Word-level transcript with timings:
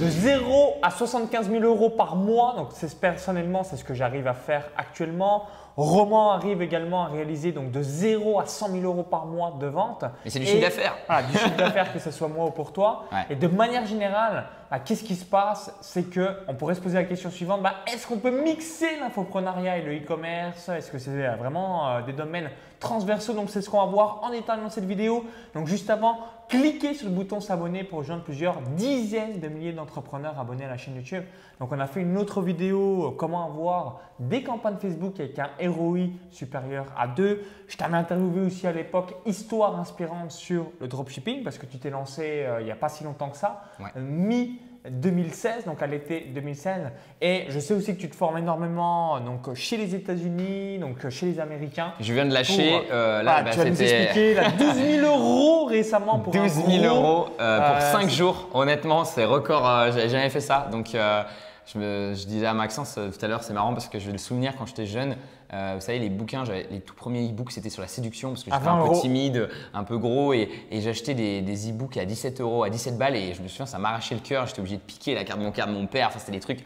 de 0.00 0.08
0 0.08 0.76
à 0.82 0.90
75 0.90 1.50
000 1.50 1.62
euros 1.62 1.90
par 1.90 2.16
mois. 2.16 2.54
Donc, 2.56 2.68
c'est 2.72 2.98
personnellement, 2.98 3.64
c'est 3.64 3.76
ce 3.76 3.84
que 3.84 3.92
j'arrive 3.92 4.26
à 4.26 4.32
faire 4.32 4.70
actuellement. 4.76 5.44
Roman 5.76 6.32
arrive 6.32 6.62
également 6.62 7.04
à 7.04 7.08
réaliser 7.08 7.52
donc 7.52 7.70
de 7.70 7.82
0 7.82 8.40
à 8.40 8.46
100 8.46 8.68
000 8.68 8.84
euros 8.84 9.02
par 9.02 9.26
mois 9.26 9.56
de 9.58 9.66
vente. 9.66 10.04
Mais 10.24 10.30
c'est 10.30 10.38
du 10.38 10.46
chiffre 10.46 10.60
d'affaires. 10.60 10.96
Voilà, 11.06 11.22
du 11.22 11.32
chiffre 11.32 11.56
d'affaires, 11.56 11.92
que 11.92 11.98
ce 11.98 12.10
soit 12.10 12.28
moi 12.28 12.46
ou 12.46 12.50
pour 12.50 12.72
toi. 12.72 13.04
Ouais. 13.12 13.26
Et 13.30 13.36
de 13.36 13.46
manière 13.46 13.86
générale, 13.86 14.46
bah, 14.70 14.78
qu'est-ce 14.78 15.02
qui 15.02 15.16
se 15.16 15.24
passe? 15.24 15.74
C'est 15.80 16.04
que 16.04 16.36
on 16.46 16.54
pourrait 16.54 16.76
se 16.76 16.80
poser 16.80 16.94
la 16.94 17.04
question 17.04 17.28
suivante 17.28 17.60
bah, 17.60 17.74
est-ce 17.92 18.06
qu'on 18.06 18.18
peut 18.18 18.42
mixer 18.42 18.98
l'infoprenariat 19.00 19.78
et 19.78 19.82
le 19.82 19.96
e-commerce? 19.96 20.68
Est-ce 20.68 20.92
que 20.92 20.98
c'est 20.98 21.26
euh, 21.26 21.34
vraiment 21.34 21.88
euh, 21.88 22.02
des 22.02 22.12
domaines 22.12 22.50
transversaux? 22.78 23.32
Donc, 23.32 23.50
c'est 23.50 23.62
ce 23.62 23.68
qu'on 23.68 23.80
va 23.80 23.86
voir 23.86 24.20
en 24.22 24.30
détail 24.30 24.60
dans 24.60 24.70
cette 24.70 24.84
vidéo. 24.84 25.24
Donc, 25.54 25.66
juste 25.66 25.90
avant, 25.90 26.18
cliquez 26.48 26.94
sur 26.94 27.08
le 27.08 27.14
bouton 27.14 27.40
s'abonner 27.40 27.82
pour 27.82 27.98
rejoindre 27.98 28.22
plusieurs 28.22 28.60
dizaines 28.76 29.40
de 29.40 29.48
milliers 29.48 29.72
d'entrepreneurs 29.72 30.38
abonnés 30.38 30.66
à 30.66 30.68
la 30.68 30.76
chaîne 30.76 30.94
YouTube. 30.94 31.24
Donc, 31.58 31.72
on 31.72 31.80
a 31.80 31.86
fait 31.88 32.02
une 32.02 32.16
autre 32.16 32.40
vidéo 32.40 33.08
euh, 33.08 33.10
comment 33.16 33.46
avoir 33.46 34.00
des 34.20 34.44
campagnes 34.44 34.76
Facebook 34.76 35.18
avec 35.18 35.36
un 35.40 35.50
ROI 35.70 36.08
supérieur 36.30 36.86
à 36.98 37.06
2. 37.06 37.42
Je 37.68 37.76
t'avais 37.76 37.96
interviewé 37.96 38.40
aussi 38.46 38.66
à 38.66 38.72
l'époque 38.72 39.14
histoire 39.26 39.78
inspirante 39.78 40.30
sur 40.32 40.66
le 40.80 40.88
dropshipping 40.88 41.42
parce 41.44 41.58
que 41.58 41.66
tu 41.66 41.78
t'es 41.78 41.90
lancé 41.90 42.42
euh, 42.44 42.60
il 42.60 42.64
n'y 42.66 42.70
a 42.72 42.76
pas 42.76 42.88
si 42.88 43.04
longtemps 43.04 43.28
que 43.30 43.36
ça, 43.36 43.62
Ouais. 43.78 43.86
euh, 43.96 44.00
mi 44.02 44.58
2016, 44.88 45.66
donc 45.66 45.82
à 45.82 45.86
l'été 45.86 46.30
2016. 46.34 46.90
Et 47.20 47.44
je 47.48 47.58
sais 47.60 47.74
aussi 47.74 47.94
que 47.94 48.00
tu 48.00 48.08
te 48.08 48.16
formes 48.16 48.38
énormément 48.38 49.16
euh, 49.16 49.20
donc, 49.20 49.54
chez 49.54 49.76
les 49.76 49.94
États-Unis, 49.94 50.78
donc 50.78 51.04
euh, 51.04 51.10
chez 51.10 51.26
les 51.26 51.38
Américains. 51.38 51.92
Je 52.00 52.12
viens 52.14 52.24
de 52.24 52.32
lâcher. 52.32 52.70
Pour, 52.70 52.82
euh, 52.90 53.22
là, 53.22 53.32
Voilà, 53.32 53.42
bah, 53.42 53.50
tu 53.50 53.58
vas 53.58 53.64
nous 53.66 53.82
expliquer 53.82 54.34
là, 54.34 54.50
12 54.58 54.74
000 54.74 55.06
euros 55.06 55.66
récemment 55.66 56.18
pour 56.20 56.32
12 56.32 56.42
un 56.42 56.48
000 56.48 56.82
gros- 56.82 56.96
euros 56.96 57.26
euh, 57.40 57.58
pour 57.58 57.76
Euh, 57.76 57.92
5 57.92 58.02
c'est- 58.04 58.08
jours. 58.16 58.48
Honnêtement, 58.54 59.04
c'est 59.04 59.24
record. 59.26 59.68
euh, 59.68 59.86
J'avais 59.92 60.08
jamais 60.08 60.30
fait 60.30 60.40
ça. 60.40 60.68
Donc, 60.72 60.94
euh, 60.94 61.22
je, 61.66 61.78
me- 61.78 62.14
je 62.14 62.26
disais 62.26 62.46
à 62.46 62.54
Maxence 62.54 62.96
euh, 62.96 63.10
tout 63.10 63.22
à 63.22 63.28
l'heure, 63.28 63.42
c'est 63.42 63.52
marrant 63.52 63.72
parce 63.74 63.88
que 63.88 63.98
je 63.98 64.06
vais 64.06 64.12
le 64.12 64.18
souvenir 64.18 64.54
quand 64.56 64.64
j'étais 64.66 64.86
jeune. 64.86 65.14
Euh, 65.52 65.72
vous 65.74 65.80
savez, 65.80 65.98
les 65.98 66.10
bouquins, 66.10 66.44
les 66.70 66.80
tout 66.80 66.94
premiers 66.94 67.28
e-books, 67.28 67.50
c'était 67.52 67.70
sur 67.70 67.82
la 67.82 67.88
séduction 67.88 68.30
parce 68.30 68.44
que 68.44 68.50
À 68.50 68.58
j'étais 68.58 68.68
un 68.68 68.76
20 68.76 68.82
peu 68.82 68.86
euros. 68.88 69.00
timide, 69.00 69.48
un 69.74 69.84
peu 69.84 69.98
gros 69.98 70.32
et, 70.32 70.48
et 70.70 70.80
j'achetais 70.80 71.14
des, 71.14 71.42
des 71.42 71.70
e-books 71.70 71.96
à 71.96 72.04
17 72.04 72.40
euros, 72.40 72.62
à 72.64 72.70
17 72.70 72.96
balles 72.96 73.16
et 73.16 73.34
je 73.34 73.42
me 73.42 73.48
souviens, 73.48 73.66
ça 73.66 73.78
m'arrachait 73.78 74.14
le 74.14 74.20
cœur. 74.20 74.46
J'étais 74.46 74.60
obligé 74.60 74.76
de 74.76 74.82
piquer 74.82 75.14
la 75.14 75.24
carte 75.24 75.40
bancaire 75.40 75.66
de 75.66 75.72
mon 75.72 75.86
père. 75.86 76.08
Enfin, 76.08 76.18
c'était 76.20 76.32
des 76.32 76.40
trucs. 76.40 76.64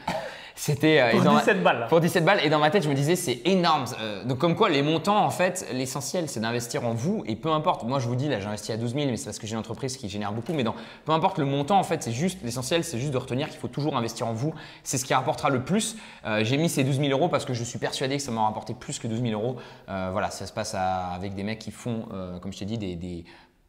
C'était 0.57 1.01
euh, 1.01 1.11
Pour 1.11 1.23
dans 1.23 1.33
ma- 1.33 1.41
17 1.41 1.63
balles. 1.65 1.87
pour 1.89 2.01
17 2.01 2.25
balles. 2.25 2.41
Et 2.45 2.49
dans 2.49 2.61
ma 2.61 2.71
tête, 2.71 2.85
je 2.85 2.89
me 2.89 2.95
disais, 2.95 3.17
c'est 3.17 3.41
énorme. 3.45 3.87
Euh, 4.01 4.25
donc, 4.25 4.39
comme 4.39 4.55
quoi, 4.55 4.69
les 4.69 4.83
montants, 4.83 5.25
en 5.25 5.31
fait, 5.31 5.67
l'essentiel, 5.73 6.29
c'est 6.29 6.39
d'investir 6.39 6.87
en 6.87 6.95
vous. 6.95 7.25
Et 7.27 7.35
peu 7.35 7.51
importe, 7.51 7.83
moi, 7.83 7.99
je 7.99 8.07
vous 8.07 8.15
dis, 8.15 8.29
là, 8.29 8.39
j'ai 8.39 8.47
investi 8.47 8.71
à 8.71 8.77
12 8.77 8.95
000, 8.95 9.07
mais 9.07 9.17
c'est 9.17 9.25
parce 9.25 9.41
que 9.41 9.47
j'ai 9.49 9.55
une 9.55 9.59
entreprise 9.59 9.97
qui 9.97 10.09
génère 10.09 10.33
beaucoup. 10.33 10.53
Mais 10.53 10.63
dans, 10.63 10.77
peu 11.05 11.13
importe 11.13 11.39
le 11.39 11.45
montant, 11.45 11.79
en 11.79 11.83
fait, 11.83 12.05
c'est 12.05 12.13
juste, 12.13 12.39
l'essentiel, 12.45 12.85
c'est 12.85 12.99
juste 13.01 13.13
de 13.13 13.19
retenir 13.19 13.49
qu'il 13.49 13.59
faut 13.59 13.67
toujours 13.69 13.97
investir 13.97 14.29
en 14.29 14.33
vous. 14.33 14.55
C'est 14.85 14.97
ce 14.97 15.05
qui 15.05 15.13
rapportera 15.13 15.51
le 15.51 15.65
plus. 15.65 15.97
Euh, 16.25 16.45
j'ai 16.45 16.57
mis 16.57 16.69
ces 16.69 16.85
12 16.85 16.99
000 17.01 17.11
euros 17.11 17.29
parce 17.29 17.45
que 17.45 17.53
je 17.53 17.65
suis 17.65 17.81
persuadé 17.81 18.17
que 18.19 18.23
ça 18.23 18.31
m'a 18.31 18.43
rapporté 18.45 18.75
plus 18.75 19.01
que 19.01 19.09
12 19.09 19.23
000 19.23 19.33
euros. 19.33 19.57
Euh, 19.89 20.11
voilà, 20.13 20.31
ça 20.31 20.47
se 20.47 20.53
passe 20.53 20.75
à- 20.75 21.09
avec 21.15 21.35
des 21.35 21.43
mecs 21.43 21.59
qui 21.59 21.73
font, 21.73 22.07
comme 22.41 22.53
je 22.53 22.59
t'ai 22.61 22.65
dit, 22.65 22.79
des, 22.79 22.95
des- 22.95 23.25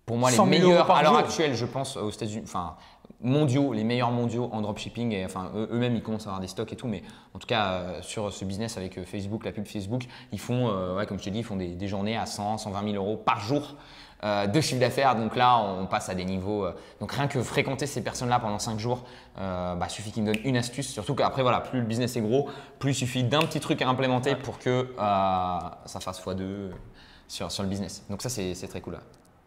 pour 0.06 0.18
moi, 0.18 0.30
les 0.30 0.36
100 0.38 0.46
000 0.46 0.56
euros 0.62 0.70
meilleurs 0.70 0.92
à 0.92 1.02
l'heure 1.02 1.18
actuelle, 1.18 1.56
je 1.56 1.66
pense, 1.66 1.98
aux 1.98 2.12
États-Unis, 2.12 2.44
enfin, 2.46 2.76
mondiaux, 3.22 3.74
les 3.74 3.84
meilleurs 3.84 4.12
mondiaux 4.12 4.50
en 4.52 4.62
dropshipping. 4.62 5.12
Et 5.14 5.26
enfin, 5.26 5.52
eux- 5.56 5.70
eux-mêmes, 5.72 5.96
ils 5.96 6.04
commencent 6.04 6.26
à 6.28 6.30
avoir 6.30 6.42
des 6.42 6.48
stocks 6.48 6.72
et 6.74 6.76
tout. 6.76 6.88
Mais 6.88 7.02
en 7.34 7.40
tout 7.40 7.48
cas, 7.48 7.72
euh, 7.74 8.02
sur 8.02 8.32
ce 8.34 8.46
business 8.46 8.78
avec 8.78 8.98
euh, 8.98 9.04
Facebook, 9.06 9.46
la 9.46 9.52
pub 9.52 9.66
Facebook, 9.66 10.04
ils 10.32 10.40
font, 10.40 10.68
euh, 10.70 10.96
ouais, 10.98 11.06
comme 11.06 11.18
je 11.20 11.24
te 11.26 11.30
dis, 11.30 11.40
ils 11.40 11.44
font 11.44 11.56
des, 11.56 11.70
des 11.76 11.88
journées 11.88 12.18
à 12.18 12.26
100, 12.26 12.58
120 12.60 12.84
000 12.92 12.96
euros 12.96 13.18
par 13.18 13.40
jour. 13.40 13.76
euh, 14.24 14.48
de 14.48 14.62
chiffre 14.62 14.80
d'affaires, 14.80 15.16
donc 15.16 15.36
là 15.36 15.60
on 15.60 15.86
passe 15.88 16.10
à 16.10 16.16
des 16.16 16.26
niveaux. 16.26 16.66
donc 17.00 17.12
rien 17.12 17.28
que 17.28 17.44
fréquenter 17.44 17.86
ces 17.86 18.02
personnes-là 18.02 18.40
pendant 18.40 18.58
5 18.60 18.80
jours, 18.80 19.04
bah, 19.36 19.78
suffit 19.90 20.12
qu'ils 20.12 20.24
me 20.24 20.34
donnent 20.34 20.42
une 20.46 20.58
astuce. 20.58 20.88
Surtout 20.88 21.14
qu'après, 21.16 21.42
voilà, 21.44 21.60
plus 21.60 21.82
le 21.82 21.86
business 21.86 22.16
est 22.16 22.22
gros, 22.22 22.50
plus 22.80 22.92
il 22.92 22.96
suffit 22.96 23.24
d'un 23.24 23.42
petit 23.42 23.60
truc 23.60 23.82
à 23.84 23.90
implémenter 23.90 24.36
pour 24.36 24.58
que 24.58 24.94
ça 24.98 26.00
fasse 26.00 26.22
x2 26.26 26.72
sur, 27.28 27.52
sur 27.52 27.62
le 27.64 27.70
business. 27.70 28.04
Donc 28.10 28.22
ça, 28.24 28.30
c'est 28.30 28.56
c'est 28.56 28.68
très 28.68 28.82
cool. 28.82 28.94
là. 28.94 29.00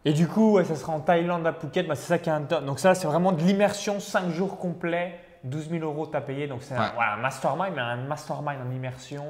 Et 0.05 0.13
du 0.13 0.27
coup, 0.27 0.53
ouais, 0.53 0.63
ça 0.63 0.75
sera 0.75 0.93
en 0.93 1.01
Thaïlande 1.01 1.45
à 1.45 1.53
Phuket. 1.53 1.87
Bah, 1.87 1.95
c'est 1.95 2.07
ça 2.07 2.17
qui 2.19 2.29
est 2.29 2.33
intéressant. 2.33 2.65
Donc 2.65 2.79
ça, 2.79 2.95
c'est 2.95 3.07
vraiment 3.07 3.31
de 3.31 3.41
l'immersion, 3.41 3.99
5 3.99 4.29
jours 4.29 4.57
complets, 4.57 5.19
12 5.43 5.69
000 5.69 5.83
euros 5.83 6.05
t'as 6.07 6.21
payé. 6.21 6.47
Donc 6.47 6.61
c'est 6.61 6.73
un, 6.75 6.79
Ouais. 6.81 6.91
voilà, 6.95 7.13
un 7.13 7.17
mastermind, 7.17 7.73
mais 7.75 7.81
un 7.81 7.97
mastermind 7.97 8.59
en 8.65 8.71
immersion 8.73 9.25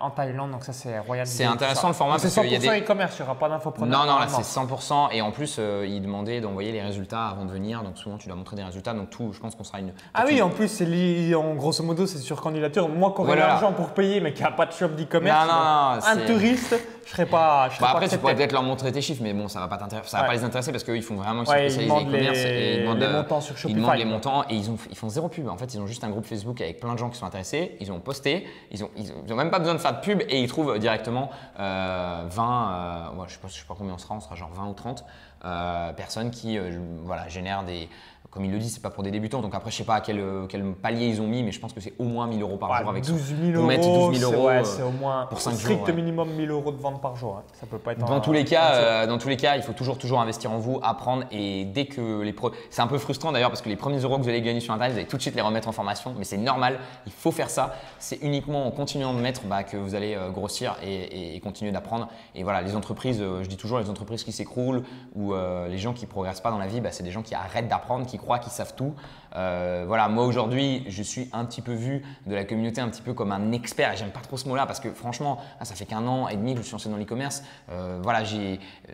en 0.00 0.10
Thaïlande. 0.10 0.50
Donc 0.50 0.64
ça, 0.64 0.72
c'est 0.72 0.98
royal. 0.98 1.26
C'est 1.26 1.44
intéressant 1.44 1.88
le 1.88 1.94
format 1.94 2.18
C'est 2.18 2.34
parce 2.34 2.46
qu'il 2.46 2.52
y 2.52 2.56
a 2.56 2.58
100% 2.58 2.74
des- 2.74 2.80
e-commerce, 2.84 3.16
il 3.18 3.22
n'y 3.22 3.28
aura 3.28 3.38
pas 3.38 3.48
d'infopreneur. 3.48 3.98
Non, 4.06 4.12
non, 4.12 4.18
là 4.18 4.26
c'est 4.28 4.42
100% 4.44 5.10
et 5.12 5.22
en 5.22 5.30
plus 5.30 5.56
euh, 5.58 5.86
ils 5.88 6.02
demandaient 6.02 6.40
d'envoyer 6.40 6.70
les 6.72 6.82
résultats 6.82 7.26
avant 7.28 7.44
de 7.46 7.50
venir, 7.50 7.82
donc 7.82 7.96
souvent 7.96 8.18
tu 8.18 8.26
dois 8.28 8.36
montrer 8.36 8.56
des 8.56 8.62
résultats, 8.64 8.92
donc 8.92 9.10
tout, 9.10 9.32
je 9.32 9.40
pense 9.40 9.54
qu'on 9.54 9.64
sera 9.64 9.80
une. 9.80 9.92
Ah 10.14 10.24
oui, 10.26 10.42
en 10.42 10.50
plus, 10.50 10.68
c'est 10.68 10.84
li- 10.84 11.34
en 11.34 11.54
grosso 11.54 11.82
modo, 11.82 12.06
c'est 12.06 12.18
sur 12.18 12.40
candidature. 12.40 12.88
Moi, 12.88 13.10
qui 13.14 13.20
aurais 13.22 13.26
Voilà. 13.28 13.46
l'argent 13.46 13.72
pour 13.72 13.90
payer, 13.90 14.20
mais 14.20 14.32
qui 14.34 14.42
n'a 14.42 14.50
pas 14.50 14.66
de 14.66 14.72
shop 14.72 14.88
d'e-commerce, 14.88 15.46
Non, 15.48 15.54
non, 15.54 15.96
non, 15.96 16.22
un 16.22 16.26
touriste, 16.26 16.76
je 17.06 17.10
serais 17.10 17.26
pas. 17.26 17.68
Je 17.70 17.76
serais 17.76 17.80
Bah 17.86 17.92
pas 17.92 17.96
après 17.96 18.08
tu 18.08 18.18
pourrais 18.18 18.34
peut-être 18.36 18.52
leur 18.52 18.62
montrer 18.62 18.92
tes 18.92 19.00
chiffres, 19.00 19.22
mais 19.22 19.32
bon 19.32 19.48
ça 19.48 19.60
va 19.60 19.68
pas 19.68 19.78
t'intéresser, 19.78 20.10
ça 20.10 20.18
va 20.18 20.22
Ouais. 20.24 20.28
pas 20.28 20.34
les 20.34 20.44
intéresser 20.44 20.70
parce 20.72 20.84
qu'eux 20.84 20.96
ils 20.96 21.02
font 21.02 21.16
vraiment 21.16 21.42
ils 21.42 21.46
sont 21.46 21.52
Ouais, 21.52 21.68
spécialisés 21.70 21.94
e-commerce 22.06 22.38
les- 22.38 22.74
ils 22.76 22.80
demandent 22.82 22.98
les 22.98 23.06
euh, 23.06 23.12
montants 23.22 23.40
sur 23.40 23.54
Ils 23.68 23.74
demandent 23.74 23.94
les 23.96 24.02
quoi. 24.02 24.12
montants 24.12 24.42
et 24.50 24.54
ils 24.54 24.70
ont 24.70 24.76
ils 24.90 24.96
font 24.96 25.08
zéro 25.08 25.28
pub. 25.28 25.48
En 25.48 25.56
fait 25.56 25.72
ils 25.74 25.80
ont 25.80 25.86
juste 25.86 26.04
un 26.04 26.10
groupe 26.10 26.26
Facebook 26.26 26.60
avec 26.60 26.78
plein 26.80 26.92
de 26.92 26.98
gens 26.98 27.08
qui 27.08 27.18
sont 27.18 27.26
intéressés, 27.26 27.76
ils 27.80 27.90
ont 27.90 27.98
posté, 28.00 28.46
ils 28.70 28.84
ont 28.84 28.90
ils 28.96 29.10
ont, 29.10 29.14
ils 29.26 29.32
ont 29.32 29.36
même 29.36 29.50
pas 29.50 29.58
besoin 29.58 29.69
de 29.74 29.78
faire 29.80 29.94
de 29.94 30.00
pub 30.00 30.22
et 30.28 30.40
ils 30.40 30.48
trouvent 30.48 30.78
directement 30.78 31.30
euh, 31.58 32.24
20, 32.28 32.72
euh, 33.14 33.16
ouais, 33.16 33.24
je 33.28 33.34
sais 33.34 33.38
pas 33.40 33.48
je 33.48 33.54
sais 33.54 33.64
pas 33.66 33.74
combien 33.76 33.94
on 33.94 33.98
sera, 33.98 34.14
on 34.14 34.20
sera 34.20 34.34
genre 34.34 34.50
20 34.52 34.68
ou 34.68 34.74
30 34.74 35.04
euh, 35.44 35.92
personnes 35.92 36.30
qui 36.30 36.58
euh, 36.58 36.78
voilà 37.04 37.28
génèrent 37.28 37.64
des 37.64 37.88
comme 38.30 38.44
il 38.44 38.52
le 38.52 38.58
dit, 38.58 38.70
c'est 38.70 38.80
pas 38.82 38.90
pour 38.90 39.02
des 39.02 39.10
débutants. 39.10 39.40
Donc 39.40 39.54
après, 39.54 39.70
je 39.70 39.76
sais 39.76 39.84
pas 39.84 39.96
à 39.96 40.00
quel, 40.00 40.20
euh, 40.20 40.46
quel 40.48 40.62
palier 40.74 41.06
ils 41.06 41.20
ont 41.20 41.26
mis, 41.26 41.42
mais 41.42 41.50
je 41.50 41.58
pense 41.60 41.72
que 41.72 41.80
c'est 41.80 41.92
au 41.98 42.04
moins 42.04 42.26
1000 42.28 42.40
euros 42.42 42.56
par 42.56 42.70
Ouais, 42.70 42.78
jour 42.80 42.90
avec 42.90 43.04
12 43.04 43.18
ça. 43.20 43.34
000 43.34 43.52
Pour 43.52 43.58
euros, 43.60 43.66
mettre 43.66 43.82
12 43.82 44.18
000 44.18 44.30
c'est- 44.30 44.36
euros, 44.36 44.46
ouais, 44.46 44.58
euh, 44.58 44.64
c'est 44.64 44.82
au 44.82 44.90
moins 44.92 45.26
pour 45.26 45.40
cinq 45.40 45.54
strict 45.54 45.78
jours, 45.78 45.86
ouais. 45.88 45.92
minimum 45.94 46.30
1000 46.30 46.50
euros 46.50 46.70
de 46.70 46.76
vente 46.80 47.00
par 47.02 47.16
jour. 47.16 47.38
hein. 47.38 47.42
Ça 47.54 47.66
peut 47.66 47.78
pas 47.78 47.92
être 47.92 47.98
Dans 47.98 48.12
un- 48.12 48.20
tous 48.20 48.32
les 48.32 48.44
cas, 48.44 48.74
euh, 48.74 49.06
dans 49.06 49.18
tous 49.18 49.28
les 49.28 49.36
cas, 49.36 49.56
il 49.56 49.62
faut 49.62 49.72
toujours 49.72 49.98
toujours 49.98 50.20
investir 50.20 50.52
en 50.52 50.58
vous, 50.58 50.78
apprendre 50.82 51.24
et 51.32 51.64
dès 51.64 51.86
que 51.86 52.20
les 52.22 52.32
pro... 52.32 52.52
c'est 52.70 52.82
un 52.82 52.86
peu 52.86 52.98
frustrant 52.98 53.32
d'ailleurs 53.32 53.50
parce 53.50 53.62
que 53.62 53.68
les 53.68 53.76
premiers 53.76 53.98
euros 53.98 54.16
que 54.18 54.22
vous 54.22 54.28
allez 54.28 54.42
gagner 54.42 54.60
sur 54.60 54.72
internet, 54.74 54.92
vous 54.92 54.98
allez 54.98 55.08
tout 55.08 55.16
de 55.16 55.22
suite 55.22 55.34
les 55.34 55.42
remettre 55.42 55.66
en 55.68 55.72
formation, 55.72 56.14
mais 56.16 56.24
c'est 56.24 56.36
normal, 56.38 56.78
il 57.06 57.12
faut 57.12 57.32
faire 57.32 57.50
ça. 57.50 57.74
C'est 57.98 58.22
uniquement 58.22 58.66
en 58.66 58.70
continuant 58.70 59.12
de 59.12 59.20
mettre 59.20 59.42
bah, 59.46 59.64
que 59.64 59.76
vous 59.76 59.94
allez 59.96 60.14
euh, 60.14 60.30
grossir 60.30 60.76
et, 60.84 61.40
continuer 61.40 61.72
d'apprendre. 61.72 62.06
Et 62.34 62.44
voilà, 62.44 62.60
les 62.62 62.76
entreprises, 62.76 63.20
euh, 63.20 63.42
je 63.42 63.48
dis 63.48 63.56
toujours 63.56 63.78
les 63.80 63.88
entreprises 63.90 64.22
qui 64.24 64.30
s'écroulent 64.32 64.82
ou 65.16 65.32
euh, 65.34 65.68
les 65.68 65.78
gens 65.78 65.92
qui 65.94 66.06
progressent 66.06 66.40
pas 66.42 66.50
dans 66.50 66.58
la 66.58 66.66
vie, 66.66 66.80
bah, 66.80 66.90
c'est 66.92 67.02
des 67.02 67.10
gens 67.10 67.22
qui 67.22 67.34
arrêtent 67.34 67.66
d'apprendre, 67.68 68.06
qui 68.06 68.18
croient 68.20 68.38
qu'ils 68.38 68.52
savent 68.52 68.74
tout. 68.76 68.94
Euh, 69.36 69.84
voilà, 69.86 70.08
moi 70.08 70.24
aujourd'hui, 70.24 70.84
je 70.88 71.02
suis 71.02 71.28
un 71.32 71.44
petit 71.44 71.62
peu 71.62 71.72
vu 71.72 72.02
de 72.26 72.34
la 72.34 72.44
communauté 72.44 72.80
un 72.80 72.88
petit 72.88 73.02
peu 73.02 73.14
comme 73.14 73.32
un 73.32 73.52
expert. 73.52 73.92
Et 73.92 73.96
J'aime 73.96 74.10
pas 74.10 74.20
trop 74.20 74.36
ce 74.36 74.48
mot-là 74.48 74.66
parce 74.66 74.80
que 74.80 74.90
franchement, 74.92 75.38
ah, 75.60 75.64
ça 75.64 75.74
fait 75.74 75.84
qu'un 75.86 76.06
an 76.06 76.28
et 76.28 76.36
demi 76.36 76.52
que 76.54 76.60
je 76.60 76.64
suis 76.66 76.72
lancé 76.72 76.88
dans 76.88 76.96
l'e-commerce. 76.96 77.42
Euh, 77.70 77.98
voilà, 78.02 78.24
j'ai 78.24 78.60
euh, 78.88 78.92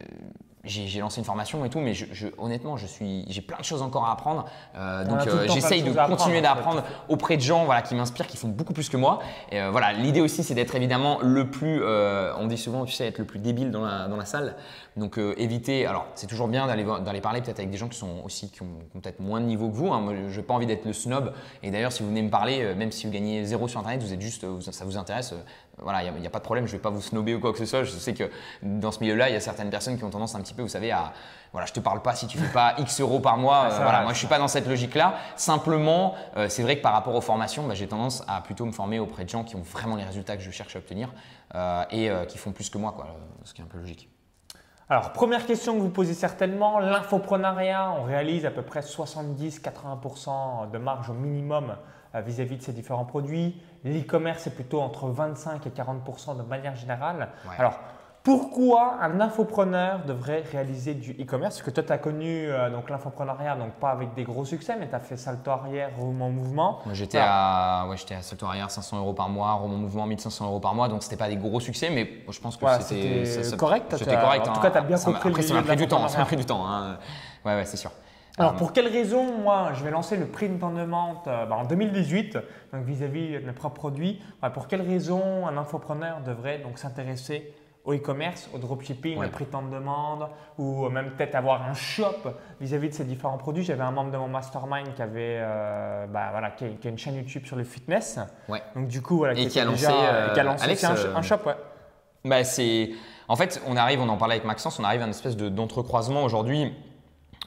j'ai 0.68 0.98
lancé 0.98 1.20
une 1.20 1.24
formation 1.24 1.64
et 1.64 1.70
tout, 1.70 1.78
mais 1.78 1.94
je, 1.94 2.06
je- 2.12 2.26
honnêtement, 2.38 2.76
je 2.76 2.86
suis, 2.86 3.24
j'ai 3.28 3.40
plein 3.40 3.56
de 3.58 3.62
choses 3.64 3.82
encore 3.82 4.04
à 4.04 4.10
apprendre. 4.12 4.46
Euh, 4.74 5.04
On 5.06 5.10
donc 5.14 5.24
euh, 5.28 5.46
j'essaye 5.48 5.82
de 5.82 5.92
continuer 5.92 6.16
en 6.16 6.16
fait. 6.16 6.40
d'apprendre 6.42 6.82
auprès 7.08 7.36
de 7.36 7.42
gens 7.42 7.64
voilà, 7.66 7.82
qui 7.82 7.94
m'inspirent, 7.94 8.26
qui 8.26 8.36
font 8.36 8.48
beaucoup 8.48 8.72
plus 8.72 8.88
que 8.88 8.96
moi. 8.96 9.20
Et 9.52 9.60
euh, 9.60 9.70
voilà, 9.70 9.92
l'idée 9.92 10.20
aussi, 10.20 10.42
c'est 10.42 10.54
d'être 10.54 10.74
évidemment 10.74 11.18
le 11.22 11.48
plus, 11.48 11.80
on 11.84 12.46
dit 12.48 12.58
souvent, 12.58 12.84
tu 12.84 12.92
sais, 12.94 13.06
être 13.06 13.18
le 13.18 13.24
plus 13.26 13.38
débile 13.38 13.70
dans 13.70 13.82
la, 13.86 14.08
dans 14.08 14.16
la 14.16 14.24
salle. 14.24 14.56
Donc 14.96 15.18
euh, 15.18 15.34
éviter, 15.36 15.84
alors 15.86 16.06
c'est 16.14 16.26
toujours 16.26 16.48
bien 16.48 16.66
d'aller 16.66 17.20
parler 17.20 17.42
peut-être 17.42 17.58
avec 17.58 17.70
des 17.70 17.76
gens 17.76 17.88
qui 17.88 17.98
sont 17.98 18.22
aussi 18.24 18.50
qui 18.50 18.62
ont, 18.62 18.78
peut-être 18.94 19.20
moins 19.20 19.42
de 19.42 19.46
niveau 19.46 19.68
que 19.68 19.74
vous. 19.74 19.92
hein. 19.92 20.00
Moi, 20.00 20.14
je 20.30 20.34
n'ai 20.34 20.42
pas 20.42 20.54
envie 20.54 20.64
d'être 20.64 20.86
le 20.86 20.94
snob. 20.94 21.34
Et 21.62 21.70
d'ailleurs, 21.70 21.92
si 21.92 22.02
vous 22.02 22.08
venez 22.08 22.22
me 22.22 22.30
parler, 22.30 22.62
euh, 22.62 22.74
même 22.74 22.90
si 22.90 23.06
vous 23.06 23.12
gagnez 23.12 23.44
zéro 23.44 23.68
sur 23.68 23.78
internet, 23.80 24.02
vous 24.02 24.14
êtes 24.14 24.22
juste, 24.22 24.44
euh, 24.44 24.48
vous- 24.48 24.62
ça 24.62 24.84
vous 24.86 24.96
intéresse. 24.96 25.32
euh, 25.32 25.36
voilà, 25.78 26.02
il 26.02 26.14
n'y 26.14 26.26
a, 26.26 26.30
pas 26.30 26.38
de 26.38 26.44
problème. 26.44 26.66
Je 26.66 26.72
ne 26.72 26.78
vais 26.78 26.82
pas 26.82 26.88
vous 26.88 27.02
snobber 27.02 27.34
ou 27.34 27.40
quoi 27.40 27.52
que 27.52 27.58
ce 27.58 27.66
soit. 27.66 27.84
Je 27.84 27.90
sais 27.90 28.14
que 28.14 28.30
dans 28.62 28.90
ce 28.90 29.00
milieu-là, 29.00 29.28
il 29.28 29.34
y 29.34 29.36
a 29.36 29.40
certaines 29.40 29.68
personnes 29.68 29.98
qui 29.98 30.04
ont 30.04 30.08
tendance 30.08 30.34
un 30.34 30.40
petit 30.40 30.54
peu, 30.54 30.62
vous 30.62 30.68
savez, 30.68 30.90
à 30.90 31.12
voilà, 31.52 31.66
je 31.66 31.74
te 31.74 31.80
parle 31.80 32.00
pas 32.00 32.14
si 32.14 32.26
tu 32.26 32.38
fais 32.38 32.50
pas 32.50 32.74
X 32.78 32.98
euros 33.02 33.20
par 33.20 33.36
mois. 33.36 33.64
Ah, 33.66 33.70
ça 33.70 33.82
voilà, 33.82 34.00
moi 34.02 34.14
je 34.14 34.18
suis 34.18 34.26
pas 34.26 34.38
dans 34.38 34.48
cette 34.48 34.66
logique-là. 34.66 35.16
Simplement, 35.36 36.14
c'est 36.48 36.62
vrai 36.62 36.78
que 36.78 36.82
par 36.82 36.94
rapport 36.94 37.14
aux 37.14 37.20
formations, 37.20 37.66
bah, 37.66 37.74
j'ai 37.74 37.86
tendance 37.86 38.24
à 38.28 38.40
plutôt 38.40 38.64
me 38.64 38.72
former 38.72 38.98
auprès 38.98 39.24
de 39.24 39.28
gens 39.28 39.44
qui 39.44 39.56
ont 39.56 39.62
vraiment 39.62 39.96
les 39.96 40.04
résultats 40.04 40.38
que 40.38 40.42
je 40.42 40.50
cherche 40.50 40.74
à 40.74 40.78
obtenir 40.78 41.12
et 41.90 42.10
qui 42.28 42.38
font 42.38 42.52
plus 42.52 42.70
que 42.70 42.78
moi, 42.78 42.92
quoi, 42.92 43.08
ce 43.44 43.52
qui 43.52 43.60
est 43.60 43.64
un 43.64 43.68
peu 43.68 43.78
logique. 43.78 44.08
Alors, 44.88 45.12
première 45.12 45.46
question 45.46 45.74
que 45.74 45.80
vous 45.80 45.90
posez 45.90 46.14
certainement, 46.14 46.78
l'infoprenariat, 46.78 47.92
on 47.98 48.04
réalise 48.04 48.46
à 48.46 48.52
peu 48.52 48.62
près 48.62 48.80
70-80% 48.80 50.70
de 50.70 50.78
marge 50.78 51.10
au 51.10 51.12
minimum 51.12 51.74
euh, 52.14 52.20
vis-à-vis 52.20 52.58
de 52.58 52.62
ces 52.62 52.72
différents 52.72 53.04
produits. 53.04 53.60
L'e-commerce 53.82 54.46
est 54.46 54.54
plutôt 54.54 54.80
entre 54.80 55.08
25 55.08 55.66
et 55.66 55.70
40% 55.70 56.36
de 56.36 56.42
manière 56.44 56.76
générale. 56.76 57.30
Ouais. 57.48 57.56
Alors, 57.58 57.80
pourquoi 58.26 58.96
un 59.02 59.20
infopreneur 59.20 60.00
devrait 60.04 60.42
réaliser 60.50 60.94
du 60.94 61.12
e-commerce? 61.12 61.58
Parce 61.58 61.62
que 61.62 61.70
toi, 61.70 61.84
tu 61.84 61.92
as 61.92 61.98
connu 61.98 62.48
euh, 62.48 62.70
donc 62.70 62.90
l'infoprenariat, 62.90 63.54
donc 63.54 63.70
pas 63.74 63.90
avec 63.90 64.14
des 64.14 64.24
gros 64.24 64.44
succès, 64.44 64.74
mais 64.76 64.88
tu 64.88 64.96
as 64.96 64.98
fait 64.98 65.16
salto 65.16 65.48
arrière, 65.52 65.90
roulement 65.96 66.28
mouvement. 66.30 66.80
Moi 66.84 66.92
j'étais 66.94 67.20
à, 67.20 67.86
ouais, 67.88 67.94
à 68.10 68.22
Salto 68.22 68.46
Arrière 68.46 68.68
500 68.68 68.98
euros 68.98 69.12
par 69.12 69.28
mois, 69.28 69.52
Roman 69.52 69.76
Mouvement 69.76 70.06
1500 70.06 70.44
euros 70.46 70.58
par 70.58 70.74
mois, 70.74 70.88
donc 70.88 71.04
c'était 71.04 71.14
pas 71.16 71.28
des 71.28 71.36
gros 71.36 71.60
succès, 71.60 71.88
mais 71.88 72.24
je 72.28 72.40
pense 72.40 72.56
que 72.56 72.66
c'était 72.80 73.56
correct, 73.56 73.94
C'était 73.96 74.16
correct. 74.16 74.48
en 74.48 74.52
tout 74.54 74.58
hein. 74.58 74.62
cas, 74.62 74.70
t'as 74.70 74.80
bien 74.80 74.96
Ça 74.96 75.10
m'a- 75.10 75.18
compris 75.20 75.28
Après, 75.30 75.42
ça 75.42 75.54
m'a 75.54 75.60
de 75.62 75.66
pris 75.68 75.76
du 75.76 75.86
temps, 75.86 76.08
ça 76.08 76.18
m'a 76.18 76.24
pris 76.24 76.36
du 76.36 76.44
temps. 76.44 76.66
hein. 76.66 76.98
Ouais, 77.44 77.54
ouais, 77.54 77.64
c'est 77.64 77.76
sûr. 77.76 77.92
Alors 78.38 78.56
pour 78.56 78.72
quelle 78.72 78.88
raison, 78.88 79.38
moi, 79.38 79.70
je 79.74 79.84
vais 79.84 79.92
lancer 79.92 80.16
le 80.16 80.26
print 80.26 80.60
on 80.64 80.70
demande 80.72 81.18
euh, 81.28 81.46
bah, 81.46 81.58
en 81.60 81.64
2018, 81.64 82.34
donc 82.72 82.84
vis-à-vis 82.84 83.34
de 83.40 83.46
mes 83.46 83.52
propres 83.52 83.76
produits. 83.76 84.20
Bah, 84.42 84.50
pour 84.50 84.66
quelle 84.66 84.82
raison 84.82 85.46
un 85.46 85.56
infopreneur 85.56 86.22
devrait 86.26 86.58
donc 86.58 86.76
s'intéresser 86.76 87.54
au 87.86 87.94
e-commerce, 87.94 88.50
au 88.52 88.58
dropshipping, 88.58 89.16
Ouais. 89.18 89.26
au 89.26 89.30
print 89.30 89.48
on 89.54 89.62
demande, 89.62 90.28
ou 90.58 90.88
même 90.88 91.12
peut-être 91.12 91.36
avoir 91.36 91.62
un 91.62 91.72
shop 91.74 92.30
vis-à-vis 92.60 92.88
de 92.88 92.94
ces 92.94 93.04
différents 93.04 93.38
produits. 93.38 93.62
J'avais 93.64 93.84
un 93.84 93.92
membre 93.92 94.10
de 94.10 94.16
mon 94.18 94.28
mastermind 94.28 94.92
qui 94.94 95.00
avait, 95.02 95.38
euh, 95.40 96.06
bah, 96.08 96.28
voilà, 96.32 96.50
qui 96.50 96.64
a, 96.64 96.68
qui 96.70 96.88
a 96.88 96.90
une 96.90 96.98
chaîne 96.98 97.14
YouTube 97.14 97.46
sur 97.46 97.56
le 97.56 97.62
fitness. 97.64 98.18
Ouais. 98.48 98.60
Donc 98.74 98.88
du 98.88 99.00
coup, 99.00 99.18
voilà, 99.18 99.38
Et 99.38 99.46
qui 99.46 99.60
a 99.60 99.64
lancé, 99.64 99.86
déjà- 99.86 100.12
euh, 100.12 100.34
qui 100.34 100.40
a 100.40 100.42
lancé 100.42 100.64
Alex, 100.64 100.84
aussi 100.84 100.92
un, 100.92 100.96
euh, 101.10 101.16
un 101.16 101.22
shop, 101.22 101.36
ouais. 101.46 101.54
Bah, 102.24 102.42
c'est... 102.44 102.90
En 103.28 103.36
fait, 103.36 103.62
on 103.66 103.76
arrive, 103.76 104.00
on 104.00 104.08
en 104.08 104.16
parlait 104.16 104.34
avec 104.34 104.44
Maxence, 104.44 104.78
on 104.80 104.84
arrive 104.84 105.00
à 105.02 105.04
une 105.04 105.10
espèce 105.10 105.36
de- 105.36 105.48
d'entrecroisement 105.48 106.24
aujourd'hui. 106.24 106.72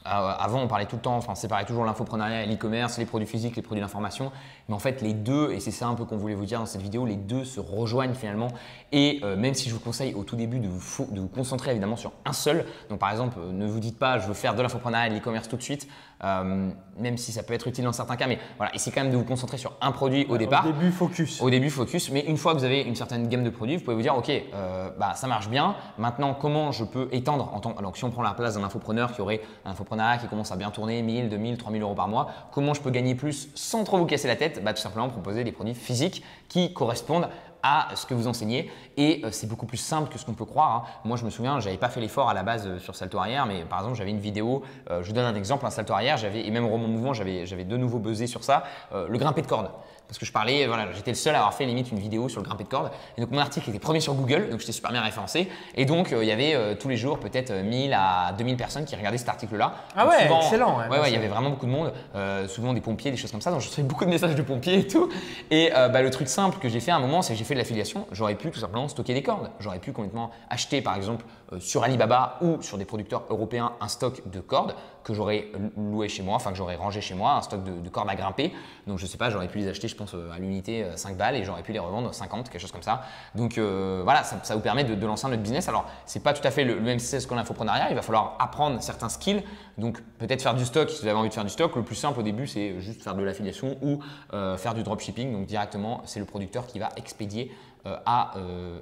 Euh, 0.06 0.32
avant, 0.38 0.62
on 0.62 0.68
parlait 0.68 0.86
tout 0.86 0.96
le 0.96 1.02
temps, 1.02 1.16
enfin, 1.16 1.32
on 1.32 1.34
séparait 1.36 1.64
toujours 1.64 1.84
l'infoprenariat 1.84 2.42
et 2.42 2.46
l'e-commerce, 2.46 2.98
les 2.98 3.06
produits 3.06 3.28
physiques, 3.28 3.56
les 3.56 3.62
produits 3.62 3.82
d'information. 3.82 4.32
Mais 4.68 4.74
en 4.74 4.78
fait, 4.78 5.02
les 5.02 5.12
deux, 5.12 5.52
et 5.52 5.60
c'est 5.60 5.70
ça 5.70 5.86
un 5.88 5.94
peu 5.94 6.04
qu'on 6.04 6.16
voulait 6.16 6.34
vous 6.34 6.46
dire 6.46 6.58
dans 6.58 6.66
cette 6.66 6.82
vidéo, 6.82 7.04
les 7.04 7.16
deux 7.16 7.44
se 7.44 7.60
rejoignent 7.60 8.14
finalement. 8.14 8.48
Et 8.92 9.20
euh, 9.22 9.36
même 9.36 9.54
si 9.54 9.68
je 9.68 9.74
vous 9.74 9.80
conseille 9.80 10.14
au 10.14 10.24
tout 10.24 10.36
début 10.36 10.58
de 10.58 10.68
vous, 10.68 11.06
de 11.10 11.20
vous 11.20 11.28
concentrer 11.28 11.72
évidemment 11.72 11.96
sur 11.96 12.12
un 12.24 12.32
seul, 12.32 12.64
donc 12.88 12.98
par 12.98 13.10
exemple, 13.10 13.38
euh, 13.38 13.52
ne 13.52 13.66
vous 13.66 13.80
dites 13.80 13.98
pas 13.98 14.18
je 14.18 14.26
veux 14.26 14.34
faire 14.34 14.54
de 14.54 14.62
l'infoprenariat 14.62 15.08
et 15.08 15.10
de 15.10 15.14
l'e-commerce 15.16 15.48
tout 15.48 15.56
de 15.56 15.62
suite, 15.62 15.86
euh, 16.24 16.70
même 16.98 17.16
si 17.16 17.32
ça 17.32 17.42
peut 17.42 17.54
être 17.54 17.66
utile 17.66 17.84
dans 17.84 17.92
certains 17.92 18.16
cas, 18.16 18.26
mais 18.26 18.38
voilà, 18.56 18.74
essayez 18.74 18.92
quand 18.94 19.02
même 19.02 19.12
de 19.12 19.16
vous 19.16 19.24
concentrer 19.24 19.56
sur 19.56 19.72
un 19.80 19.92
produit 19.92 20.26
au 20.28 20.36
départ. 20.36 20.66
Au 20.66 20.72
début, 20.72 20.90
focus. 20.90 21.40
Au 21.40 21.50
début, 21.50 21.70
focus, 21.70 22.10
mais 22.10 22.20
une 22.20 22.36
fois 22.36 22.52
que 22.52 22.58
vous 22.58 22.64
avez 22.64 22.82
une 22.82 22.94
certaine 22.94 23.28
gamme 23.28 23.44
de 23.44 23.50
produits, 23.50 23.76
vous 23.76 23.84
pouvez 23.84 23.96
vous 23.96 24.02
dire, 24.02 24.16
ok, 24.16 24.30
euh, 24.30 24.90
bah, 24.98 25.14
ça 25.14 25.26
marche 25.26 25.48
bien. 25.48 25.76
Maintenant, 25.98 26.34
comment 26.34 26.72
je 26.72 26.84
peux 26.84 27.08
étendre 27.12 27.50
en 27.54 27.60
tant 27.60 27.72
Donc, 27.80 27.96
si 27.96 28.04
on 28.04 28.10
prend 28.10 28.22
la 28.22 28.34
place 28.34 28.54
d'un 28.54 28.64
infopreneur 28.64 29.12
qui 29.12 29.20
aurait 29.22 29.40
un 29.64 29.70
infoprenariat 29.70 30.18
qui 30.18 30.26
commence 30.28 30.52
à 30.52 30.56
bien 30.56 30.70
tourner, 30.70 31.00
1000, 31.02 31.28
2000, 31.28 31.56
3000 31.56 31.82
euros 31.82 31.94
par 31.94 32.08
mois, 32.08 32.28
comment 32.52 32.74
je 32.74 32.82
peux 32.82 32.90
gagner 32.90 33.14
plus 33.14 33.48
sans 33.54 33.84
trop 33.84 33.98
vous 33.98 34.06
casser 34.06 34.28
la 34.28 34.36
tête? 34.36 34.62
Bah, 34.62 34.74
Tout 34.74 34.82
simplement 34.82 35.08
proposer 35.08 35.44
des 35.44 35.52
produits 35.52 35.74
physiques 35.74 36.22
qui 36.48 36.74
correspondent 36.74 37.28
à 37.62 37.88
ce 37.94 38.06
que 38.06 38.14
vous 38.14 38.26
enseignez 38.26 38.70
et 38.96 39.22
euh, 39.24 39.30
c'est 39.30 39.46
beaucoup 39.46 39.66
plus 39.66 39.76
simple 39.76 40.08
que 40.10 40.18
ce 40.18 40.24
qu'on 40.24 40.34
peut 40.34 40.44
croire. 40.44 40.76
hein. 40.76 40.82
Moi, 41.04 41.16
je 41.16 41.24
me 41.24 41.30
souviens, 41.30 41.60
j'avais 41.60 41.76
pas 41.76 41.88
fait 41.88 42.00
l'effort 42.00 42.28
à 42.28 42.34
la 42.34 42.42
base 42.42 42.66
euh, 42.66 42.78
sur 42.78 42.96
salto 42.96 43.18
arrière, 43.18 43.46
mais 43.46 43.64
par 43.64 43.78
exemple, 43.80 43.96
j'avais 43.96 44.10
une 44.10 44.20
vidéo. 44.20 44.62
euh, 44.90 45.02
je 45.02 45.08
vous 45.08 45.14
donne 45.14 45.26
un 45.26 45.34
exemple, 45.34 45.66
un 45.66 45.70
salto 45.70 45.92
arrière, 45.92 46.18
et 46.24 46.50
même 46.50 46.64
au 46.64 46.68
Roman 46.68 46.88
mouvement, 46.88 47.12
j'avais 47.12 47.64
de 47.64 47.76
nouveau 47.76 47.98
buzzé 47.98 48.26
sur 48.26 48.44
ça, 48.44 48.64
le 48.92 49.18
grimpé 49.18 49.42
de 49.42 49.46
corde. 49.46 49.70
Parce 50.10 50.18
que 50.18 50.26
je 50.26 50.32
parlais, 50.32 50.66
voilà, 50.66 50.88
j'étais 50.92 51.12
le 51.12 51.16
seul 51.16 51.36
à 51.36 51.38
avoir 51.38 51.54
fait 51.54 51.64
limite 51.64 51.92
une 51.92 52.00
vidéo 52.00 52.28
sur 52.28 52.40
le 52.40 52.44
grimpé 52.44 52.64
de 52.64 52.68
corde. 52.68 52.90
Et 53.16 53.20
donc 53.20 53.30
mon 53.30 53.38
article 53.38 53.70
était 53.70 53.78
premier 53.78 54.00
sur 54.00 54.14
Google, 54.14 54.50
donc 54.50 54.58
j'étais 54.58 54.72
super 54.72 54.90
bien 54.90 55.02
référencé. 55.02 55.48
Et 55.76 55.84
donc 55.84 56.12
euh, 56.12 56.24
il 56.24 56.28
y 56.28 56.32
avait 56.32 56.56
euh, 56.56 56.74
tous 56.74 56.88
les 56.88 56.96
jours 56.96 57.20
peut-être 57.20 57.52
euh, 57.52 57.62
1000 57.62 57.92
à 57.92 58.32
2000 58.36 58.56
personnes 58.56 58.84
qui 58.86 58.96
regardaient 58.96 59.18
cet 59.18 59.28
article-là. 59.28 59.72
Ah 59.94 60.02
Donc, 60.02 60.12
ouais, 60.12 60.36
excellent, 60.42 60.78
ouais, 60.80 60.88
Ouais, 60.88 60.98
ouais, 60.98 61.10
il 61.10 61.14
y 61.14 61.16
avait 61.16 61.28
vraiment 61.28 61.50
beaucoup 61.50 61.66
de 61.66 61.70
monde, 61.70 61.92
euh, 62.16 62.48
souvent 62.48 62.72
des 62.72 62.80
pompiers, 62.80 63.12
des 63.12 63.16
choses 63.16 63.30
comme 63.30 63.40
ça. 63.40 63.52
Donc 63.52 63.60
je 63.60 63.68
recevais 63.68 63.86
beaucoup 63.86 64.04
de 64.04 64.10
messages 64.10 64.34
de 64.34 64.42
pompiers 64.42 64.80
et 64.80 64.86
tout. 64.88 65.08
Et 65.52 65.70
euh, 65.76 65.88
bah, 65.88 66.02
le 66.02 66.10
truc 66.10 66.26
simple 66.26 66.58
que 66.58 66.68
j'ai 66.68 66.80
fait 66.80 66.90
à 66.90 66.96
un 66.96 67.00
moment, 67.00 67.22
c'est 67.22 67.34
que 67.34 67.38
j'ai 67.38 67.44
fait 67.44 67.54
de 67.54 67.60
l'affiliation. 67.60 68.08
J'aurais 68.10 68.34
pu 68.34 68.50
tout 68.50 68.58
simplement 68.58 68.88
stocker 68.88 69.14
des 69.14 69.22
cordes. 69.22 69.50
J'aurais 69.60 69.78
pu 69.78 69.92
complètement 69.92 70.32
acheter 70.48 70.82
par 70.82 70.96
exemple 70.96 71.24
euh, 71.52 71.60
sur 71.60 71.84
Alibaba 71.84 72.38
ou 72.40 72.60
sur 72.62 72.78
des 72.78 72.84
producteurs 72.84 73.24
européens 73.30 73.72
un 73.80 73.88
stock 73.88 74.22
de 74.28 74.40
cordes 74.40 74.74
que 75.04 75.14
j'aurais 75.14 75.48
loué 75.76 76.08
chez 76.08 76.22
moi, 76.22 76.36
enfin 76.36 76.50
que 76.50 76.56
j'aurais 76.56 76.76
rangé 76.76 77.00
chez 77.00 77.14
moi, 77.14 77.32
un 77.32 77.42
stock 77.42 77.64
de, 77.64 77.80
de 77.80 77.88
cordes 77.88 78.08
à 78.08 78.14
grimper. 78.14 78.52
Donc 78.86 78.98
je 78.98 79.06
sais 79.06 79.18
pas, 79.18 79.30
j'aurais 79.30 79.48
pu 79.48 79.58
les 79.58 79.68
acheter, 79.68 79.88
je 79.88 79.96
pense, 79.96 80.14
euh, 80.14 80.30
à 80.32 80.38
l'unité 80.38 80.84
euh, 80.84 80.96
5 80.96 81.16
balles 81.16 81.36
et 81.36 81.44
j'aurais 81.44 81.62
pu 81.62 81.72
les 81.72 81.78
revendre 81.78 82.14
50, 82.14 82.50
quelque 82.50 82.60
chose 82.60 82.72
comme 82.72 82.82
ça. 82.82 83.02
Donc 83.34 83.58
euh, 83.58 84.00
voilà, 84.04 84.24
ça, 84.24 84.54
vous 84.54 84.60
permet 84.60 84.84
de, 84.84 85.06
lancer 85.06 85.26
un 85.26 85.32
autre 85.32 85.42
business. 85.42 85.68
Alors 85.68 85.86
c'est 86.06 86.22
pas 86.22 86.32
tout 86.32 86.46
à 86.46 86.50
fait 86.50 86.64
le, 86.64 86.74
le 86.74 86.80
même 86.80 86.98
système 86.98 87.20
qu'en 87.28 87.38
infoprenariat, 87.38 87.90
il 87.90 87.96
va 87.96 88.02
falloir 88.02 88.36
apprendre 88.38 88.82
certains 88.82 89.08
skills. 89.08 89.42
Donc 89.78 90.00
peut-être 90.18 90.42
faire 90.42 90.54
du 90.54 90.64
stock 90.64 90.90
si 90.90 91.02
vous 91.02 91.08
avez 91.08 91.18
envie 91.18 91.28
de 91.28 91.34
faire 91.34 91.44
du 91.44 91.50
stock. 91.50 91.74
Le 91.74 91.82
plus 91.82 91.96
simple 91.96 92.20
au 92.20 92.22
début, 92.22 92.46
c'est 92.46 92.80
juste 92.80 93.02
faire 93.02 93.14
de 93.14 93.22
l'affiliation 93.22 93.76
ou 93.82 94.00
euh, 94.32 94.56
faire 94.56 94.74
du 94.74 94.82
dropshipping. 94.82 95.32
Donc 95.32 95.46
directement, 95.46 96.02
c'est 96.04 96.20
le 96.20 96.26
producteur 96.26 96.66
qui 96.66 96.78
va 96.78 96.90
expédier 96.96 97.50
euh, 97.86 97.96
à, 98.04 98.36
euh, 98.36 98.80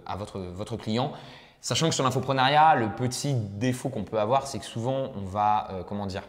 votre 0.57 0.77
client. 0.77 1.13
Sachant 1.61 1.89
que 1.89 1.95
sur 1.95 2.05
l'infoprenariat, 2.05 2.75
le 2.77 2.89
petit 2.91 3.35
défaut 3.35 3.89
qu'on 3.89 4.05
peut 4.05 4.21
avoir, 4.21 4.47
c'est 4.47 4.59
que 4.59 4.65
souvent 4.65 5.09
on 5.17 5.27
va, 5.27 5.69
euh, 5.71 5.83
comment 5.83 6.07
dire, 6.07 6.23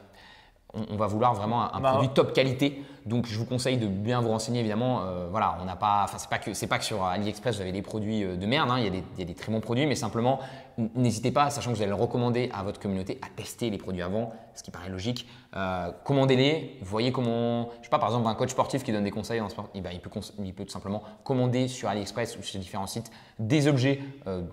on, 0.73 0.81
on 0.91 0.95
va 0.97 1.07
vouloir 1.07 1.33
vraiment 1.33 1.63
un, 1.63 1.77
un 1.77 1.81
Bah, 1.81 1.91
produit 1.91 2.09
top 2.09 2.33
qualité. 2.33 2.83
Donc 3.09 3.25
je 3.25 3.37
vous 3.39 3.45
conseille 3.45 3.77
de 3.77 3.87
bien 3.87 4.21
vous 4.21 4.29
renseigner 4.29 4.59
évidemment. 4.59 5.01
Euh, 5.01 5.27
voilà, 5.31 5.57
on 5.61 5.65
n'a 5.65 5.75
pas, 5.75 6.03
enfin 6.03 6.19
c'est 6.19 6.29
pas 6.29 6.37
que 6.37 6.65
pas 6.67 6.77
que 6.77 6.85
sur 6.85 7.03
AliExpress 7.03 7.55
vous 7.55 7.61
avez 7.63 7.71
des 7.71 7.81
produits 7.81 8.23
euh, 8.23 8.35
de 8.35 8.45
merde. 8.45 8.69
hein. 8.69 8.77
Il, 8.77 8.83
y 8.85 9.21
a 9.21 9.25
des, 9.25 9.33
très 9.33 9.51
bons 9.51 9.61
produits, 9.61 9.87
mais 9.87 9.95
simplement 9.95 10.39
n'hésitez 10.77 11.31
pas, 11.31 11.49
sachant 11.49 11.71
que 11.71 11.75
vous 11.75 11.81
allez 11.81 11.89
le 11.89 11.95
recommander 11.95 12.49
à 12.53 12.61
votre 12.63 12.79
communauté, 12.79 13.19
à 13.21 13.27
tester 13.35 13.69
les 13.71 13.79
produits 13.79 14.03
avant, 14.03 14.31
ce 14.53 14.61
qui 14.61 14.69
paraît 14.69 14.89
logique. 14.89 15.27
Euh, 15.55 15.91
commandez-les, 16.05 16.77
voyez 16.83 17.11
comment, 17.11 17.71
je 17.79 17.85
sais 17.85 17.89
pas, 17.89 17.97
par 17.97 18.09
exemple 18.09 18.27
un 18.27 18.35
coach 18.35 18.51
sportif 18.51 18.83
qui 18.83 18.91
donne 18.91 19.03
des 19.03 19.11
conseils 19.11 19.41
en 19.41 19.49
sport, 19.49 19.69
eh 19.73 19.81
ben, 19.81 19.89
il, 19.91 20.53
peut 20.53 20.63
tout 20.63 20.71
simplement 20.71 21.01
commander 21.23 21.67
sur 21.67 21.89
AliExpress 21.89 22.37
ou 22.37 22.43
sur 22.43 22.59
différents 22.59 22.87
sites 22.87 23.11
des 23.39 23.67
objets, 23.67 23.99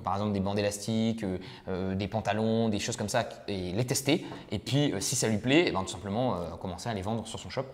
par 0.03 0.15
exemple 0.15 0.33
des 0.33 0.41
bandes 0.41 0.59
élastiques, 0.59 1.25
des 1.69 2.09
pantalons, 2.09 2.71
des 2.71 2.79
choses 2.79 2.97
comme 2.97 3.11
ça, 3.11 3.29
et 3.47 3.73
les 3.73 3.85
tester. 3.85 4.25
Et 4.51 4.59
puis 4.59 4.95
si 4.99 5.15
ça 5.15 5.29
lui 5.29 5.39
plaît, 5.39 5.67
eh 5.69 5.71
ben, 5.71 5.83
tout 5.83 5.89
simplement 5.89 6.39
commencer 6.61 6.89
à 6.89 6.95
les 6.95 7.03
vendre 7.03 7.27
sur 7.27 7.39
son 7.39 7.51
shop. 7.51 7.67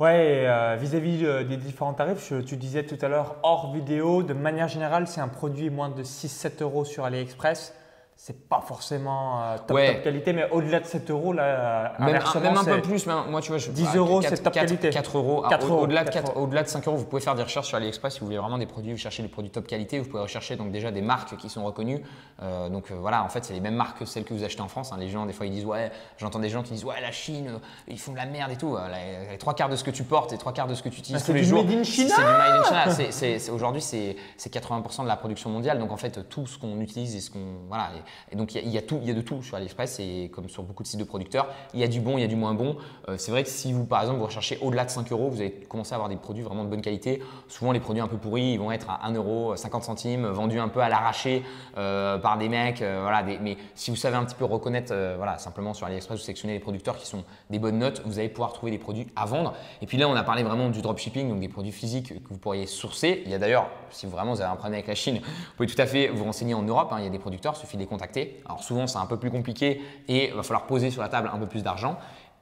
Ouais, 0.00 0.44
euh, 0.46 0.76
vis-à-vis 0.76 1.24
euh, 1.24 1.44
des 1.44 1.56
différents 1.56 1.94
tarifs, 1.94 2.28
je- 2.28 2.40
tu 2.40 2.56
disais 2.56 2.84
tout 2.84 2.98
à 3.00 3.08
l'heure 3.08 3.36
hors 3.44 3.72
vidéo, 3.72 4.22
de 4.24 4.34
manière 4.34 4.66
générale, 4.66 5.06
si 5.06 5.20
un 5.20 5.28
produit 5.28 5.70
moins 5.70 5.88
de 5.88 6.02
6-7 6.02 6.62
euros 6.62 6.84
sur 6.84 7.04
AliExpress, 7.04 7.74
c'est 8.16 8.48
pas 8.48 8.60
forcément 8.66 9.42
euh, 9.42 9.56
top, 9.66 9.76
Ouais. 9.76 9.94
top 9.94 10.04
qualité, 10.04 10.32
mais 10.32 10.48
au-delà 10.50 10.80
de 10.80 10.86
7 10.86 11.10
euros, 11.10 11.32
là, 11.32 11.92
Même, 11.98 12.08
un- 12.24 12.40
même 12.40 12.56
un 12.56 12.64
peu 12.64 12.80
plus, 12.80 13.06
même- 13.06 13.24
moi 13.28 13.40
tu 13.42 13.48
vois, 13.48 13.58
je, 13.58 13.70
10 13.70 13.82
bah, 13.84 13.90
euros, 13.96 14.22
c'est 14.22 14.42
top 14.42 14.52
quatre- 14.54 14.66
qualité. 14.66 14.90
4 14.90 15.18
euros. 15.18 15.42
Ah, 15.44 15.48
4 15.50 15.66
au- 15.68 15.74
euros, 15.74 15.82
Au-delà 15.82 16.04
de, 16.04 16.10
4 16.10 16.26
4 16.28 16.36
au-delà 16.38 16.62
de 16.62 16.68
5 16.68 16.86
euros, 16.86 16.96
vous 16.96 17.04
pouvez 17.04 17.20
faire 17.20 17.34
des 17.34 17.42
recherches 17.42 17.66
sur 17.66 17.76
AliExpress 17.76 18.14
si 18.14 18.20
vous 18.20 18.26
voulez 18.26 18.38
vraiment 18.38 18.56
des 18.56 18.66
produits, 18.66 18.92
vous 18.92 18.98
cherchez 18.98 19.22
des 19.22 19.28
produits 19.28 19.50
top 19.50 19.66
qualité, 19.66 19.98
vous 19.98 20.08
pouvez 20.08 20.22
rechercher 20.22 20.56
donc 20.56 20.70
déjà 20.70 20.90
des 20.90 21.02
marques 21.02 21.36
qui 21.36 21.48
sont 21.50 21.64
reconnues. 21.64 22.02
Euh, 22.42 22.68
donc 22.68 22.90
euh, 22.90 22.94
voilà, 22.98 23.24
en 23.24 23.28
fait, 23.28 23.44
c'est 23.44 23.52
les 23.52 23.60
mêmes 23.60 23.74
marques 23.74 23.98
que 23.98 24.04
celles 24.04 24.24
que 24.24 24.32
vous 24.32 24.44
achetez 24.44 24.62
en 24.62 24.68
France. 24.68 24.92
hein. 24.92 24.96
Les 24.98 25.08
gens, 25.08 25.26
des 25.26 25.32
fois, 25.32 25.44
ils 25.46 25.52
disent 25.52 25.66
ouais, 25.66 25.90
j'entends 26.16 26.38
des 26.38 26.48
gens 26.50 26.62
qui 26.62 26.72
disent 26.72 26.84
ouais, 26.84 27.00
la 27.02 27.10
Chine, 27.12 27.48
euh, 27.48 27.58
ils 27.88 27.98
font 27.98 28.12
de 28.12 28.16
la 28.16 28.26
merde 28.26 28.52
et 28.52 28.56
tout. 28.56 28.74
Euh, 28.76 28.88
les, 28.88 29.32
les 29.32 29.38
trois 29.38 29.54
quarts 29.54 29.68
de 29.68 29.76
ce 29.76 29.84
que 29.84 29.90
tu 29.90 30.04
portes 30.04 30.32
et 30.32 30.38
trois 30.38 30.52
quarts 30.52 30.68
de 30.68 30.74
ce 30.74 30.82
que 30.82 30.88
tu 30.88 31.00
utilises 31.00 31.20
Ah, 31.22 31.26
tous 31.26 31.32
les 31.32 31.42
jours. 31.44 31.60
C'est 31.60 31.66
du 31.66 31.70
made 31.76 31.80
in 31.80 31.84
China. 31.84 33.52
Aujourd'hui, 33.52 33.82
c'est 33.82 34.16
c'est 34.36 34.52
80% 34.52 35.02
de 35.02 35.08
la 35.08 35.16
production 35.16 35.50
mondiale. 35.50 35.78
Donc 35.78 35.92
en 35.92 35.96
fait, 35.96 36.28
tout 36.28 36.46
ce 36.46 36.58
qu'on 36.58 36.80
utilise 36.80 37.14
et 37.16 37.20
ce 37.20 37.30
qu'on 37.30 37.38
voilà. 37.68 37.88
Et, 37.96 38.02
et 38.30 38.36
donc 38.36 38.54
il 38.54 38.68
y, 38.68 38.78
a- 38.78 38.80
de 38.80 39.20
tout 39.20 39.42
sur 39.42 39.56
AliExpress 39.56 40.00
et 40.00 40.30
comme 40.32 40.48
sur 40.48 40.62
beaucoup 40.62 40.82
de 40.82 40.88
sites 40.88 40.98
de 41.00 41.04
producteurs, 41.04 41.48
il 41.72 41.80
y 41.80 41.84
a 41.84 41.88
du 41.88 42.00
bon, 42.00 42.16
il 42.18 42.20
y 42.20 42.24
a 42.24 42.28
du 42.28 42.36
moins 42.36 42.54
bon. 42.54 42.76
Euh, 43.08 43.16
c'est 43.18 43.30
vrai 43.30 43.42
que 43.42 43.48
si 43.48 43.72
vous, 43.72 43.84
par 43.84 44.00
exemple, 44.02 44.18
vous 44.18 44.26
recherchez 44.26 44.58
au-delà 44.62 44.84
de 44.84 44.90
5 44.90 45.10
euros, 45.12 45.28
vous 45.30 45.40
allez 45.40 45.50
commencer 45.68 45.92
à 45.92 45.96
avoir 45.96 46.08
des 46.08 46.16
produits 46.16 46.42
vraiment 46.42 46.64
de 46.64 46.68
bonne 46.68 46.80
qualité. 46.82 47.22
Souvent, 47.48 47.72
les 47.72 47.80
produits 47.80 48.02
un 48.02 48.08
peu 48.08 48.16
pourris, 48.16 48.52
ils 48.52 48.58
vont 48.58 48.72
être 48.72 48.90
à 48.90 49.06
1 49.06 49.12
euro, 49.14 49.56
50 49.56 49.84
centimes, 49.84 50.26
vendus 50.26 50.58
un 50.60 50.68
peu 50.68 50.80
à 50.80 50.88
l'arraché 50.88 51.42
euh, 51.78 52.18
par 52.18 52.38
des 52.38 52.48
mecs. 52.48 52.82
euh, 52.82 52.98
voilà, 53.02 53.22
mais 53.22 53.56
si 53.74 53.90
vous 53.90 53.96
savez 53.96 54.16
un 54.16 54.24
petit 54.24 54.34
peu 54.34 54.44
reconnaître, 54.44 54.92
voilà, 55.16 55.38
simplement 55.38 55.74
sur 55.74 55.86
AliExpress, 55.86 56.18
vous 56.18 56.24
sélectionnez 56.24 56.54
les 56.54 56.60
producteurs 56.60 56.96
qui 56.96 57.06
sont 57.06 57.24
des 57.50 57.58
bonnes 57.58 57.78
notes, 57.78 58.02
vous 58.04 58.18
allez 58.18 58.28
pouvoir 58.28 58.52
trouver 58.52 58.72
des 58.72 58.78
produits 58.78 59.06
à 59.16 59.26
vendre. 59.26 59.54
Et 59.82 59.86
puis 59.86 59.96
là, 59.98 60.08
on 60.08 60.14
a 60.14 60.22
parlé 60.22 60.42
vraiment 60.42 60.68
du 60.70 60.82
dropshipping, 60.82 61.28
donc 61.28 61.40
des 61.40 61.48
produits 61.48 61.72
physiques 61.72 62.08
que 62.22 62.28
vous 62.28 62.38
pourriez 62.38 62.66
sourcer. 62.66 63.22
Il 63.24 63.30
y 63.30 63.34
a 63.34 63.38
d'ailleurs, 63.38 63.68
si 63.90 64.06
vraiment 64.06 64.32
vous 64.34 64.40
avez 64.40 64.50
un 64.50 64.56
problème 64.56 64.74
avec 64.74 64.86
la 64.86 64.94
Chine, 64.94 65.20
vous 65.22 65.56
pouvez 65.56 65.68
tout 65.68 65.80
à 65.80 65.86
fait 65.86 66.08
vous 66.08 66.24
renseigner 66.24 66.54
en 66.54 66.62
Europe. 66.62 66.88
hein, 66.92 66.96
il 66.98 67.04
y 67.04 67.06
a 67.06 67.10
des 67.10 67.18
producteurs, 67.18 67.54
il 67.56 67.60
suffit 67.60 67.76
de 67.76 67.82
contacter. 67.94 68.42
Alors 68.46 68.62
souvent, 68.62 68.86
c'est 68.86 68.98
un 68.98 69.06
peu 69.06 69.18
plus 69.18 69.30
compliqué 69.30 69.80
et 70.08 70.28
il 70.28 70.34
va 70.34 70.42
falloir 70.42 70.66
poser 70.66 70.90
sur 70.90 71.02
la 71.02 71.08
table 71.08 71.30
un 71.32 71.38
peu 71.38 71.46
plus 71.46 71.62
d'argent. 71.62 71.96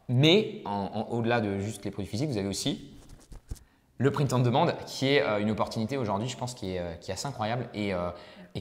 Mais 0.09 0.63
au-delà 1.11 1.41
de 1.41 1.59
juste 1.59 1.85
les 1.85 1.91
produits 1.91 2.11
physiques, 2.11 2.31
vous 2.31 2.39
avez 2.39 2.49
aussi 2.49 2.93
le 4.03 4.11
print 4.11 4.33
on 4.33 4.41
demande, 4.41 4.75
qui 4.87 5.15
est 5.15 5.23
euh, 5.23 5.39
une 5.39 5.51
opportunité 5.51 5.97
aujourd'hui, 5.97 6.29
je 6.29 6.37
pense, 6.37 6.55
qui 6.55 6.75
est, 6.75 6.81
euh, 6.81 7.13
assez 7.13 7.27
incroyable 7.27 7.69
et, 7.73 7.95
euh, 7.95 8.11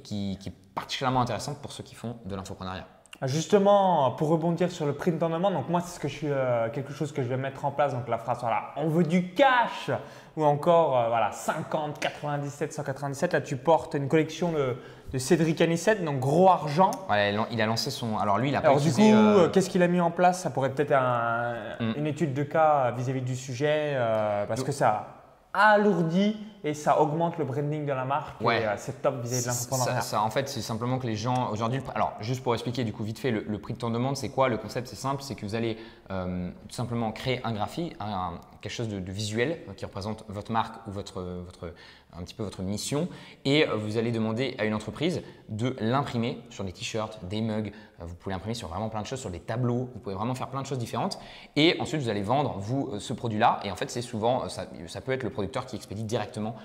qui, 0.04 0.38
est 0.46 0.74
particulièrement 0.76 1.22
intéressante 1.22 1.58
pour 1.62 1.72
ceux 1.72 1.84
qui 1.84 1.96
font 1.96 2.18
de 2.26 2.36
l'infoprenariat. 2.36 2.86
Justement, 3.24 4.12
pour 4.12 4.30
rebondir 4.30 4.72
sur 4.72 4.86
le 4.86 4.94
print 4.94 5.22
en 5.22 5.30
demande, 5.30 5.54
donc 5.54 5.70
moi 5.70 5.82
c'est 5.82 6.02
quelque 6.02 6.92
chose 6.92 7.12
que 7.12 7.22
je 7.22 7.28
vais 7.28 7.38
mettre 7.38 7.66
en 7.66 7.72
place. 7.72 7.94
Donc 7.94 8.08
la 8.08 8.18
phrase 8.18 8.40
voilà, 8.42 8.72
on 8.78 8.88
veut 8.88 9.04
du 9.04 9.34
cash 9.34 9.92
ou 10.36 10.44
encore 10.44 11.08
voilà 11.08 11.32
50, 11.32 12.00
97, 12.00 12.74
197. 12.74 13.34
Là 13.34 13.42
tu 13.42 13.58
portes 13.58 13.94
une 13.94 14.08
collection 14.08 14.54
de, 14.54 14.76
de 15.14 15.18
Cédric 15.18 15.60
Anissette, 15.62 16.04
donc 16.06 16.20
gros 16.20 16.50
argent. 16.50 16.92
Voilà, 17.08 17.46
il 17.52 17.62
a 17.62 17.66
lancé 17.66 17.92
son. 17.92 18.18
Alors 18.18 18.38
lui, 18.38 18.50
il 18.50 18.56
a 18.56 18.62
pas 18.62 18.70
Alors 18.70 18.80
du 18.80 18.86
coup, 18.92 19.00
utilisé, 19.02 19.14
euh, 19.14 19.46
euh, 19.46 19.50
qu'est-ce 19.50 19.70
qu'il 19.70 19.84
a 19.84 19.88
mis 19.88 20.00
en 20.02 20.12
place? 20.12 20.42
Ça 20.42 20.50
pourrait 20.50 20.72
peut-être 20.72 20.94
un- 20.94 21.54
Mm. 21.80 21.94
une 21.98 22.08
étude 22.08 22.34
de 22.34 22.44
cas 22.44 22.92
vis-à-vis 22.92 23.22
du 23.22 23.36
sujet, 23.36 23.94
euh, 23.96 24.46
parce 24.46 24.64
que 24.64 24.72
ça 24.72 25.08
alourdit 25.54 26.38
et 26.64 26.74
ça 26.74 27.02
augmente 27.02 27.38
le 27.38 27.44
branding 27.44 27.86
de 27.86 27.92
la 27.92 28.06
marque. 28.06 28.40
Ouais. 28.40 28.64
Euh, 28.66 28.74
c'est 28.78 29.02
top 29.02 29.22
vis-à-vis 29.22 29.44
de 29.44 29.48
l'entrepreneuriat. 29.50 30.00
ça, 30.02 30.22
en 30.22 30.30
fait, 30.30 30.48
c'est 30.48 30.62
simplement 30.62 30.98
que 30.98 31.08
les 31.08 31.16
gens 31.18 31.50
aujourd'hui. 31.52 31.82
Alors, 31.94 32.14
juste 32.22 32.42
pour 32.42 32.54
expliquer 32.54 32.86
du 32.86 32.94
coup 32.94 33.04
vite 33.04 33.20
fait, 33.20 33.32
le, 33.32 33.44
le 33.46 33.60
prix 33.60 33.74
de 33.74 33.78
temps 33.80 33.90
de 33.90 33.96
demande, 33.96 34.16
c'est 34.16 34.30
quoi? 34.30 34.48
Le 34.48 34.58
concept, 34.58 34.88
c'est 34.88 34.96
simple, 34.96 35.22
c'est 35.24 35.36
que 35.36 35.46
vous 35.46 35.56
allez 35.56 35.78
euh, 36.10 36.50
tout 36.70 36.76
simplement 36.76 37.12
créer 37.12 37.42
un 37.44 37.52
graphique, 37.52 37.96
un- 38.00 38.06
un- 38.06 38.40
quelque 38.62 38.72
chose 38.72 38.88
de, 38.88 39.00
de 39.02 39.12
visuel 39.12 39.58
euh, 39.68 39.74
qui 39.76 39.84
représente 39.84 40.24
votre 40.30 40.52
marque 40.54 40.76
ou 40.88 40.92
votre, 40.92 41.22
votre, 41.22 41.74
un 42.18 42.24
petit 42.24 42.34
peu 42.34 42.44
votre 42.44 42.62
mission. 42.62 43.08
Et 43.46 43.68
euh, 43.68 43.76
vous 43.76 43.98
allez 43.98 44.12
demander 44.12 44.56
à 44.58 44.66
une 44.66 44.74
entreprise 44.74 45.22
de 45.50 45.76
l'imprimer 45.80 46.40
sur 46.50 46.64
des 46.64 46.72
t-shirts, 46.72 47.20
des 47.26 47.42
mugs. 47.42 47.72
euh, 48.00 48.06
Vous 48.06 48.16
pouvez 48.16 48.34
l'imprimer 48.34 48.54
sur 48.54 48.68
vraiment 48.68 48.90
plein 48.90 49.02
de 49.02 49.08
choses, 49.08 49.20
sur 49.20 49.30
des 49.30 49.40
tableaux. 49.40 49.90
Vous 49.94 50.00
pouvez 50.00 50.16
vraiment 50.16 50.36
faire 50.36 50.50
plein 50.50 50.62
de 50.62 50.68
choses 50.68 50.78
différentes. 50.78 51.20
Et 51.56 51.76
ensuite, 51.80 52.02
vous 52.02 52.10
allez 52.10 52.22
vendre, 52.22 52.58
vous, 52.60 52.92
euh, 52.94 53.00
ce 53.00 53.14
produit-là. 53.14 53.60
Et 53.64 53.72
en 53.72 53.76
fait, 53.76 53.90
c'est 53.90 54.02
souvent, 54.02 54.48
ça, 54.50 54.66
peut 55.02 55.12
être 55.12 55.24
le 55.24 55.30
producteur 55.30 55.66
qui 55.66 55.76
expédie 55.76 56.04
directement 56.04 56.56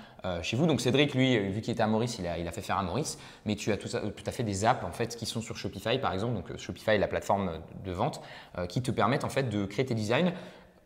chez 0.41 0.57
vous. 0.57 0.65
Donc, 0.65 0.81
Cédric, 0.81 1.13
lui, 1.13 1.37
vu 1.37 1.61
qu'il 1.61 1.71
était 1.71 1.83
à 1.83 1.87
Maurice, 1.87 2.19
il 2.19 2.27
a, 2.27 2.51
fait 2.51 2.61
faire 2.61 2.77
à 2.77 2.83
Maurice. 2.83 3.17
Mais 3.45 3.55
tu 3.55 3.71
as 3.71 3.77
tout, 3.77 3.87
à 3.95 4.31
fait 4.31 4.43
des 4.43 4.65
apps 4.65 4.83
en 4.83 4.91
fait, 4.91 5.15
qui 5.15 5.25
sont 5.25 5.41
sur 5.41 5.55
Shopify, 5.55 5.99
par 5.99 6.11
exemple. 6.11 6.33
Donc, 6.33 6.57
Shopify 6.57 6.91
est 6.91 6.97
la 6.97 7.07
plateforme 7.07 7.59
de 7.85 7.91
vente 7.91 8.21
qui 8.67 8.81
te 8.81 8.91
permettent 8.91 9.23
en 9.23 9.29
fait, 9.29 9.43
de 9.43 9.65
créer 9.65 9.85
tes 9.85 9.95
designs 9.95 10.33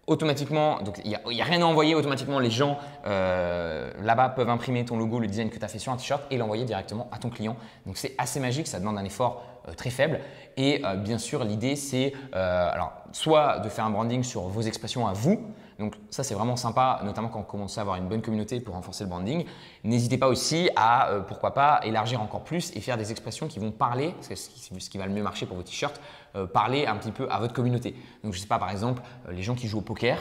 automatiquement, 0.07 0.81
donc 0.81 0.99
il 1.05 1.09
n'y 1.09 1.41
a, 1.41 1.45
rien 1.45 1.61
à 1.61 1.65
envoyer, 1.65 1.93
automatiquement 1.93 2.39
les 2.39 2.49
gens 2.49 2.77
euh, 3.05 3.91
là-bas 4.01 4.29
peuvent 4.29 4.49
imprimer 4.49 4.83
ton 4.83 4.97
logo, 4.97 5.19
le 5.19 5.27
design 5.27 5.49
que 5.49 5.57
tu 5.57 5.63
as 5.63 5.67
fait 5.67 5.79
sur 5.79 5.91
un 5.91 5.97
t-shirt 5.97 6.23
et 6.31 6.37
l'envoyer 6.37 6.65
directement 6.65 7.07
à 7.11 7.19
ton 7.19 7.29
client. 7.29 7.55
Donc 7.85 7.97
c'est 7.97 8.15
assez 8.17 8.39
magique, 8.39 8.67
ça 8.67 8.79
demande 8.79 8.97
un 8.97 9.05
effort 9.05 9.43
euh, 9.67 9.73
très 9.73 9.91
faible. 9.91 10.19
Et 10.57 10.81
euh, 10.83 10.95
bien 10.95 11.19
sûr, 11.19 11.43
l'idée 11.43 11.75
c'est 11.75 12.13
soit 13.11 13.59
de 13.59 13.69
faire 13.69 13.85
un 13.85 13.89
branding 13.89 14.23
sur 14.23 14.43
vos 14.43 14.61
expressions 14.61 15.07
à 15.07 15.13
vous. 15.13 15.39
Donc 15.77 15.95
ça 16.09 16.23
c'est 16.23 16.35
vraiment 16.35 16.55
sympa, 16.55 16.99
notamment 17.03 17.29
quand 17.29 17.39
on 17.39 17.43
commence 17.43 17.77
à 17.77 17.81
avoir 17.81 17.95
une 17.95 18.07
bonne 18.07 18.21
communauté 18.21 18.59
pour 18.59 18.75
renforcer 18.75 19.03
le 19.03 19.09
branding. 19.09 19.45
N'hésitez 19.83 20.17
pas 20.17 20.27
aussi 20.27 20.69
à, 20.75 21.09
pourquoi 21.27 21.53
pas, 21.53 21.79
élargir 21.83 22.21
encore 22.21 22.43
plus 22.43 22.71
et 22.75 22.81
faire 22.81 22.97
des 22.97 23.11
expressions 23.11 23.47
qui 23.47 23.59
vont 23.59 23.71
parler, 23.71 24.13
c'est 24.21 24.35
ce 24.35 24.89
qui, 24.89 24.97
va 24.97 25.07
le 25.07 25.13
mieux 25.13 25.23
marcher 25.23 25.47
pour 25.47 25.57
vos 25.57 25.63
t-shirts, 25.63 25.99
parler 26.47 26.85
un 26.85 26.95
petit 26.95 27.11
peu 27.11 27.27
à 27.31 27.39
votre 27.39 27.53
communauté. 27.53 27.95
Donc 28.23 28.33
je 28.33 28.39
sais 28.39 28.47
pas, 28.47 28.59
par 28.59 28.71
exemple, 28.71 29.01
euh, 29.27 29.31
les 29.31 29.43
gens 29.43 29.55
qui 29.55 29.67
jouent 29.67 29.79
au 29.79 29.81
poker, 29.81 30.17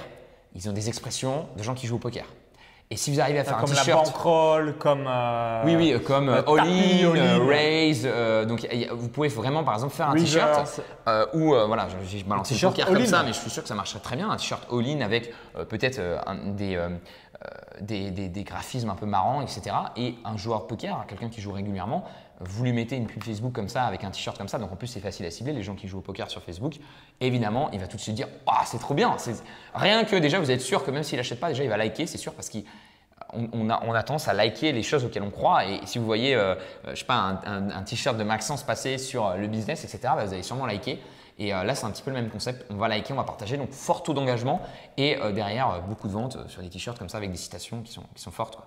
ils 0.55 0.69
ont 0.69 0.73
des 0.73 0.89
expressions 0.89 1.47
de 1.57 1.63
gens 1.63 1.75
qui 1.75 1.87
jouent 1.87 1.97
au 1.97 2.01
poker. 2.01 2.25
Et 2.93 2.97
si 2.97 3.13
vous 3.13 3.21
arrivez 3.21 3.39
à 3.39 3.45
faire 3.45 3.59
un 3.59 3.61
Comme 3.61 3.71
la 3.73 3.77
t-shirt, 3.77 4.05
bankroll, 4.07 4.75
comme. 4.77 5.05
euh, 5.09 5.63
oui, 5.65 5.77
oui, 5.77 5.93
euh, 5.93 6.01
comme 6.01 6.29
euh, 6.29 6.43
euh, 6.43 6.51
all 6.51 6.57
tapis, 6.57 7.05
in, 7.05 7.11
all 7.13 7.17
euh, 7.19 7.37
in. 7.37 7.47
raise, 7.47 8.03
euh, 8.05 8.45
donc 8.45 8.67
vous 8.93 9.09
pouvez 9.09 9.29
vraiment 9.29 9.63
par 9.63 9.75
exemple 9.75 9.95
faire 9.95 10.09
un 10.11 10.15
t-shirt 10.17 10.81
euh, 11.07 11.25
ou 11.35 11.55
euh, 11.55 11.67
voilà, 11.67 11.87
je, 11.89 12.19
je 12.19 12.25
balance 12.25 12.51
le 12.51 12.55
t-shirt 12.57 12.75
poker 12.75 12.93
comme 12.93 13.07
ça, 13.07 13.23
mais 13.23 13.33
je 13.33 13.39
suis 13.39 13.49
sûr 13.51 13.63
que 13.63 13.69
ça 13.69 13.77
marcherait 13.77 14.01
très 14.01 14.17
bien, 14.17 14.29
un 14.29 14.37
t-shirt 14.37 14.67
all 14.73 14.85
in 14.85 15.03
avec 15.03 15.33
euh, 15.57 15.65
peut-être 15.65 16.01
euh, 16.01 16.19
des, 16.57 16.75
euh, 16.75 16.89
euh, 16.89 17.49
des, 17.81 18.11
des- 18.11 18.29
des 18.29 18.43
graphismes 18.43 18.91
un 18.91 18.97
peu 18.97 19.07
marrants, 19.07 19.41
etc. 19.41 19.71
Et 19.97 20.17
un 20.25 20.37
joueur 20.37 20.63
de 20.63 20.65
poker, 20.67 21.05
quelqu'un 21.07 21.29
qui 21.29 21.41
joue 21.41 21.53
régulièrement, 21.53 22.05
vous 22.41 22.65
lui 22.65 22.73
mettez 22.73 22.97
une 22.97 23.07
pub 23.07 23.23
Facebook 23.23 23.53
comme 23.53 23.69
ça 23.69 23.85
avec 23.85 24.03
un 24.03 24.11
t-shirt 24.11 24.37
comme 24.37 24.49
ça, 24.49 24.59
donc 24.59 24.73
en 24.73 24.77
plus 24.77 24.87
c'est 24.87 25.01
facile 25.01 25.27
à 25.27 25.31
cibler 25.31 25.53
les 25.53 25.63
gens 25.63 25.75
qui 25.75 25.89
jouent 25.89 25.99
au 25.99 26.03
poker 26.03 26.31
sur 26.31 26.43
Facebook. 26.43 26.77
Évidemment, 27.21 27.71
il 27.73 27.81
va 27.81 27.87
tout 27.87 27.97
de 27.97 28.03
suite 28.03 28.15
dire 28.15 28.29
ah 28.47 28.63
c'est 28.67 28.79
trop 28.79 28.95
bien, 28.95 29.17
rien 29.75 30.05
que 30.05 30.17
déjà 30.17 30.41
vous 30.41 30.51
êtes 30.51 30.63
sûr 30.63 30.85
que 30.85 30.91
même 30.91 31.03
s'il 31.03 31.19
n'achète 31.19 31.41
pas, 31.41 31.49
déjà 31.49 31.65
il 31.65 31.71
va 31.71 31.77
liker, 31.77 32.07
c'est 32.07 32.19
sûr 32.19 32.33
parce 32.33 32.49
qu'il 32.49 32.65
on, 33.33 33.69
on 33.71 33.95
a, 33.95 34.03
tendance 34.03 34.29
à 34.29 34.35
liker 34.35 34.73
les 34.73 34.83
choses 34.83 35.05
auxquelles 35.05 35.23
on 35.23 35.31
croit. 35.31 35.65
Et 35.67 35.81
si 35.85 35.99
vous 35.99 36.05
voyez, 36.05 36.35
euh, 36.35 36.55
je 36.89 36.95
sais 36.95 37.05
pas, 37.05 37.41
un, 37.45 37.83
t-shirt 37.83 38.17
de 38.17 38.25
Maxence 38.25 38.63
passer 38.63 38.99
sur 38.99 39.27
euh, 39.27 39.37
le 39.37 39.47
business, 39.47 39.85
etc., 39.85 40.15
bah, 40.17 40.25
vous 40.25 40.33
allez 40.33 40.43
sûrement 40.43 40.67
liker. 40.67 40.99
Et 41.39 41.55
euh, 41.55 41.65
là, 41.65 41.75
c'est 41.75 41.87
un 41.87 41.91
petit 41.91 42.03
peu 42.03 42.11
le 42.11 42.17
même 42.17 42.31
concept. 42.31 42.67
On 42.71 42.77
va 42.77 42.89
liker, 42.89 43.13
on 43.13 43.17
va 43.17 43.25
partager. 43.25 43.57
Donc, 43.57 43.73
fort 43.73 44.03
taux 44.03 44.15
d'engagement. 44.15 44.61
Et 44.97 45.17
derrière, 45.33 45.83
beaucoup 45.89 46.09
de 46.09 46.13
ventes 46.13 46.37
sur 46.49 46.63
des 46.63 46.69
t-shirts 46.69 46.99
comme 46.99 47.09
ça 47.09 47.19
avec 47.19 47.31
des 47.31 47.39
citations 47.39 47.83
qui 47.83 47.93
sont, 47.93 48.31
fortes. 48.31 48.59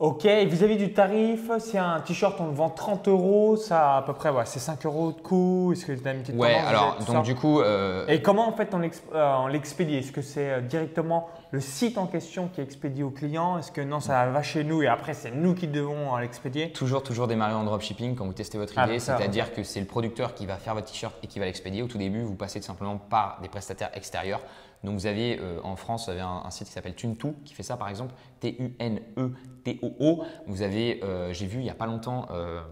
Ok, 0.00 0.26
vis-à-vis 0.26 0.76
du 0.76 0.92
tarif, 0.92 1.50
si 1.58 1.76
un 1.76 1.98
t-shirt 1.98 2.40
on 2.40 2.46
le 2.46 2.52
vend 2.52 2.70
30 2.70 3.08
euros, 3.08 3.56
ça 3.56 3.96
à 3.96 4.02
peu 4.02 4.12
près, 4.12 4.30
ouais, 4.30 4.44
c'est 4.44 4.60
5 4.60 4.86
euros 4.86 5.10
de 5.10 5.20
coût. 5.20 5.72
Est-ce 5.72 5.86
que 5.86 5.92
tu 5.92 6.06
as 6.06 6.12
une 6.12 6.20
petite 6.20 6.36
Ouais, 6.36 6.54
alors, 6.54 6.98
donc 7.04 7.24
du 7.24 7.34
coup, 7.34 7.60
euh, 7.60 8.06
Et 8.06 8.22
comment 8.22 8.46
en 8.46 8.52
fait 8.52 8.72
on 8.74 8.80
euh, 8.80 9.48
l'expédie? 9.48 9.96
Est-ce 9.96 10.12
que 10.12 10.22
c'est 10.22 10.50
euh, 10.52 10.60
directement 10.60 11.28
le 11.50 11.58
site 11.58 11.98
en 11.98 12.06
question 12.06 12.46
qui 12.46 12.60
expédie 12.60 13.02
au 13.02 13.10
client? 13.10 13.58
Est-ce 13.58 13.72
que 13.72 13.80
non, 13.80 13.98
ça 13.98 14.26
va 14.26 14.40
chez 14.40 14.62
nous 14.62 14.84
et 14.84 14.86
après 14.86 15.14
c'est 15.14 15.32
nous 15.32 15.54
qui 15.54 15.66
devons 15.66 16.16
l'expédier? 16.18 16.70
Toujours, 16.70 17.02
toujours 17.02 17.26
démarrer 17.26 17.54
en 17.54 17.64
dropshipping 17.64 18.14
quand 18.14 18.24
vous 18.24 18.32
testez 18.32 18.56
votre 18.56 18.74
Ah, 18.76 18.86
idée, 18.86 19.00
c'est-à-dire 19.00 19.52
que 19.52 19.64
c'est 19.64 19.80
le 19.80 19.86
producteur 19.86 20.32
qui 20.32 20.46
va 20.46 20.58
faire 20.58 20.74
votre 20.74 20.86
t-shirt 20.86 21.16
et 21.24 21.26
qui 21.26 21.40
va 21.40 21.46
l'expédier. 21.46 21.82
Au 21.82 21.88
tout 21.88 21.98
début, 21.98 22.22
vous 22.22 22.36
passez 22.36 22.60
tout 22.60 22.66
simplement 22.66 22.98
par 22.98 23.40
des 23.42 23.48
prestataires 23.48 23.90
extérieurs. 23.94 24.42
Donc 24.84 24.94
vous 24.94 25.06
avez 25.06 25.38
euh, 25.40 25.60
en 25.64 25.76
France, 25.76 26.06
vous 26.06 26.12
avez 26.12 26.20
un, 26.20 26.50
site 26.50 26.68
qui 26.68 26.72
s'appelle 26.72 26.94
Tunto 26.94 27.34
qui 27.44 27.54
fait 27.54 27.62
ça 27.62 27.76
par 27.76 27.88
exemple, 27.88 28.14
T-U-N-E-T-O-O. 28.40 30.24
Vous 30.46 30.62
avez, 30.62 31.02
euh, 31.02 31.32
j'ai 31.32 31.46
vu 31.46 31.58
il 31.58 31.64
n'y 31.64 31.70
a 31.70 31.74
pas 31.74 31.86
longtemps, 31.86 32.26
euh, 32.30 32.62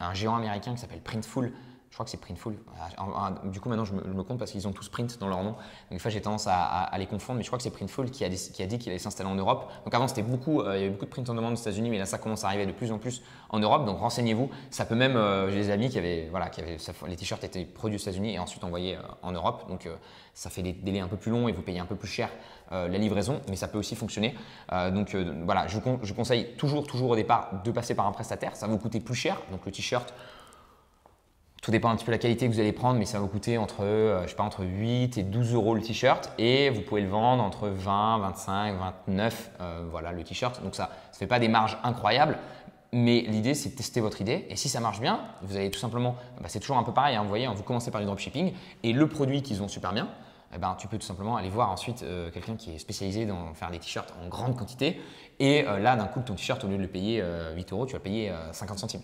un 0.00 0.14
géant 0.14 0.36
américain 0.36 0.72
qui 0.72 0.78
s'appelle 0.78 1.02
Printful. 1.02 1.52
Je 1.90 1.94
crois 1.96 2.04
que 2.04 2.10
c'est 2.10 2.20
Printful. 2.20 2.54
Ah, 2.98 3.32
Du 3.44 3.60
coup, 3.60 3.68
maintenant, 3.70 3.86
je 3.86 3.94
me, 3.94 4.22
compte 4.22 4.38
parce 4.38 4.50
qu'ils 4.50 4.68
ont 4.68 4.72
tous 4.72 4.88
Print 4.88 5.18
dans 5.18 5.28
leur 5.28 5.42
nom. 5.42 5.52
Donc, 5.52 5.58
des 5.92 5.98
fois, 5.98 6.10
j'ai 6.10 6.20
tendance 6.20 6.46
à, 6.46 6.90
les 6.98 7.06
confondre, 7.06 7.38
mais 7.38 7.42
je 7.42 7.48
crois 7.48 7.56
que 7.58 7.62
c'est 7.62 7.70
Printful 7.70 8.10
qui 8.10 8.24
a, 8.24 8.28
dit 8.28 8.78
qu'il 8.78 8.90
allait 8.90 8.98
s'installer 8.98 9.30
en 9.30 9.34
Europe. 9.34 9.70
Donc, 9.84 9.94
avant, 9.94 10.06
c'était 10.06 10.22
beaucoup, 10.22 10.60
euh, 10.60 10.76
il 10.76 10.80
y 10.80 10.84
avait 10.84 10.90
beaucoup 10.90 11.06
de 11.06 11.10
print 11.10 11.30
en 11.30 11.34
demande 11.34 11.54
aux 11.54 11.56
États-Unis, 11.56 11.88
mais 11.88 11.98
là, 11.98 12.04
ça 12.04 12.18
commence 12.18 12.44
à 12.44 12.48
arriver 12.48 12.66
de 12.66 12.72
plus 12.72 12.92
en 12.92 12.98
plus 12.98 13.22
en 13.48 13.60
Europe. 13.60 13.86
Donc, 13.86 13.98
renseignez-vous. 13.98 14.50
Ça 14.70 14.84
peut 14.84 14.94
même, 14.94 15.16
euh, 15.16 15.50
j'ai 15.50 15.56
des 15.56 15.70
amis 15.70 15.88
qui 15.88 15.96
avaient, 15.96 16.28
voilà, 16.30 16.50
qui 16.50 16.60
avaient, 16.60 16.76
les 17.06 17.16
t-shirts 17.16 17.44
étaient 17.44 17.64
produits 17.64 17.96
aux 17.96 18.02
États-Unis 18.02 18.34
et 18.34 18.38
ensuite 18.38 18.62
envoyés 18.64 18.96
euh, 18.96 19.00
en 19.22 19.32
Europe. 19.32 19.66
Donc, 19.68 19.88
ça 20.34 20.50
fait 20.50 20.62
des 20.62 20.72
délais 20.72 21.00
un 21.00 21.08
peu 21.08 21.16
plus 21.16 21.30
longs 21.30 21.48
et 21.48 21.52
vous 21.52 21.62
payez 21.62 21.78
un 21.78 21.86
peu 21.86 21.96
plus 21.96 22.08
cher 22.08 22.28
la 22.70 22.88
livraison, 22.88 23.40
mais 23.48 23.56
ça 23.56 23.68
peut 23.68 23.78
aussi 23.78 23.96
fonctionner. 23.96 24.34
Donc, 24.92 25.16
voilà, 25.44 25.66
je, 25.66 25.78
con- 25.78 25.98
je 26.02 26.12
conseille 26.12 26.56
toujours, 26.58 26.86
toujours 26.86 27.10
au 27.10 27.16
départ 27.16 27.62
de 27.64 27.70
passer 27.70 27.94
par 27.94 28.06
un 28.06 28.12
prestataire. 28.12 28.54
Ça 28.54 28.66
va 28.66 28.72
vous 28.72 28.78
coûter 28.78 29.00
plus 29.00 29.14
cher. 29.14 29.40
Donc, 29.50 29.64
le 29.64 29.72
t-shirt, 29.72 30.12
tout 31.62 31.70
dépend 31.70 31.90
un 31.90 31.96
petit 31.96 32.04
peu 32.04 32.12
de 32.12 32.16
la 32.16 32.20
qualité 32.20 32.46
que 32.46 32.52
vous 32.52 32.60
allez 32.60 32.72
prendre, 32.72 32.98
mais 32.98 33.06
ça 33.06 33.18
va 33.18 33.22
vous 33.22 33.30
coûter 33.30 33.58
entre, 33.58 33.82
euh, 33.82 34.22
je 34.24 34.28
sais 34.28 34.36
pas, 34.36 34.44
entre 34.44 34.64
8 34.64 35.18
et 35.18 35.22
12 35.22 35.54
euros 35.54 35.74
le 35.74 35.82
t-shirt. 35.82 36.30
Et 36.38 36.70
vous 36.70 36.82
pouvez 36.82 37.00
le 37.00 37.08
vendre 37.08 37.42
entre 37.42 37.68
20, 37.68 38.18
25, 38.18 38.78
29, 38.78 39.50
euh, 39.60 39.84
voilà 39.90 40.12
le 40.12 40.22
t-shirt. 40.22 40.62
Donc 40.62 40.74
ça 40.74 40.90
ne 41.12 41.16
fait 41.16 41.26
pas 41.26 41.38
des 41.38 41.48
marges 41.48 41.78
incroyables, 41.82 42.38
mais 42.92 43.22
l'idée 43.22 43.54
c'est 43.54 43.70
de 43.70 43.74
tester 43.74 44.00
votre 44.00 44.20
idée. 44.20 44.46
Et 44.48 44.56
si 44.56 44.68
ça 44.68 44.80
marche 44.80 45.00
bien, 45.00 45.20
vous 45.42 45.56
allez 45.56 45.70
tout 45.70 45.80
simplement, 45.80 46.16
bah, 46.40 46.48
c'est 46.48 46.60
toujours 46.60 46.78
un 46.78 46.84
peu 46.84 46.92
pareil, 46.92 47.16
hein, 47.16 47.22
vous 47.22 47.28
voyez, 47.28 47.46
hein, 47.46 47.54
vous 47.56 47.64
commencez 47.64 47.90
par 47.90 48.00
du 48.00 48.06
dropshipping. 48.06 48.52
Et 48.82 48.92
le 48.92 49.08
produit 49.08 49.42
qu'ils 49.42 49.62
ont 49.62 49.68
super 49.68 49.92
bien, 49.92 50.08
eh 50.54 50.58
ben, 50.58 50.76
tu 50.78 50.86
peux 50.86 50.98
tout 50.98 51.06
simplement 51.06 51.36
aller 51.36 51.50
voir 51.50 51.70
ensuite 51.70 52.02
euh, 52.02 52.30
quelqu'un 52.30 52.56
qui 52.56 52.74
est 52.74 52.78
spécialisé 52.78 53.26
dans 53.26 53.52
faire 53.54 53.70
des 53.70 53.78
t-shirts 53.78 54.14
en 54.24 54.28
grande 54.28 54.56
quantité. 54.56 55.00
Et 55.38 55.66
euh, 55.66 55.78
là 55.78 55.96
d'un 55.96 56.06
coup 56.06 56.20
ton 56.20 56.34
t-shirt 56.34 56.62
au 56.64 56.68
lieu 56.68 56.76
de 56.76 56.82
le 56.82 56.88
payer 56.88 57.20
euh, 57.22 57.54
8 57.54 57.72
euros, 57.72 57.86
tu 57.86 57.92
vas 57.92 58.00
payer 58.00 58.30
euh, 58.30 58.52
50 58.52 58.78
centimes. 58.78 59.02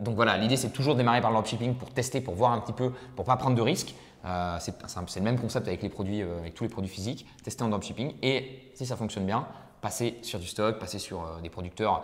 Donc 0.00 0.14
voilà, 0.14 0.36
l'idée 0.36 0.56
c'est 0.56 0.70
toujours 0.70 0.94
de 0.94 0.98
démarrer 0.98 1.20
par 1.20 1.30
le 1.30 1.36
dropshipping 1.36 1.74
pour 1.74 1.90
tester, 1.90 2.20
pour 2.20 2.34
voir 2.34 2.52
un 2.52 2.60
petit 2.60 2.72
peu, 2.72 2.92
pour 3.14 3.24
pas 3.24 3.36
prendre 3.36 3.56
de 3.56 3.62
risques. 3.62 3.94
Euh, 4.24 4.58
c'est 4.58 4.74
le 5.16 5.22
même 5.22 5.38
concept 5.38 5.68
avec 5.68 5.82
les 5.82 5.88
produits, 5.88 6.22
euh, 6.22 6.38
avec 6.40 6.54
tous 6.54 6.64
les 6.64 6.70
produits 6.70 6.90
physiques. 6.90 7.26
Tester 7.42 7.64
en 7.64 7.68
dropshipping 7.68 8.14
et 8.22 8.70
si 8.74 8.84
ça 8.84 8.96
fonctionne 8.96 9.24
bien, 9.24 9.46
passer 9.80 10.18
sur 10.22 10.38
du 10.38 10.46
stock, 10.46 10.78
passer 10.78 10.98
sur 10.98 11.22
euh, 11.22 11.40
des 11.40 11.50
producteurs. 11.50 12.02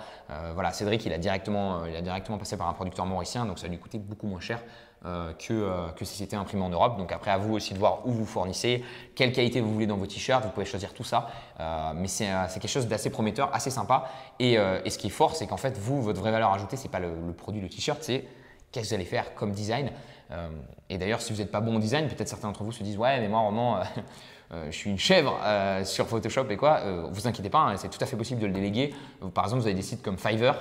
Voilà, 0.55 0.73
Cédric 0.73 1.05
il 1.05 1.13
a 1.13 1.19
directement, 1.19 1.85
il 1.85 1.95
a 1.95 2.01
directement 2.01 2.39
passé 2.39 2.57
par 2.57 2.69
un 2.69 2.73
producteur 2.73 3.05
mauricien, 3.07 3.45
donc 3.45 3.59
ça 3.59 3.69
lui 3.69 3.79
coûtait 3.79 3.99
beaucoup 3.99 4.27
moins 4.27 4.41
cher 4.41 4.63
que, 5.05 5.53
euh, 5.53 5.89
que 5.97 6.05
si 6.05 6.17
c'était 6.17 6.37
imprimé 6.37 6.63
en 6.63 6.69
Europe. 6.69 6.97
Donc 6.97 7.13
après 7.13 7.31
à 7.31 7.39
vous 7.39 7.55
aussi 7.55 7.75
de 7.75 7.79
voir 7.79 8.07
où 8.07 8.13
vous 8.13 8.27
fournissez, 8.27 8.85
quelle 9.15 9.33
qualité 9.33 9.61
vous 9.61 9.73
voulez 9.73 9.87
dans 9.87 9.97
vos 9.97 10.07
t-shirts. 10.07 10.45
Vous 10.45 10.51
pouvez 10.51 10.67
choisir 10.67 10.95
tout 10.95 11.05
ça, 11.05 11.29
Euh, 11.61 11.93
mais 11.95 12.09
c'est 12.09 12.31
euh, 12.31 12.47
quelque 12.53 12.69
chose 12.69 12.87
d'assez 12.89 13.11
prometteur, 13.11 13.51
assez 13.55 13.71
sympa. 13.71 14.09
Et, 14.39 14.59
euh, 14.59 14.81
ce 14.89 14.99
qui 14.99 15.09
est 15.09 15.11
fort, 15.11 15.37
c'est 15.37 15.47
qu'en 15.47 15.57
fait 15.57 15.79
vous, 15.79 16.03
votre 16.03 16.21
vraie 16.21 16.33
valeur 16.33 16.53
ajoutée, 16.53 16.77
c'est 16.77 16.89
pas 16.91 16.99
le, 17.01 17.33
produit, 17.37 17.61
le 17.61 17.69
t-shirt, 17.69 18.03
c'est 18.03 18.25
qu'est-ce 18.73 18.85
que 18.85 18.89
vous 18.91 18.95
allez 18.95 19.05
faire 19.05 19.35
comme 19.35 19.53
design. 19.53 19.91
Euh, 20.31 20.49
et 20.89 20.99
d'ailleurs, 20.99 21.21
si 21.21 21.33
vous 21.33 21.39
n'êtes 21.41 21.51
pas 21.51 21.61
bon 21.61 21.77
au 21.77 21.79
design, 21.79 22.09
peut-être 22.09 22.29
certains 22.29 22.49
d'entre 22.49 22.65
vous 22.65 22.73
se 22.73 22.83
disent 22.83 22.97
ouais, 22.99 23.21
mais 23.21 23.29
moi 23.29 23.43
vraiment, 23.43 23.77
euh, 23.77 23.83
euh, 24.55 24.67
je 24.71 24.77
suis 24.77 24.91
une 24.91 24.99
chèvre 24.99 25.39
euh, 25.43 25.85
sur 25.85 26.07
Photoshop 26.07 26.47
et 26.51 26.57
quoi. 26.57 26.81
Euh, 26.81 27.07
vous 27.11 27.27
inquiétez 27.27 27.51
pas, 27.51 27.61
hein, 27.61 27.77
c'est 27.77 27.91
tout 27.91 28.03
à 28.03 28.07
fait 28.07 28.17
possible 28.17 28.41
de 28.41 28.47
le 28.47 28.53
déléguer. 28.53 28.95
Par 29.35 29.45
exemple, 29.45 29.63
vous 29.63 29.67
avez 29.67 29.77
des 29.77 29.83
sites 29.83 30.03
comme 30.03 30.19
Fiverr, 30.19 30.57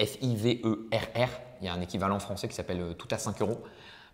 F-I-V-E-R-R. 0.00 1.28
Il 1.60 1.66
y 1.66 1.68
a 1.68 1.72
un 1.74 1.80
équivalent 1.80 2.18
français 2.18 2.48
qui 2.48 2.54
s'appelle 2.54 2.80
euh, 2.80 2.92
Tout 2.94 3.08
à 3.10 3.18
5 3.18 3.40
euros. 3.42 3.58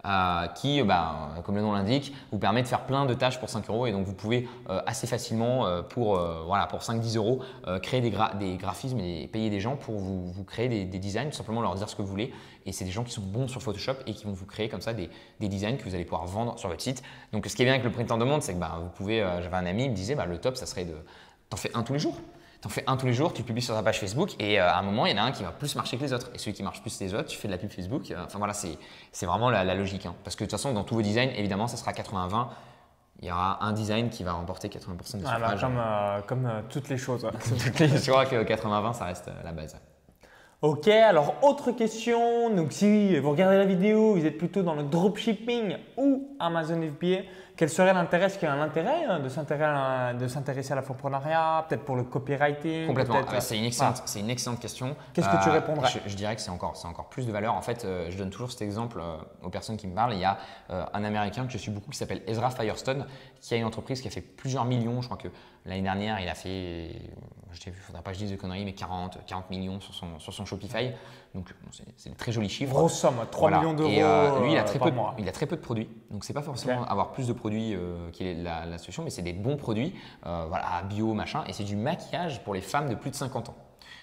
euh, 0.06 0.46
qui, 0.48 0.82
euh, 0.82 0.84
bah, 0.84 1.30
comme 1.44 1.56
le 1.56 1.62
nom 1.62 1.72
l'indique, 1.72 2.14
vous 2.30 2.38
permet 2.38 2.60
de 2.62 2.66
faire 2.68 2.84
plein 2.84 3.06
de 3.06 3.14
tâches 3.14 3.38
pour 3.40 3.48
5 3.48 3.68
euros 3.70 3.86
et 3.86 3.92
donc 3.92 4.04
vous 4.04 4.12
pouvez 4.12 4.46
assez 4.86 5.06
facilement 5.06 5.66
pour, 5.88 6.18
voilà, 6.46 6.66
pour 6.66 6.80
5-10 6.80 7.16
euros 7.16 7.40
créer 7.82 8.02
des, 8.02 8.10
gra- 8.10 8.36
des 8.36 8.56
graphismes 8.58 9.00
et 9.00 9.26
payer 9.28 9.48
des 9.48 9.60
gens 9.60 9.76
pour 9.76 9.94
vous, 9.96 10.44
créer 10.44 10.68
des, 10.68 10.84
des 10.84 10.98
designs, 10.98 11.32
simplement 11.32 11.62
leur 11.62 11.74
dire 11.74 11.88
ce 11.88 11.96
que 11.96 12.02
vous 12.02 12.08
voulez 12.08 12.34
et 12.66 12.72
c'est 12.72 12.84
des 12.84 12.90
gens 12.90 13.02
qui 13.02 13.12
sont 13.12 13.22
bons 13.22 13.48
sur 13.48 13.62
Photoshop 13.62 13.94
et 14.06 14.12
qui 14.12 14.26
vont 14.26 14.32
vous 14.34 14.44
créer 14.44 14.68
comme 14.68 14.82
ça 14.82 14.92
des, 14.92 15.08
des 15.40 15.48
designs 15.48 15.76
que 15.78 15.84
vous 15.84 15.94
allez 15.94 16.04
pouvoir 16.04 16.26
vendre 16.26 16.58
sur 16.58 16.68
votre 16.68 16.82
site. 16.82 17.02
Donc 17.32 17.46
ce 17.46 17.56
qui 17.56 17.62
est 17.62 17.64
bien 17.64 17.72
avec 17.74 17.84
le 17.84 17.90
print 17.90 18.10
en 18.12 18.18
demande, 18.18 18.42
c'est 18.42 18.52
que 18.52 18.58
bah, 18.60 18.78
vous 18.82 18.90
pouvez, 18.90 19.20
j'avais 19.42 19.56
un 19.56 19.64
ami, 19.66 19.84
il 19.84 19.90
me 19.90 19.96
disait 19.96 20.14
bah, 20.14 20.26
le 20.26 20.36
top 20.36 20.56
ça 20.58 20.66
serait 20.66 20.84
de, 20.84 20.96
t'en 21.48 21.56
fais 21.56 21.70
un 21.74 21.82
tous 21.82 21.94
les 21.94 21.98
jours. 21.98 22.16
T'en 22.64 22.70
fais 22.70 22.82
un 22.86 22.96
tous 22.96 23.04
les 23.04 23.12
jours, 23.12 23.34
tu 23.34 23.42
publies 23.42 23.60
sur 23.60 23.74
ta 23.74 23.82
page 23.82 24.00
Facebook 24.00 24.30
et 24.38 24.58
euh, 24.58 24.66
à 24.66 24.78
un 24.78 24.82
moment, 24.82 25.04
il 25.04 25.14
y 25.14 25.20
en 25.20 25.22
a 25.22 25.26
un 25.26 25.32
qui 25.32 25.42
va 25.42 25.50
plus 25.52 25.76
marcher 25.76 25.98
que 25.98 26.02
les 26.02 26.14
autres. 26.14 26.30
Et 26.34 26.38
celui 26.38 26.54
qui 26.54 26.62
marche 26.62 26.80
plus 26.80 26.96
que 26.96 27.04
les 27.04 27.12
autres, 27.12 27.28
tu 27.28 27.36
fais 27.36 27.46
de 27.46 27.52
la 27.52 27.58
pub 27.58 27.68
Facebook. 27.70 28.10
Euh, 28.10 28.24
Enfin 28.24 28.38
voilà, 28.38 28.54
c'est 28.54 29.26
vraiment 29.26 29.50
la, 29.50 29.64
la 29.64 29.74
logique. 29.74 30.06
hein. 30.06 30.14
Parce 30.24 30.34
que 30.34 30.44
de 30.44 30.46
toute 30.48 30.58
façon, 30.58 30.72
dans 30.72 30.82
tous 30.82 30.94
vos 30.94 31.02
designs, 31.02 31.28
évidemment, 31.36 31.66
ça 31.66 31.76
sera 31.76 31.92
80-20. 31.92 32.46
Il 33.20 33.28
y 33.28 33.30
aura 33.30 33.62
un 33.62 33.72
design 33.74 34.08
qui 34.08 34.24
va 34.24 34.32
remporter 34.32 34.68
80% 34.68 35.18
des 35.18 35.26
suffrages. 35.26 35.60
Comme, 35.60 35.76
euh, 35.78 36.20
comme 36.26 36.46
euh, 36.46 36.60
toutes 36.70 36.88
les 36.88 36.96
choses. 36.96 37.28
Je 37.78 38.10
crois 38.10 38.24
que 38.24 38.36
80-20, 38.42 38.94
ça 38.94 39.04
reste 39.04 39.28
euh, 39.28 39.32
la 39.44 39.52
base. 39.52 39.76
Ok, 40.62 40.88
alors 40.88 41.34
autre 41.42 41.72
question. 41.72 42.48
Donc 42.48 42.72
si 42.72 43.18
vous 43.18 43.30
regardez 43.30 43.58
la 43.58 43.66
vidéo, 43.66 44.14
vous 44.14 44.24
êtes 44.24 44.38
plutôt 44.38 44.62
dans 44.62 44.74
le 44.74 44.84
dropshipping 44.84 45.76
ou 45.98 46.34
Amazon 46.40 46.80
FBA, 46.80 47.24
Quel 47.56 47.68
serait 47.70 47.94
l'intérêt? 47.94 48.26
Est-ce 48.26 48.38
qu'il 48.38 48.48
y 48.48 48.50
a 48.50 48.54
un 48.54 48.60
intérêt 48.60 49.04
hein, 49.08 49.20
de 49.20 50.26
s'intéresser 50.28 50.72
à 50.72 50.76
l'infoprenariat 50.76 51.64
Peut-être 51.68 51.84
pour 51.84 51.94
le 51.94 52.02
copywriting 52.02 52.88
Complètement. 52.88 53.20
Ah, 53.28 53.40
c'est 53.40 53.56
une 53.56 53.64
excellente, 53.64 54.02
une 54.16 54.58
question. 54.58 54.96
Qu'est-ce 55.12 55.28
que 55.28 55.42
tu 55.42 55.50
répondrais? 55.50 55.88
je, 55.88 55.98
je 56.08 56.16
dirais 56.16 56.34
que 56.34 56.40
c'est 56.42 56.50
encore, 56.50 57.08
plus 57.10 57.26
de 57.26 57.32
valeur. 57.32 57.54
En 57.54 57.62
fait, 57.62 57.84
euh, 57.84 58.10
je 58.10 58.18
donne 58.18 58.30
toujours 58.30 58.50
cet 58.50 58.62
exemple 58.62 58.98
euh, 59.00 59.16
aux 59.42 59.50
personnes 59.50 59.76
qui 59.76 59.86
me 59.86 59.94
parlent. 59.94 60.14
Il 60.14 60.20
y 60.20 60.24
a 60.24 60.38
euh, 60.70 60.84
un 60.92 61.04
Américain 61.04 61.46
que 61.46 61.52
je 61.52 61.58
suis 61.58 61.70
beaucoup 61.70 61.90
qui 61.90 61.98
s'appelle 61.98 62.22
Ezra 62.26 62.50
Firestone, 62.50 63.06
qui 63.40 63.54
a 63.54 63.56
une 63.56 63.64
entreprise 63.64 64.00
qui 64.00 64.08
a 64.08 64.10
fait 64.10 64.20
plusieurs 64.20 64.64
millions. 64.64 65.00
Je 65.00 65.06
crois 65.06 65.18
que 65.18 65.28
l'année 65.64 65.82
dernière, 65.82 66.18
il 66.20 66.28
a 66.28 66.34
fait, 66.34 66.90
je 67.52 67.70
ne 67.70 67.74
faudrait 67.74 68.02
pas 68.02 68.10
que 68.10 68.16
je 68.18 68.24
dise 68.24 68.32
de 68.32 68.36
conneries, 68.36 68.64
mais 68.64 68.72
40, 68.74 69.18
40 69.26 69.50
millions 69.50 69.80
sur 69.80 69.94
son, 69.94 70.18
sur 70.18 70.32
son 70.32 70.44
Shopify. 70.44 70.90
Donc, 71.34 71.52
bon, 71.64 71.70
c'est, 71.96 72.08
des 72.10 72.14
très 72.16 72.30
jolis 72.30 72.48
chiffres. 72.48 72.72
Grosse 72.72 72.94
somme, 72.98 73.16
3 73.30 73.50
Voilà. 73.50 73.58
millions 73.58 73.74
d'euros 73.74 73.90
Et 73.90 74.02
euh, 74.02 74.40
lui, 74.40 74.52
il 74.52 74.56
a, 74.56 74.60
euh, 74.62 74.64
très 74.64 74.78
peu, 74.78 74.90
de- 74.90 74.94
mois. 74.94 75.14
il 75.18 75.28
a 75.28 75.32
très 75.32 75.46
peu 75.46 75.56
de 75.56 75.60
produits. 75.60 75.88
Donc, 76.10 76.24
c'est 76.24 76.32
pas 76.32 76.42
forcément 76.42 76.84
avoir 76.84 77.10
plus 77.12 77.26
de 77.26 77.32
produits 77.32 77.43
euh, 77.46 78.10
qui 78.10 78.26
est 78.26 78.34
la, 78.34 78.78
solution, 78.78 79.02
mais 79.04 79.10
c'est 79.10 79.22
des 79.22 79.32
bons 79.32 79.56
produits, 79.56 79.94
euh, 80.26 80.46
voilà, 80.48 80.82
bio, 80.88 81.14
machin. 81.14 81.44
Et 81.48 81.52
c'est 81.52 81.64
du 81.64 81.76
maquillage 81.76 82.42
pour 82.44 82.54
les 82.54 82.60
femmes 82.60 82.88
de 82.88 82.94
plus 82.94 83.10
de 83.10 83.16
50 83.16 83.50
ans. 83.50 83.56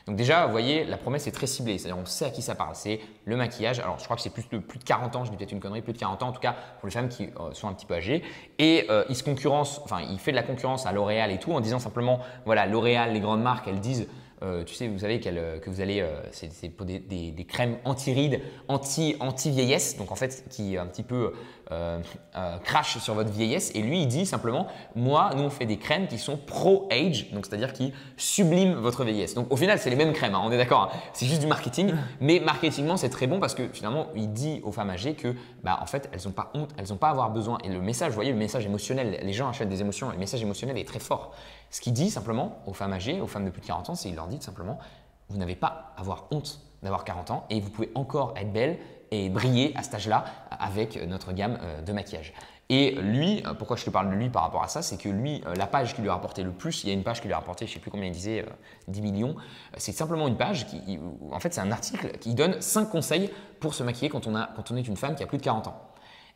Donc 0.08 0.16
déjà, 0.16 0.46
vous 0.46 0.52
voyez, 0.52 0.84
la 0.86 0.98
promesse 0.98 1.28
est 1.28 1.32
très 1.32 1.48
ciblée, 1.48 1.78
c'est-à-dire 1.78 2.02
on 2.02 2.06
sait 2.06 2.26
à 2.26 2.30
qui 2.30 2.42
ça 2.42 2.56
parle. 2.56 2.76
C'est 2.76 3.00
le 3.26 3.36
maquillage. 3.36 3.80
Alors 3.80 4.00
je 4.00 4.04
crois 4.04 4.16
que 4.16 4.22
c'est 4.22 4.32
plus 4.32 4.48
de 4.50 4.58
plus 4.58 4.80
de 4.80 4.84
40 4.84 5.16
ans, 5.16 5.26
je 5.26 5.32
dis 5.32 5.38
peut-être 5.38 5.52
une 5.52 5.60
connerie, 5.60 5.82
plus 5.82 5.94
de 5.94 6.00
40 6.00 6.24
ans 6.24 6.28
en 6.30 6.32
tout 6.32 6.42
cas 6.42 6.56
pour 6.80 6.88
les 6.88 6.94
femmes 6.94 7.10
qui 7.10 7.26
euh, 7.40 7.54
sont 7.54 7.68
un 7.68 7.74
petit 7.74 7.86
peu 7.86 7.96
âgées. 7.96 8.24
Et 8.58 8.86
euh, 8.90 9.04
il 9.10 9.16
se 9.16 9.24
concurrence, 9.24 9.80
enfin 9.84 10.02
il 10.02 10.20
fait 10.20 10.32
de 10.32 10.38
la 10.38 10.44
concurrence 10.44 10.86
à 10.86 10.92
L'Oréal 10.92 11.32
et 11.32 11.38
tout 11.38 11.52
en 11.52 11.60
disant 11.60 11.80
simplement, 11.80 12.20
voilà, 12.46 12.66
L'Oréal, 12.66 13.14
les 13.14 13.20
grandes 13.20 13.44
marques, 13.44 13.68
elles 13.68 13.80
disent 13.80 14.08
tu 14.66 14.74
sais, 14.74 14.88
vous 14.88 14.98
savez 14.98 15.22
euh, 15.28 15.60
que 15.60 15.70
vous 15.70 15.82
allez, 15.82 16.04
c'est, 16.32 16.70
pour 16.70 16.88
des, 16.88 17.46
crèmes 17.48 17.78
anti-rides, 17.86 18.42
anti, 18.68 19.16
anti-vieillesse, 19.20 19.98
donc 19.98 20.12
en 20.12 20.16
fait 20.16 20.46
qui 20.50 20.78
un 20.78 20.88
petit 20.88 21.04
peu 21.04 21.34
euh, 21.72 22.00
euh, 22.36 22.58
crache 22.60 22.98
sur 22.98 23.14
votre 23.14 23.32
vieillesse. 23.32 23.72
Et 23.76 23.82
lui, 23.82 24.02
il 24.02 24.08
dit 24.08 24.26
simplement, 24.26 24.68
moi, 24.96 25.32
nous 25.36 25.44
on 25.44 25.50
fait 25.50 25.66
des 25.66 25.78
crèmes 25.78 26.08
qui 26.08 26.18
sont 26.18 26.38
pro-age, 26.38 27.32
donc 27.32 27.46
c'est-à-dire 27.46 27.74
qui 27.74 27.94
subliment 28.18 28.82
votre 28.82 29.04
vieillesse. 29.04 29.34
Donc 29.34 29.52
au 29.52 29.56
final, 29.56 29.80
c'est 29.80 29.90
les 29.90 29.96
mêmes 29.96 30.14
crèmes, 30.14 30.36
hein, 30.36 30.42
on 30.44 30.52
est 30.52 30.58
d'accord. 30.58 30.92
hein. 30.94 31.00
c'est 31.14 31.26
juste 31.26 31.42
du 31.42 31.48
marketing, 31.48 31.94
mais 32.22 32.40
marketingement, 32.40 32.98
c'est 32.98 33.10
très 33.10 33.28
bon 33.28 33.40
parce 33.40 33.56
que 33.56 33.68
finalement, 33.70 34.08
il 34.16 34.32
dit 34.34 34.62
aux 34.64 34.72
femmes 34.72 34.90
âgées 34.90 35.14
que, 35.14 35.36
bah, 35.64 35.80
en 35.82 35.86
fait, 35.86 36.10
elles 36.14 36.22
n'ont 36.26 36.34
pas 36.34 36.52
honte, 36.54 36.72
elles 36.78 36.90
n'ont 36.90 36.98
pas 36.98 37.08
à 37.08 37.12
avoir 37.12 37.32
besoin. 37.32 37.58
Et 37.64 37.70
le 37.70 37.82
message, 37.82 38.10
vous 38.10 38.16
voyez, 38.16 38.32
le 38.32 38.38
message 38.38 38.66
émotionnel, 38.66 39.20
les 39.22 39.34
gens 39.34 39.50
achètent 39.50 39.70
des 39.70 39.82
émotions, 39.82 40.10
le 40.12 40.18
message 40.18 40.42
émotionnel 40.42 40.78
est 40.78 40.88
très 40.88 41.00
fort. 41.00 41.34
Ce 41.70 41.80
qu'il 41.80 41.94
dit 41.94 42.10
simplement 42.10 42.60
aux 42.68 42.74
femmes 42.74 42.94
âgées, 42.94 43.22
aux 43.22 43.28
femmes 43.28 43.46
de 43.46 43.50
plus 43.50 43.62
de 43.62 43.68
40 43.68 43.92
ans, 43.92 43.96
c'est 43.96 44.10
il 44.10 44.16
leur 44.16 44.28
dit 44.28 44.42
simplement, 44.42 44.78
vous 45.30 45.38
n'avez 45.38 45.56
pas 45.56 45.94
à 45.96 46.02
avoir 46.02 46.28
honte 46.32 46.60
d'avoir 46.84 47.04
40 47.04 47.32
ans 47.32 47.46
et 47.50 47.60
vous 47.60 47.70
pouvez 47.70 47.92
encore 47.96 48.34
être 48.36 48.52
belle 48.52 48.78
et 49.12 49.30
briller 49.30 49.74
à 49.76 49.84
cet 49.84 49.96
âge-là 49.96 50.26
avec 50.50 50.96
notre 51.08 51.34
gamme 51.34 51.58
euh, 51.62 51.82
de 51.82 51.92
maquillage. 51.94 52.34
Et 52.70 52.92
lui, 52.92 53.44
euh, 53.46 53.54
pourquoi 53.54 53.76
je 53.76 53.84
te 53.84 53.90
parle 53.90 54.10
de 54.10 54.16
lui 54.16 54.30
par 54.30 54.44
rapport 54.44 54.64
à 54.64 54.70
ça, 54.70 54.82
c'est 54.82 54.96
que 54.98 55.10
lui, 55.10 55.44
euh, 55.46 55.54
la 55.56 55.68
page 55.68 55.94
qui 55.94 56.02
lui 56.02 56.08
a 56.10 56.14
rapporté 56.14 56.42
le 56.42 56.52
plus, 56.52 56.84
il 56.84 56.88
y 56.88 56.92
a 56.92 56.94
une 56.94 57.04
page 57.04 57.20
qui 57.20 57.28
lui 57.28 57.34
a 57.34 57.38
rapporté, 57.38 57.66
je 57.68 57.72
ne 57.72 57.74
sais 57.74 57.80
plus 57.82 57.92
combien 57.92 58.08
il 58.08 58.14
disait, 58.14 58.44
euh, 58.48 58.52
10 58.88 59.02
millions, 59.02 59.36
c'est 59.76 59.92
simplement 59.92 60.28
une 60.30 60.38
page 60.38 60.66
qui, 60.68 60.98
en 61.32 61.40
fait, 61.42 61.54
c'est 61.54 61.60
un 61.60 61.72
article 61.72 62.18
qui 62.20 62.34
donne 62.34 62.62
5 62.62 62.86
conseils 62.90 63.30
pour 63.60 63.74
se 63.74 63.84
maquiller 63.84 64.08
quand 64.10 64.26
on, 64.26 64.36
a, 64.36 64.50
quand 64.56 64.72
on 64.72 64.78
est 64.78 64.88
une 64.88 64.96
femme 64.96 65.16
qui 65.16 65.24
a 65.24 65.28
plus 65.28 65.38
de 65.38 65.44
40 65.44 65.68
ans. 65.68 65.82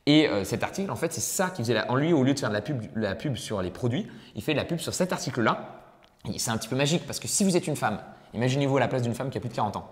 Et 0.07 0.29
cet 0.43 0.61
article, 0.61 0.91
en 0.91 0.95
fait, 0.95 1.11
c'est 1.13 1.21
ça 1.21 1.49
qui 1.49 1.63
faisait 1.63 1.73
la- 1.73 1.89
en 1.89 1.95
lui, 1.95 2.13
au 2.13 2.23
lieu 2.23 2.35
de 2.35 2.39
faire 2.39 2.49
de 2.49 2.53
la 2.53 2.61
pub, 2.61 2.83
la 2.95 3.15
pub 3.15 3.35
sur 3.37 3.61
les 3.63 3.71
produits, 3.71 4.05
il 4.35 4.43
fait 4.43 4.53
la 4.53 4.63
pub 4.63 4.77
sur 4.77 4.93
cet 4.93 5.11
article-là. 5.13 5.81
C'est 6.37 6.51
un 6.51 6.57
petit 6.57 6.67
peu 6.67 6.75
magique 6.75 7.07
parce 7.07 7.19
que 7.19 7.27
si 7.27 7.43
vous 7.43 7.57
êtes 7.57 7.65
une 7.65 7.75
femme, 7.75 7.99
imaginez-vous 8.35 8.77
à 8.77 8.81
la 8.81 8.87
place 8.87 9.01
d'une 9.01 9.15
femme 9.15 9.31
qui 9.31 9.39
a 9.39 9.41
plus 9.41 9.49
de 9.49 9.55
40 9.55 9.77
ans, 9.77 9.89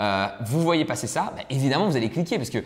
euh, 0.00 0.26
vous 0.44 0.60
voyez 0.60 0.84
passer 0.84 1.06
ça, 1.06 1.32
bah, 1.36 1.42
évidemment 1.50 1.86
vous 1.86 1.96
allez 1.96 2.10
cliquer 2.10 2.36
parce 2.36 2.50
que 2.50 2.58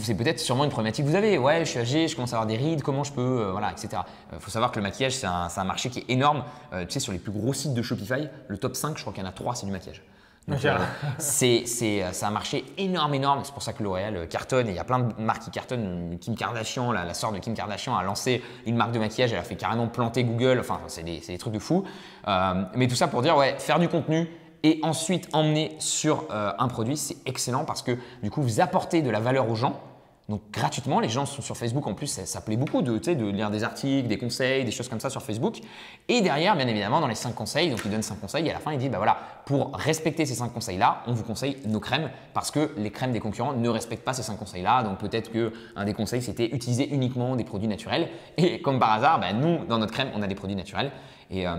c'est 0.00 0.14
peut-être 0.14 0.38
sûrement 0.38 0.64
une 0.64 0.70
problématique 0.70 1.04
que 1.04 1.10
vous 1.10 1.16
avez. 1.16 1.38
Ouais, 1.38 1.60
je 1.64 1.70
suis 1.70 1.78
âgé, 1.78 2.08
je 2.08 2.14
commence 2.14 2.32
à 2.32 2.36
avoir 2.36 2.46
des 2.46 2.56
rides, 2.56 2.82
comment 2.82 3.04
je 3.04 3.12
peux, 3.12 3.20
euh, 3.20 3.52
voilà, 3.52 3.70
etc. 3.70 4.02
Il 4.32 4.40
faut 4.40 4.50
savoir 4.50 4.70
que 4.70 4.76
le 4.78 4.82
maquillage, 4.82 5.16
c'est 5.16 5.26
un, 5.26 5.64
marché 5.64 5.90
qui 5.90 6.00
est 6.00 6.10
énorme. 6.10 6.44
Euh, 6.72 6.84
tu 6.84 6.92
sais, 6.92 7.00
sur 7.00 7.12
les 7.12 7.18
plus 7.18 7.32
gros 7.32 7.52
sites 7.52 7.74
de 7.74 7.82
Shopify, 7.82 8.28
le 8.48 8.58
top 8.58 8.76
5, 8.76 8.96
je 8.96 9.02
crois 9.02 9.12
qu'il 9.12 9.22
y 9.22 9.26
en 9.26 9.28
a 9.28 9.32
3, 9.32 9.54
c'est 9.54 9.66
du 9.66 9.72
maquillage. 9.72 10.02
Euh, 10.50 10.78
c'est 11.18 12.02
un 12.22 12.30
marché 12.30 12.64
énorme, 12.76 13.14
énorme. 13.14 13.40
C'est 13.44 13.52
pour 13.52 13.62
ça 13.62 13.72
que 13.72 13.82
L'Oréal 13.82 14.16
euh, 14.16 14.26
cartonne. 14.26 14.68
Et 14.68 14.70
il 14.70 14.76
y 14.76 14.80
a 14.80 14.84
plein 14.84 15.00
de 15.00 15.20
marques 15.20 15.42
qui 15.42 15.50
cartonnent. 15.50 16.18
Kim 16.20 16.34
Kardashian, 16.34 16.92
la, 16.92 17.04
la 17.04 17.14
sœur 17.14 17.32
de 17.32 17.38
Kim 17.38 17.54
Kardashian, 17.54 17.96
a 17.96 18.02
lancé 18.02 18.42
une 18.66 18.76
marque 18.76 18.92
de 18.92 18.98
maquillage. 18.98 19.32
Elle 19.32 19.38
a 19.38 19.44
fait 19.44 19.56
carrément 19.56 19.88
planter 19.88 20.24
Google. 20.24 20.58
Enfin, 20.60 20.80
c'est 20.86 21.02
des, 21.02 21.38
trucs 21.38 21.52
de 21.52 21.58
fou. 21.58 21.84
Euh, 22.26 22.64
mais 22.74 22.88
tout 22.88 22.96
ça 22.96 23.08
pour 23.08 23.22
dire, 23.22 23.36
ouais, 23.36 23.56
faire 23.58 23.78
du 23.78 23.88
contenu 23.88 24.28
et 24.62 24.80
ensuite 24.82 25.28
emmener 25.32 25.76
sur 25.78 26.24
euh, 26.30 26.52
un 26.58 26.68
produit, 26.68 26.96
c'est 26.96 27.16
excellent 27.26 27.64
parce 27.64 27.82
que 27.82 27.96
du 28.22 28.30
coup, 28.30 28.42
vous 28.42 28.60
apportez 28.60 29.02
de 29.02 29.10
la 29.10 29.20
valeur 29.20 29.50
aux 29.50 29.54
gens. 29.54 29.80
Donc 30.28 30.42
gratuitement, 30.52 31.00
les 31.00 31.08
gens 31.08 31.24
sont 31.24 31.40
sur 31.40 31.56
Facebook 31.56 31.86
en 31.86 31.94
plus, 31.94 32.06
ça, 32.06 32.40
plaît 32.42 32.58
beaucoup 32.58 32.82
de, 32.82 32.98
de 32.98 33.30
lire 33.30 33.50
des 33.50 33.64
articles, 33.64 34.08
des 34.08 34.18
conseils, 34.18 34.62
des 34.62 34.70
choses 34.70 34.88
comme 34.88 35.00
ça 35.00 35.08
sur 35.08 35.22
Facebook. 35.22 35.56
Et 36.06 36.20
derrière, 36.20 36.54
bien 36.54 36.68
évidemment, 36.68 37.00
dans 37.00 37.06
les 37.06 37.14
5 37.14 37.34
conseils, 37.34 37.70
donc 37.70 37.80
il 37.82 37.90
donne 37.90 38.02
5 38.02 38.20
conseils 38.20 38.46
et 38.46 38.50
à 38.50 38.52
la 38.52 38.58
fin 38.58 38.72
il 38.72 38.78
dit, 38.78 38.90
bah 38.90 38.98
voilà, 38.98 39.16
pour 39.46 39.74
respecter 39.74 40.26
ces 40.26 40.34
5 40.34 40.52
conseils-là, 40.52 41.02
on 41.06 41.14
vous 41.14 41.22
conseille 41.22 41.56
nos 41.64 41.80
crèmes 41.80 42.10
parce 42.34 42.50
que 42.50 42.74
les 42.76 42.90
crèmes 42.90 43.12
des 43.12 43.20
concurrents 43.20 43.54
ne 43.54 43.68
respectent 43.70 44.04
pas 44.04 44.12
ces 44.12 44.22
5 44.22 44.36
conseils-là. 44.38 44.82
Donc 44.82 44.98
peut-être 44.98 45.32
qu'un 45.32 45.84
des 45.86 45.94
conseils 45.94 46.20
c'était 46.20 46.54
utiliser 46.54 46.92
uniquement 46.92 47.34
des 47.34 47.44
produits 47.44 47.68
naturels. 47.68 48.10
Et 48.36 48.60
comme 48.60 48.78
par 48.78 48.92
hasard, 48.92 49.20
bah, 49.20 49.32
nous, 49.32 49.64
dans 49.64 49.78
notre 49.78 49.94
crème, 49.94 50.10
on 50.14 50.20
a 50.20 50.26
des 50.26 50.34
produits 50.34 50.56
naturels. 50.56 50.92
Et 51.30 51.46
euh, 51.46 51.54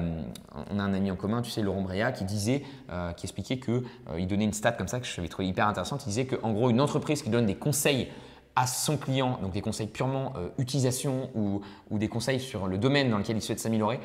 on 0.70 0.80
a 0.80 0.84
un 0.84 0.94
ami 0.94 1.12
en 1.12 1.16
commun, 1.16 1.42
tu 1.42 1.52
sais, 1.52 1.62
Laurent 1.62 1.82
Bréa, 1.82 2.12
qui 2.12 2.24
disait, 2.24 2.64
euh, 2.92 3.12
qui 3.14 3.26
expliquait 3.26 3.58
que 3.58 3.72
euh, 4.10 4.20
il 4.20 4.28
donnait 4.28 4.46
une 4.46 4.54
stat 4.54 4.72
comme 4.72 4.88
ça 4.88 5.00
que 5.00 5.06
je 5.06 5.22
trouvais 5.28 5.48
hyper 5.48 5.68
intéressante. 5.68 6.04
Il 6.06 6.10
disait 6.10 6.26
qu'en 6.26 6.52
gros, 6.52 6.70
une 6.70 6.82
entreprise 6.82 7.22
qui 7.22 7.30
donne 7.30 7.46
des 7.46 7.56
conseils 7.56 8.08
à 8.56 8.66
son 8.66 8.98
client, 8.98 9.38
donc 9.42 9.54
des 9.54 9.62
conseils 9.62 9.88
purement 9.88 10.34
utilisation 10.58 11.30
ou, 11.34 11.62
des 11.98 12.10
conseils 12.10 12.42
sur 12.42 12.68
le 12.68 12.78
domaine 12.78 13.10
dans 13.10 13.18
lequel 13.18 13.38
il 13.38 13.42
souhaite 13.42 13.60
s'améliorer, 13.60 14.02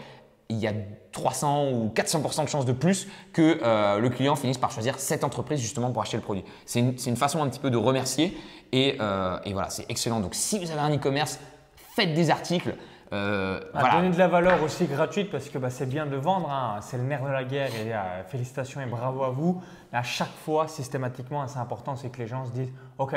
il 0.48 0.58
y 0.58 0.68
a 0.68 0.72
300 1.10 1.70
ou 1.72 1.92
400% 1.92 2.44
de 2.44 2.48
chances 2.48 2.66
de 2.66 2.72
plus 2.72 3.08
que 3.32 3.58
le 3.98 4.08
client 4.10 4.36
finisse 4.36 4.58
par 4.58 4.70
choisir 4.70 5.00
cette 5.00 5.24
entreprise 5.24 5.58
justement 5.58 5.90
pour 5.90 6.02
acheter 6.02 6.18
le 6.18 6.22
produit. 6.22 6.44
C'est 6.66 6.78
une, 6.80 7.16
façon 7.16 7.42
un 7.42 7.48
petit 7.48 7.58
peu 7.58 7.70
de 7.70 7.76
remercier 7.76 8.36
et 8.70 8.96
voilà, 8.98 9.70
c'est 9.70 9.86
excellent. 9.88 10.20
Donc 10.20 10.36
si 10.36 10.60
vous 10.60 10.70
avez 10.70 10.80
un 10.80 10.94
e-commerce, 10.94 11.40
faites 11.96 12.14
des 12.14 12.30
articles. 12.30 12.76
Euh, 13.12 13.60
À 13.74 13.80
voilà. 13.80 13.96
donner 13.96 14.10
de 14.10 14.18
la 14.18 14.28
valeur 14.28 14.62
aussi 14.62 14.86
gratuite 14.86 15.30
parce 15.30 15.48
que 15.48 15.58
bah, 15.58 15.70
c'est 15.70 15.86
bien 15.86 16.06
de 16.06 16.16
vendre, 16.16 16.50
hein. 16.50 16.78
c'est 16.80 16.96
le 16.96 17.04
nerf 17.04 17.22
de 17.24 17.30
la 17.30 17.44
guerre 17.44 17.70
et 17.74 17.92
euh, 17.94 18.24
félicitations 18.24 18.80
et 18.80 18.86
bravo 18.86 19.22
à 19.24 19.30
vous. 19.30 19.62
Mais 19.92 19.98
à 19.98 20.02
chaque 20.02 20.34
fois, 20.44 20.66
systématiquement, 20.68 21.46
c'est 21.46 21.58
important, 21.58 21.96
c'est 21.96 22.10
que 22.10 22.18
les 22.18 22.26
gens 22.26 22.44
se 22.46 22.50
disent 22.52 22.72
Ok, 22.98 23.14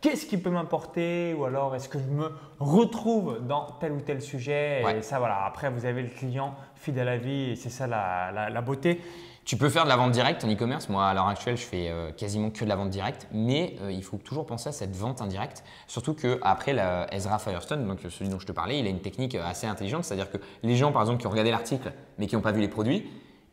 qu'est-ce 0.00 0.26
qui 0.26 0.36
peut 0.38 0.50
m'apporter 0.50 1.34
Ou 1.34 1.44
alors 1.46 1.74
est-ce 1.74 1.88
que 1.88 1.98
je 1.98 2.04
me 2.04 2.30
retrouve 2.58 3.38
dans 3.46 3.66
tel 3.80 3.92
ou 3.92 4.00
tel 4.00 4.20
sujet? 4.22 4.82
Ouais. 4.84 4.98
Et 4.98 5.02
ça, 5.02 5.18
voilà, 5.18 5.44
après, 5.46 5.70
vous 5.70 5.84
avez 5.86 6.02
le 6.02 6.08
client 6.10 6.54
fidèle 6.74 7.08
à 7.08 7.12
la 7.12 7.16
vie 7.18 7.50
et 7.50 7.56
c'est 7.56 7.70
ça 7.70 7.86
la, 7.86 8.30
la- 8.32 8.50
la 8.50 8.60
beauté. 8.60 9.00
Tu 9.44 9.56
peux 9.56 9.68
faire 9.68 9.84
de 9.84 9.88
la 9.88 9.96
vente 9.96 10.12
directe 10.12 10.44
en 10.44 10.48
e-commerce. 10.52 10.88
Moi, 10.88 11.04
à 11.04 11.12
l'heure 11.14 11.26
actuelle, 11.26 11.56
je 11.56 11.62
fais 11.64 11.88
euh, 11.88 12.12
quasiment 12.12 12.50
que 12.50 12.62
de 12.62 12.68
la 12.68 12.76
vente 12.76 12.90
directe, 12.90 13.26
mais 13.32 13.74
euh, 13.82 13.90
il 13.90 14.04
faut 14.04 14.18
toujours 14.18 14.46
penser 14.46 14.68
à 14.68 14.72
cette 14.72 14.94
vente 14.94 15.22
indirecte. 15.22 15.64
Surtout 15.88 16.14
que 16.14 16.38
après 16.42 16.72
la 16.72 17.12
Ezra 17.12 17.38
Firestone, 17.38 17.86
donc 17.86 17.98
celui 18.10 18.30
dont 18.30 18.38
je 18.38 18.46
te 18.46 18.52
parlais, 18.52 18.78
il 18.78 18.86
a 18.86 18.90
une 18.90 19.00
technique 19.00 19.34
euh, 19.34 19.44
assez 19.44 19.66
intelligente, 19.66 20.04
c'est-à-dire 20.04 20.30
que 20.30 20.36
les 20.62 20.76
gens, 20.76 20.92
par 20.92 21.02
exemple, 21.02 21.20
qui 21.20 21.26
ont 21.26 21.30
regardé 21.30 21.50
l'article 21.50 21.92
mais 22.18 22.26
qui 22.28 22.36
n'ont 22.36 22.42
pas 22.42 22.52
vu 22.52 22.60
les 22.60 22.68
produits, 22.68 23.10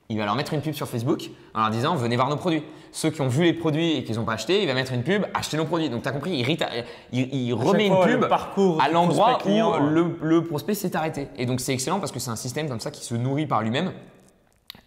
il 0.10 0.17
va 0.17 0.26
leur 0.26 0.36
mettre 0.36 0.54
une 0.54 0.62
pub 0.62 0.73
sur 0.73 0.88
Facebook 0.88 1.32
en 1.56 1.62
leur 1.62 1.69
disant 1.69 1.95
venez 1.95 2.15
voir 2.15 2.30
nos 2.30 2.38
produits. 2.38 2.63
Ceux 2.91 3.10
qui 3.10 3.19
ont 3.21 3.28
vu 3.28 3.43
les 3.43 3.54
produits 3.54 3.97
et 3.97 4.04
qui 4.04 4.13
n'ont 4.13 4.23
pas 4.23 4.34
acheté, 4.34 4.62
il 4.62 4.67
va 4.67 4.73
mettre 4.73 4.93
une 4.93 5.04
pub 5.04 5.26
achetez 5.34 5.58
nos 5.58 5.65
produits. 5.65 5.89
Donc 5.89 6.04
tu 6.04 6.10
as 6.10 6.12
compris, 6.13 6.32
il, 6.38 6.43
rita- 6.45 6.69
il- 7.12 7.34
il 7.34 7.54
remet 7.54 7.88
une 7.88 7.93
pub 8.06 8.28
parcours 8.30 8.82
à 8.82 8.88
l'endroit 8.89 9.38
où 9.80 9.88
le 10.21 10.43
prospect 10.43 10.76
s'est 10.76 10.95
arrêté. 10.95 11.28
Et 11.38 11.45
donc 11.45 11.60
c'est 11.60 11.73
excellent 11.73 12.00
parce 12.00 12.12
que 12.12 12.19
c'est 12.19 12.30
un 12.30 12.36
système 12.38 12.69
comme 12.69 12.80
ça 12.80 12.91
qui 12.91 13.04
se 13.04 13.15
nourrit 13.15 13.47
par 13.47 13.62
lui-même 13.63 13.91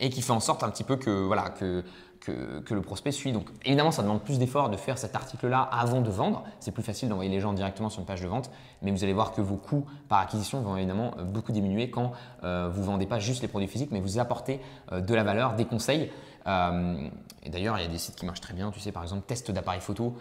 et 0.01 0.09
qui 0.09 0.23
fait 0.23 0.33
en 0.33 0.41
sorte 0.41 0.65
un 0.65 0.71
petit 0.71 0.83
peu 0.83 0.97
que, 0.97 1.11
voilà, 1.11 1.51
que, 1.51 1.85
le 2.27 2.81
prospect 2.81 3.13
suit. 3.13 3.33
Donc 3.33 3.49
évidemment, 3.65 3.91
ça 3.91 4.03
demande 4.03 4.23
plus 4.23 4.39
d'efforts 4.39 4.71
de 4.71 4.77
faire 4.77 4.99
cet 4.99 5.15
article-là 5.15 5.61
avant 5.61 6.01
de 6.01 6.11
vendre. 6.11 6.45
C'est 6.61 6.71
plus 6.71 6.83
facile 6.83 7.09
d'envoyer 7.09 7.31
les 7.31 7.41
gens 7.41 7.53
directement 7.53 7.91
sur 7.91 8.01
une 8.01 8.07
page 8.07 8.21
de 8.21 8.29
vente, 8.29 8.51
mais 8.83 8.91
vous 8.91 9.05
allez 9.05 9.13
voir 9.13 9.33
que 9.33 9.41
vos 9.41 9.57
coûts 9.57 9.85
par 10.09 10.21
acquisition 10.21 10.61
vont 10.63 10.77
évidemment 10.77 11.15
euh, 11.19 11.25
beaucoup 11.25 11.53
diminuer 11.53 11.91
quand 11.91 12.13
euh, 12.45 12.69
vous 12.73 12.81
ne 12.81 12.87
vendez 12.87 13.07
pas 13.07 13.19
juste 13.19 13.43
les 13.43 13.49
produits 13.49 13.69
physiques, 13.69 13.91
mais 13.91 14.01
vous 14.01 14.19
apportez 14.19 14.61
euh, 14.93 15.01
de 15.01 15.15
la 15.15 15.25
valeur, 15.25 15.55
des 15.55 15.65
conseils. 15.65 16.11
Et 17.43 17.51
d'ailleurs, 17.51 17.79
il 17.79 17.83
y 17.83 17.87
a 17.87 17.89
des 17.89 17.99
sites 17.99 18.17
qui 18.17 18.27
marchent 18.27 18.41
très 18.41 18.55
bien, 18.55 18.71
tu 18.71 18.81
sais, 18.81 18.93
par 18.93 19.03
exemple, 19.03 19.25
test 19.27 19.51
d'appareil 19.51 19.81
photo. 19.81 20.17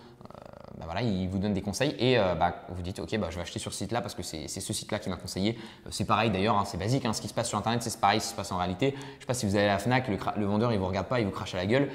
Bah 0.77 0.85
voilà, 0.85 1.01
il 1.01 1.27
vous 1.27 1.39
donne 1.39 1.53
des 1.53 1.61
conseils 1.61 1.95
et 1.99 2.17
euh, 2.19 2.35
bah, 2.35 2.55
vous 2.69 2.81
dites 2.81 2.99
ok 2.99 3.17
bah, 3.17 3.27
je 3.29 3.35
vais 3.35 3.41
acheter 3.41 3.59
sur 3.59 3.71
ce 3.71 3.79
site 3.79 3.91
là 3.91 4.01
parce 4.01 4.13
que 4.13 4.23
c'est 4.23 4.47
ce 4.47 4.73
site 4.73 4.91
là 4.91 4.99
qui 4.99 5.09
m'a 5.09 5.17
conseillé. 5.17 5.57
Euh, 5.85 5.89
c'est 5.91 6.05
pareil 6.05 6.29
d'ailleurs, 6.29 6.57
hein, 6.57 6.65
c'est 6.65 6.77
basique, 6.77 7.05
hein, 7.05 7.13
ce 7.13 7.21
qui 7.21 7.27
se 7.27 7.33
passe 7.33 7.49
sur 7.49 7.57
internet 7.57 7.81
c'est 7.81 7.99
pareil, 7.99 8.19
ce 8.19 8.25
qui 8.25 8.31
se 8.31 8.35
passe 8.35 8.51
en 8.51 8.57
réalité. 8.57 8.95
Je 9.15 9.21
sais 9.21 9.27
pas 9.27 9.33
si 9.33 9.45
vous 9.45 9.55
allez 9.55 9.65
à 9.65 9.73
la 9.73 9.79
Fnac, 9.79 10.07
le, 10.07 10.45
vendeur 10.45 10.71
il 10.71 10.79
vous 10.79 10.87
regarde 10.87 11.07
pas, 11.07 11.19
il 11.19 11.25
vous 11.25 11.31
crache 11.31 11.55
à 11.55 11.57
la 11.57 11.65
gueule. 11.65 11.89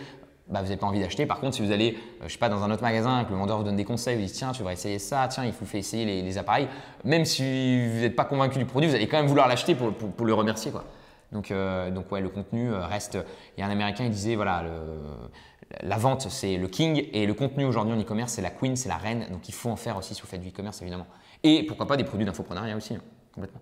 Bah, 0.49 0.59
vous 0.61 0.67
n'avez 0.67 0.77
pas 0.77 0.87
envie 0.87 1.01
d'acheter. 1.01 1.25
Par 1.25 1.41
contre, 1.41 1.57
si 1.57 1.63
vous 1.63 1.73
allez, 1.73 1.97
euh, 2.21 2.25
je 2.27 2.33
sais 2.33 2.39
pas, 2.39 2.51
dans 2.51 2.63
un 2.63 2.71
autre 2.71 2.83
magasin, 2.83 3.25
que 3.25 3.31
le 3.31 3.37
vendeur 3.39 3.57
vous 3.57 3.65
donne 3.65 3.77
des 3.77 3.85
conseils, 3.85 4.17
vous 4.17 4.27
dites 4.27 4.35
tiens, 4.35 4.53
tu 4.53 4.59
devrais 4.59 4.75
essayer 4.75 4.99
ça, 4.99 5.27
tiens, 5.29 5.45
il 5.45 5.53
vous 5.53 5.65
fait 5.65 5.79
essayer 5.79 6.05
les, 6.05 6.39
appareils. 6.39 6.69
Même 7.05 7.25
si 7.25 7.89
vous 7.89 8.01
n'êtes 8.01 8.15
pas 8.15 8.27
convaincu 8.27 8.59
du 8.59 8.67
produit, 8.67 8.89
vous 8.89 8.95
allez 8.95 9.09
quand 9.09 9.17
même 9.17 9.27
vouloir 9.27 9.49
l'acheter 9.49 9.75
pour, 9.75 9.95
pour- 9.95 10.27
le 10.27 10.35
remercier, 10.35 10.71
quoi. 10.71 10.85
Donc, 11.33 11.51
euh, 11.51 11.91
donc 11.91 12.13
ouais, 12.13 12.21
le 12.21 12.29
contenu 12.29 12.73
reste. 12.73 13.19
Il 13.57 13.61
y 13.61 13.65
a 13.65 13.67
un 13.67 13.71
Américain, 13.71 14.05
il 14.05 14.11
disait 14.11 14.35
voilà, 14.35 14.63
le- 14.63 14.71
la 15.83 15.97
vente 15.97 16.29
c'est 16.31 16.57
le 16.57 16.69
king 16.69 17.09
et 17.13 17.27
le 17.27 17.35
contenu 17.35 17.65
aujourd'hui 17.65 17.95
en 17.95 18.01
e-commerce 18.01 18.33
c'est 18.33 18.43
la 18.43 18.51
queen, 18.51 18.77
c'est 18.77 18.89
la 18.89 18.97
reine. 18.97 19.27
Donc 19.31 19.49
il 19.49 19.55
faut 19.55 19.71
en 19.71 19.77
faire 19.77 19.97
aussi 19.97 20.15
si 20.15 20.21
vous 20.23 20.29
faites 20.29 20.41
du 20.41 20.49
e-commerce 20.49 20.81
évidemment. 20.83 21.07
Et 21.43 21.65
pourquoi 21.65 21.87
pas 21.87 21.97
des 21.97 22.05
produits 22.05 22.27
d'infoprenariat 22.27 22.77
aussi. 22.77 22.95
hein. 22.95 23.01
complètement. 23.35 23.61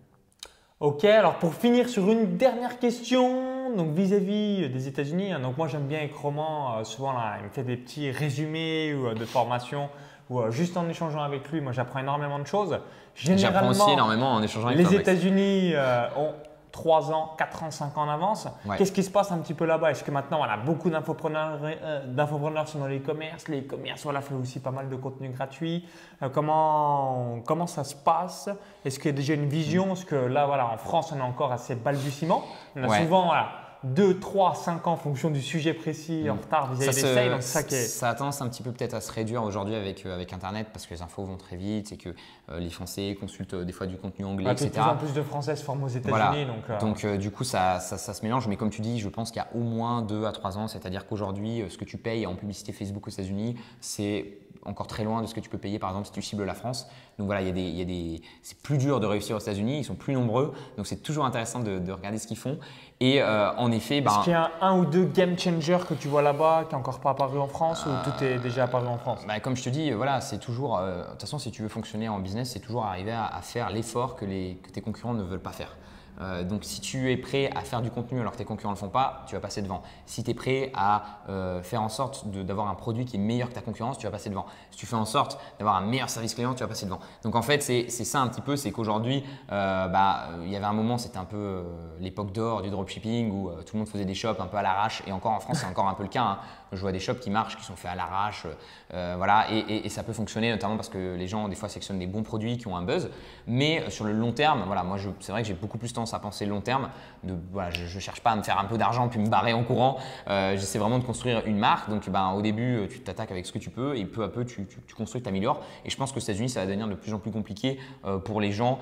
Ok, 0.80 1.04
alors 1.04 1.34
pour 1.34 1.54
finir 1.54 1.88
sur 1.88 2.10
une 2.10 2.36
dernière 2.36 2.80
question, 2.80 3.74
donc 3.76 3.94
vis-à-vis 3.94 4.68
des 4.68 4.88
États-Unis, 4.88 5.32
hein, 5.32 5.38
donc 5.38 5.56
moi 5.56 5.68
j'aime 5.68 5.86
bien 5.86 5.98
avec 5.98 6.12
Roman, 6.14 6.78
euh, 6.78 6.84
souvent 6.84 7.12
là, 7.12 7.36
il 7.40 7.44
me 7.44 7.50
fait 7.50 7.62
des 7.62 7.76
petits 7.76 8.10
résumés 8.10 8.92
ou, 8.92 9.06
euh, 9.06 9.14
de 9.14 9.24
formation, 9.24 9.90
ou 10.28 10.40
euh, 10.40 10.50
juste 10.50 10.76
en 10.76 10.88
échangeant 10.88 11.22
avec 11.22 11.48
lui, 11.52 11.60
moi 11.60 11.70
j'apprends 11.70 12.00
énormément 12.00 12.40
de 12.40 12.46
choses. 12.48 12.80
J'apprends 13.14 13.68
aussi 13.68 13.90
énormément 13.92 14.32
en 14.32 14.42
échangeant 14.42 14.68
avec 14.68 14.88
les. 14.90 14.96
États-Unis 14.96 15.72
euh, 15.74 16.06
ont 16.16 16.32
3 16.72 17.12
ans, 17.12 17.34
4 17.38 17.62
ans, 17.64 17.70
5 17.70 17.96
ans 17.98 18.02
en 18.02 18.08
avance. 18.08 18.48
Ouais. 18.64 18.76
Qu'est-ce 18.78 18.92
qui 18.92 19.02
se 19.02 19.10
passe 19.10 19.30
un 19.30 19.38
petit 19.38 19.54
peu 19.54 19.66
là-bas? 19.66 19.90
Est-ce 19.90 20.02
que 20.02 20.10
maintenant, 20.10 20.38
voilà, 20.38 20.56
beaucoup 20.56 20.88
d'infopreneurs 20.90 21.58
euh, 21.62 22.00
dans 22.06 22.86
les 22.86 22.98
e-commerce 22.98 23.48
Les 23.48 23.60
e-commerce, 23.60 24.02
voilà, 24.04 24.20
fait 24.22 24.34
aussi 24.34 24.58
pas 24.58 24.70
mal 24.70 24.88
de 24.88 24.96
contenu 24.96 25.28
gratuit. 25.28 25.86
Euh, 26.22 26.28
comment, 26.30 27.40
comment 27.46 27.66
ça 27.66 27.84
se 27.84 27.94
passe? 27.94 28.48
Est-ce 28.84 28.98
qu'il 28.98 29.10
y 29.10 29.14
a 29.14 29.16
déjà 29.16 29.34
une 29.34 29.48
vision? 29.48 29.88
Parce 29.88 30.04
que 30.04 30.14
là, 30.16 30.46
voilà, 30.46 30.66
en 30.66 30.78
France, 30.78 31.12
on 31.14 31.18
est 31.18 31.22
encore 31.22 31.52
assez 31.52 31.74
balbutiement? 31.74 32.42
On 32.74 32.84
a 32.84 32.88
Ouais. 32.88 33.02
souvent 33.02 33.26
voilà, 33.26 33.48
2, 33.84 34.20
3, 34.20 34.54
5 34.54 34.86
ans 34.86 34.92
en 34.92 34.96
fonction 34.96 35.30
du 35.30 35.40
sujet 35.42 35.74
précis 35.74 36.28
en 36.30 36.34
retard 36.36 36.72
vis-à-vis 36.74 37.02
des 37.02 37.10
Mm. 37.10 37.14
sales. 37.14 37.30
Donc, 37.30 37.42
ça 37.42 37.62
qui 37.62 37.74
est. 37.74 37.84
ça 37.86 38.10
a 38.10 38.14
tendance 38.14 38.40
un 38.40 38.48
petit 38.48 38.62
peu 38.62 38.70
peut-être 38.72 38.94
à 38.94 39.00
se 39.00 39.10
réduire 39.10 39.42
aujourd'hui 39.42 39.74
avec, 39.74 40.06
euh, 40.06 40.14
avec 40.14 40.32
Internet 40.32 40.68
parce 40.72 40.86
que 40.86 40.94
les 40.94 41.02
infos 41.02 41.24
vont 41.24 41.36
très 41.36 41.56
vite 41.56 41.92
et 41.92 41.96
que 41.96 42.10
euh, 42.50 42.58
les 42.60 42.70
Français 42.70 43.16
consultent 43.18 43.54
euh, 43.54 43.64
des 43.64 43.72
fois 43.72 43.86
du 43.86 43.96
contenu 43.96 44.24
anglais, 44.24 44.54
puis 44.54 44.64
de 44.64 44.68
etc. 44.70 44.82
plus 44.82 44.90
en 44.90 44.96
plus 44.96 45.12
de 45.14 45.22
Français 45.22 45.56
se 45.56 45.64
forment 45.64 45.84
aux 45.84 45.88
États-Unis. 45.88 46.10
Voilà. 46.10 46.78
Donc, 46.80 47.04
Donc 47.04 47.18
du 47.18 47.30
coup, 47.30 47.44
ça, 47.44 47.80
ça- 47.80 47.98
ça 47.98 48.14
se 48.14 48.22
mélange. 48.24 48.46
Mais 48.48 48.56
comme 48.56 48.70
tu 48.70 48.80
dis, 48.82 49.00
je 49.00 49.08
pense 49.08 49.30
qu'il 49.30 49.42
y 49.42 49.44
a 49.44 49.48
au 49.54 49.62
moins 49.62 50.02
2 50.02 50.24
à 50.26 50.32
3 50.32 50.58
ans. 50.58 50.68
C'est-à-dire 50.68 51.06
qu'aujourd'hui, 51.06 51.64
ce 51.68 51.76
que 51.76 51.84
tu 51.84 51.98
payes 51.98 52.26
en 52.26 52.34
publicité 52.34 52.72
Facebook 52.72 53.06
aux 53.06 53.10
États-Unis, 53.10 53.56
c'est 53.80 54.26
encore 54.64 54.86
très 54.86 55.04
loin 55.04 55.22
de 55.22 55.26
ce 55.26 55.34
que 55.34 55.40
tu 55.40 55.48
peux 55.48 55.58
payer 55.58 55.78
par 55.78 55.90
exemple 55.90 56.06
si 56.06 56.12
tu 56.12 56.22
cibles 56.22 56.44
la 56.44 56.54
France. 56.54 56.86
Donc 57.18 57.26
voilà, 57.26 57.40
il 57.42 57.46
y 57.48 57.50
a 57.50 57.52
des, 57.52 57.62
il 57.62 57.76
y 57.76 57.82
a 57.82 57.84
des, 57.84 58.22
c'est 58.42 58.58
plus 58.62 58.78
dur 58.78 59.00
de 59.00 59.06
réussir 59.06 59.36
aux 59.36 59.40
États-Unis. 59.40 59.78
Ils 59.78 59.84
sont 59.84 59.94
plus 59.94 60.14
nombreux. 60.14 60.52
Donc 60.76 60.86
c'est 60.86 61.02
toujours 61.02 61.24
intéressant 61.24 61.60
de, 61.60 61.78
de 61.78 61.92
regarder 61.92 62.18
ce 62.18 62.26
qu'ils 62.26 62.36
font. 62.38 62.58
Et 63.00 63.20
euh, 63.20 63.52
en 63.56 63.72
effet, 63.72 64.00
ben, 64.00 64.10
Est-ce 64.12 64.22
qu'il 64.24 64.32
y 64.32 64.36
a 64.36 64.50
un, 64.60 64.68
un 64.68 64.78
ou 64.78 64.84
deux 64.86 65.04
game 65.04 65.36
changers 65.38 65.78
que 65.88 65.94
tu 65.94 66.06
vois 66.08 66.22
là-bas 66.22 66.64
qui 66.68 66.74
n'est 66.74 66.80
encore 66.80 67.00
pas 67.00 67.10
apparu 67.10 67.38
en 67.38 67.48
France 67.48 67.84
ou 67.86 67.90
tout 68.04 68.24
est 68.24 68.38
déjà 68.38 68.64
apparu 68.64 68.86
en 68.86 68.98
France? 68.98 69.20
Bah, 69.26 69.40
comme 69.40 69.56
je 69.56 69.64
te 69.64 69.68
dis, 69.70 69.90
voilà, 69.90 70.20
c'est 70.20 70.38
toujours. 70.38 70.78
euh, 70.78 71.04
De 71.04 71.10
toute 71.10 71.20
façon, 71.22 71.38
si 71.38 71.50
tu 71.50 71.62
veux 71.62 71.68
fonctionner 71.68 72.08
en 72.08 72.20
business, 72.20 72.50
c'est 72.50 72.60
toujours 72.60 72.84
arriver 72.84 73.12
à, 73.12 73.26
à 73.26 73.40
faire 73.42 73.70
l'effort 73.70 74.14
que, 74.16 74.24
les- 74.24 74.58
que 74.62 74.70
tes 74.70 74.80
concurrents 74.80 75.14
ne 75.14 75.22
veulent 75.24 75.40
pas 75.42 75.50
faire. 75.52 75.76
Euh, 76.20 76.44
donc, 76.44 76.64
si 76.64 76.80
tu 76.80 77.10
es 77.10 77.16
prêt 77.16 77.50
à 77.56 77.62
faire 77.62 77.82
du 77.82 77.90
contenu 77.90 78.20
alors 78.20 78.32
que 78.32 78.36
tes 78.36 78.44
concurrents 78.44 78.72
ne 78.72 78.76
le 78.76 78.80
font 78.80 78.88
pas, 78.88 79.24
tu 79.26 79.34
vas 79.34 79.40
passer 79.40 79.62
devant. 79.62 79.82
Si 80.06 80.22
tu 80.22 80.30
es 80.30 80.34
prêt 80.34 80.70
à 80.74 81.02
euh, 81.28 81.62
faire 81.62 81.82
en 81.82 81.88
sorte 81.88 82.28
d'avoir 82.28 82.68
un 82.68 82.74
produit 82.74 83.04
qui 83.04 83.16
est 83.16 83.20
meilleur 83.20 83.48
que 83.48 83.54
ta 83.54 83.62
concurrence, 83.62 83.98
tu 83.98 84.06
vas 84.06 84.12
passer 84.12 84.28
devant. 84.30 84.46
Si 84.70 84.78
tu 84.78 84.86
fais 84.86 84.96
en 84.96 85.04
sorte 85.04 85.38
d'avoir 85.58 85.76
un 85.76 85.80
meilleur 85.80 86.10
service 86.10 86.34
client, 86.34 86.54
tu 86.54 86.60
vas 86.62 86.68
passer 86.68 86.84
devant. 86.86 87.00
Donc, 87.24 87.34
en 87.34 87.42
fait, 87.42 87.62
c'est 87.62 87.88
ça 87.88 88.20
un 88.20 88.28
petit 88.28 88.42
peu, 88.42 88.56
c'est 88.56 88.72
qu'aujourd'hui, 88.72 89.24
euh, 89.50 89.88
bah, 89.88 90.28
il 90.44 90.50
y 90.50 90.56
avait 90.56 90.66
un 90.66 90.72
moment, 90.72 90.98
c'était 90.98 91.18
un 91.18 91.24
peu 91.24 91.64
l'époque 91.98 92.32
d'or 92.32 92.62
du 92.62 92.70
dropshipping 92.70 93.30
où 93.30 93.50
tout 93.64 93.74
le 93.74 93.78
monde 93.78 93.88
faisait 93.88 94.04
des 94.04 94.14
shops 94.14 94.40
un 94.40 94.46
peu 94.46 94.56
à 94.58 94.62
l'arrache. 94.62 95.02
Et 95.06 95.12
encore 95.12 95.32
en 95.32 95.40
France, 95.40 95.58
c'est 95.60 95.66
encore 95.66 95.88
un 95.88 95.94
peu 95.94 96.02
le 96.02 96.08
cas. 96.08 96.22
hein. 96.22 96.38
Je 96.72 96.80
vois 96.80 96.92
des 96.92 97.00
shops 97.00 97.20
qui 97.20 97.30
marchent, 97.30 97.56
qui 97.56 97.64
sont 97.64 97.76
faits 97.76 97.90
à 97.90 97.94
l'arrache, 97.94 98.46
euh, 98.94 99.14
voilà, 99.16 99.46
et, 99.50 99.88
ça 99.88 100.02
peut 100.02 100.12
fonctionner 100.12 100.50
notamment 100.50 100.76
parce 100.76 100.88
que 100.88 101.16
les 101.16 101.26
gens 101.26 101.48
des 101.48 101.54
fois 101.54 101.68
sélectionnent 101.68 101.98
des 101.98 102.06
bons 102.06 102.22
produits 102.22 102.58
qui 102.58 102.66
ont 102.66 102.76
un 102.76 102.82
buzz. 102.82 103.10
Mais 103.46 103.80
euh, 103.80 103.90
sur 103.90 104.04
le 104.04 104.12
long 104.12 104.32
terme, 104.32 104.64
voilà, 104.66 104.82
moi 104.82 104.98
c'est 105.20 105.32
vrai 105.32 105.42
que 105.42 105.48
j'ai 105.48 105.54
beaucoup 105.54 105.78
plus 105.78 105.92
tendance 105.92 106.14
à 106.14 106.18
penser 106.18 106.46
long 106.46 106.60
terme. 106.60 106.90
Je, 107.24 107.94
ne 107.94 108.00
cherche 108.00 108.20
pas 108.20 108.30
à 108.30 108.36
me 108.36 108.42
faire 108.42 108.58
un 108.58 108.64
peu 108.64 108.78
d'argent 108.78 109.08
puis 109.08 109.18
me 109.18 109.28
barrer 109.28 109.52
en 109.52 109.64
courant. 109.64 109.98
Euh, 110.28 110.56
J'essaie 110.56 110.78
vraiment 110.78 110.98
de 110.98 111.04
construire 111.04 111.42
une 111.46 111.58
marque. 111.58 111.88
Donc 111.88 112.08
ben, 112.08 112.30
au 112.32 112.42
début, 112.42 112.86
tu 112.90 113.00
t'attaques 113.00 113.30
avec 113.30 113.46
ce 113.46 113.52
que 113.52 113.58
tu 113.58 113.70
peux 113.70 113.96
et 113.96 114.04
peu 114.04 114.22
à 114.24 114.28
peu 114.28 114.44
tu, 114.44 114.66
tu, 114.66 114.78
tu 114.86 114.94
construis, 114.94 115.20
tu 115.20 115.24
t'améliores. 115.24 115.62
Et 115.84 115.90
je 115.90 115.96
pense 115.96 116.12
que 116.12 116.18
aux 116.18 116.22
États-Unis, 116.22 116.50
ça 116.50 116.60
va 116.60 116.66
devenir 116.66 116.88
de 116.88 116.94
plus 116.94 117.14
en 117.14 117.18
plus 117.18 117.30
compliqué 117.30 117.78
pour 118.24 118.40
les 118.40 118.52
gens 118.52 118.78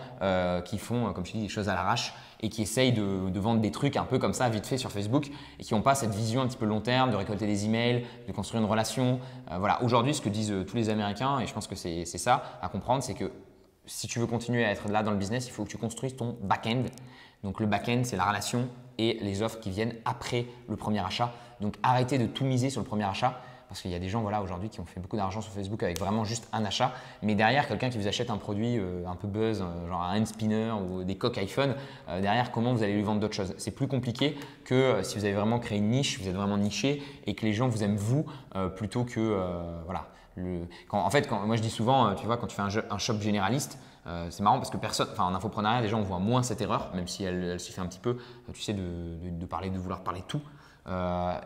qui 0.64 0.79
font, 0.79 1.12
comme 1.12 1.26
je 1.26 1.33
dis, 1.33 1.42
des 1.42 1.48
choses 1.48 1.68
à 1.68 1.74
l'arrache 1.74 2.14
et 2.42 2.48
qui 2.48 2.62
essayent 2.62 2.92
de, 2.92 3.38
vendre 3.38 3.61
des 3.61 3.70
trucs 3.70 3.96
un 3.96 4.05
peu 4.05 4.18
comme 4.18 4.35
ça, 4.35 4.48
vite 4.48 4.66
fait 4.66 4.79
sur 4.79 4.90
Facebook, 4.90 5.31
et 5.59 5.62
qui 5.62 5.74
n'ont 5.74 5.83
pas 5.83 5.94
cette 5.94 6.14
vision 6.14 6.40
un 6.40 6.46
petit 6.46 6.57
peu 6.57 6.66
long 6.66 6.81
terme 6.81 7.11
de 7.11 7.16
récolter 7.16 7.46
des 7.46 7.66
emails, 7.66 8.05
de 8.26 8.33
construire 8.33 8.62
une 8.62 8.68
relation. 8.68 9.20
Euh, 9.50 9.59
voilà, 9.59 9.83
aujourd'hui, 9.83 10.14
ce 10.14 10.20
que 10.20 10.29
disent 10.29 10.53
euh, 10.53 10.64
tous 10.64 10.76
les 10.76 10.88
Américains, 10.88 11.38
et 11.40 11.46
je 11.46 11.53
pense 11.53 11.66
que 11.66 11.74
c'est 11.74 12.05
ça 12.05 12.42
à 12.62 12.68
comprendre, 12.68 13.03
c'est 13.03 13.14
que 13.14 13.31
si 13.87 14.07
tu 14.07 14.18
veux 14.18 14.26
continuer 14.26 14.64
à 14.64 14.70
être 14.70 14.88
là 14.88 15.03
dans 15.03 15.11
le 15.11 15.16
business, 15.16 15.46
il 15.46 15.50
faut 15.50 15.64
que 15.64 15.70
tu 15.70 15.79
construises 15.79 16.16
ton 16.16 16.37
back-end. 16.42 16.85
Donc 17.42 17.61
le 17.61 17.66
back-end, 17.66 18.03
c'est 18.05 18.16
la 18.16 18.24
relation 18.24 18.68
et 18.98 19.18
les 19.20 19.42
offres 19.42 19.59
qui 19.61 19.70
viennent 19.70 19.94
après 20.05 20.46
le 20.68 20.76
premier 20.76 21.00
achat. 21.00 21.33
Donc 21.61 21.76
arrêtez 21.83 22.18
de 22.18 22.26
tout 22.26 22.44
miser 22.44 22.70
sur 22.70 22.81
le 22.81 22.87
premier 22.87 23.05
achat. 23.05 23.40
Parce 23.70 23.83
qu'il 23.83 23.92
y 23.92 23.94
a 23.94 24.00
des 24.00 24.09
gens 24.09 24.20
voilà, 24.22 24.42
aujourd'hui 24.42 24.68
qui 24.68 24.80
ont 24.80 24.85
fait 24.85 24.98
beaucoup 24.98 25.16
d'argent 25.16 25.40
sur 25.40 25.52
Facebook 25.52 25.80
avec 25.85 25.96
vraiment 26.00 26.24
juste 26.24 26.48
un 26.52 26.64
achat. 26.64 26.92
Mais 27.22 27.37
derrière, 27.37 27.68
quelqu'un 27.68 27.88
qui 27.88 27.98
vous 27.98 28.09
achète 28.09 28.28
un 28.28 28.37
produit 28.37 28.78
euh, 28.78 29.06
un 29.06 29.14
peu 29.14 29.28
buzz, 29.28 29.62
euh, 29.62 29.88
genre 29.88 30.02
un 30.02 30.18
hand 30.18 30.26
spinner 30.26 30.72
ou 30.72 31.04
des 31.04 31.16
coques 31.16 31.38
iPhone, 31.38 31.76
euh, 32.09 32.20
derrière, 32.20 32.50
comment 32.50 32.74
vous 32.74 32.83
allez 32.83 32.94
lui 32.94 33.04
vendre 33.04 33.20
d'autres 33.20 33.37
choses? 33.37 33.54
C'est 33.59 33.70
plus 33.70 33.87
compliqué 33.87 34.37
que 34.64 35.04
si 35.04 35.16
vous 35.16 35.24
avez 35.24 35.35
vraiment 35.35 35.61
créé 35.61 35.78
une 35.78 35.88
niche, 35.88 36.20
vous 36.20 36.26
êtes 36.26 36.35
vraiment 36.35 36.59
niché 36.59 37.00
et 37.26 37.37
que 37.37 37.46
les 37.46 37.52
gens 37.52 37.68
vous 37.68 37.85
aiment 37.85 37.96
vous 37.96 38.26
plutôt 38.76 39.04
que. 39.04 39.38
voilà, 39.85 40.09
en 40.90 41.11
fait, 41.11 41.30
moi 41.30 41.54
je 41.54 41.62
dis 41.62 41.70
souvent, 41.70 42.14
tu 42.14 42.26
vois, 42.26 42.37
quand 42.37 42.48
tu 42.48 42.56
fais 42.56 42.62
un, 42.62 42.98
shop 42.98 43.20
généraliste, 43.20 43.78
c'est 44.30 44.42
marrant 44.42 44.59
parce 44.59 44.70
que 44.70 44.76
personne, 44.76 45.09
enfin 45.12 45.24
en 45.24 45.35
infoprenariat, 45.35 45.83
déjà 45.83 45.96
on 45.96 46.02
voit 46.02 46.18
moins 46.18 46.42
cette 46.42 46.61
erreur, 46.61 46.90
même 46.94 47.09
si 47.09 47.24
elle, 47.24 47.44
elle 47.44 47.61
se 47.61 47.72
fait 47.72 47.80
un 47.80 47.87
petit 47.87 47.98
peu, 47.98 48.16
tu 48.52 48.61
sais, 48.62 48.74
de, 48.74 49.46
parler, 49.46 49.70
de 49.70 49.78
vouloir 49.78 50.02
parler 50.02 50.22
tout. 50.26 50.40
Euh, 50.90 51.38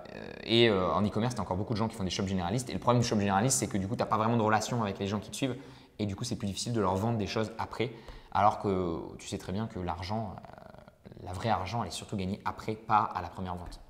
et 0.44 0.68
euh, 0.68 0.92
en 0.92 1.04
e-commerce, 1.04 1.34
tu 1.34 1.40
as 1.40 1.42
encore 1.42 1.56
beaucoup 1.56 1.74
de 1.74 1.78
gens 1.78 1.88
qui 1.88 1.96
font 1.96 2.04
des 2.04 2.10
shops 2.10 2.26
généralistes. 2.26 2.70
Et 2.70 2.72
le 2.72 2.78
problème 2.78 3.02
du 3.02 3.08
shop 3.08 3.18
généraliste, 3.18 3.58
c'est 3.58 3.66
que 3.66 3.78
du 3.78 3.86
coup, 3.86 3.96
tu 3.96 4.00
n'as 4.00 4.06
pas 4.06 4.16
vraiment 4.16 4.36
de 4.36 4.42
relation 4.42 4.82
avec 4.82 4.98
les 4.98 5.06
gens 5.06 5.20
qui 5.20 5.30
te 5.30 5.36
suivent. 5.36 5.56
Et 5.98 6.06
du 6.06 6.16
coup, 6.16 6.24
c'est 6.24 6.36
plus 6.36 6.46
difficile 6.46 6.72
de 6.72 6.80
leur 6.80 6.96
vendre 6.96 7.18
des 7.18 7.26
choses 7.26 7.52
après. 7.58 7.92
Alors 8.32 8.58
que 8.58 8.98
tu 9.18 9.28
sais 9.28 9.38
très 9.38 9.52
bien 9.52 9.66
que 9.66 9.78
l'argent, 9.78 10.34
euh, 10.36 11.24
la 11.24 11.32
vraie 11.32 11.50
argent, 11.50 11.82
elle 11.82 11.88
est 11.88 11.92
surtout 11.92 12.16
gagnée 12.16 12.40
après, 12.44 12.74
pas 12.74 12.98
à 12.98 13.22
la 13.22 13.28
première 13.28 13.54
vente. 13.54 13.80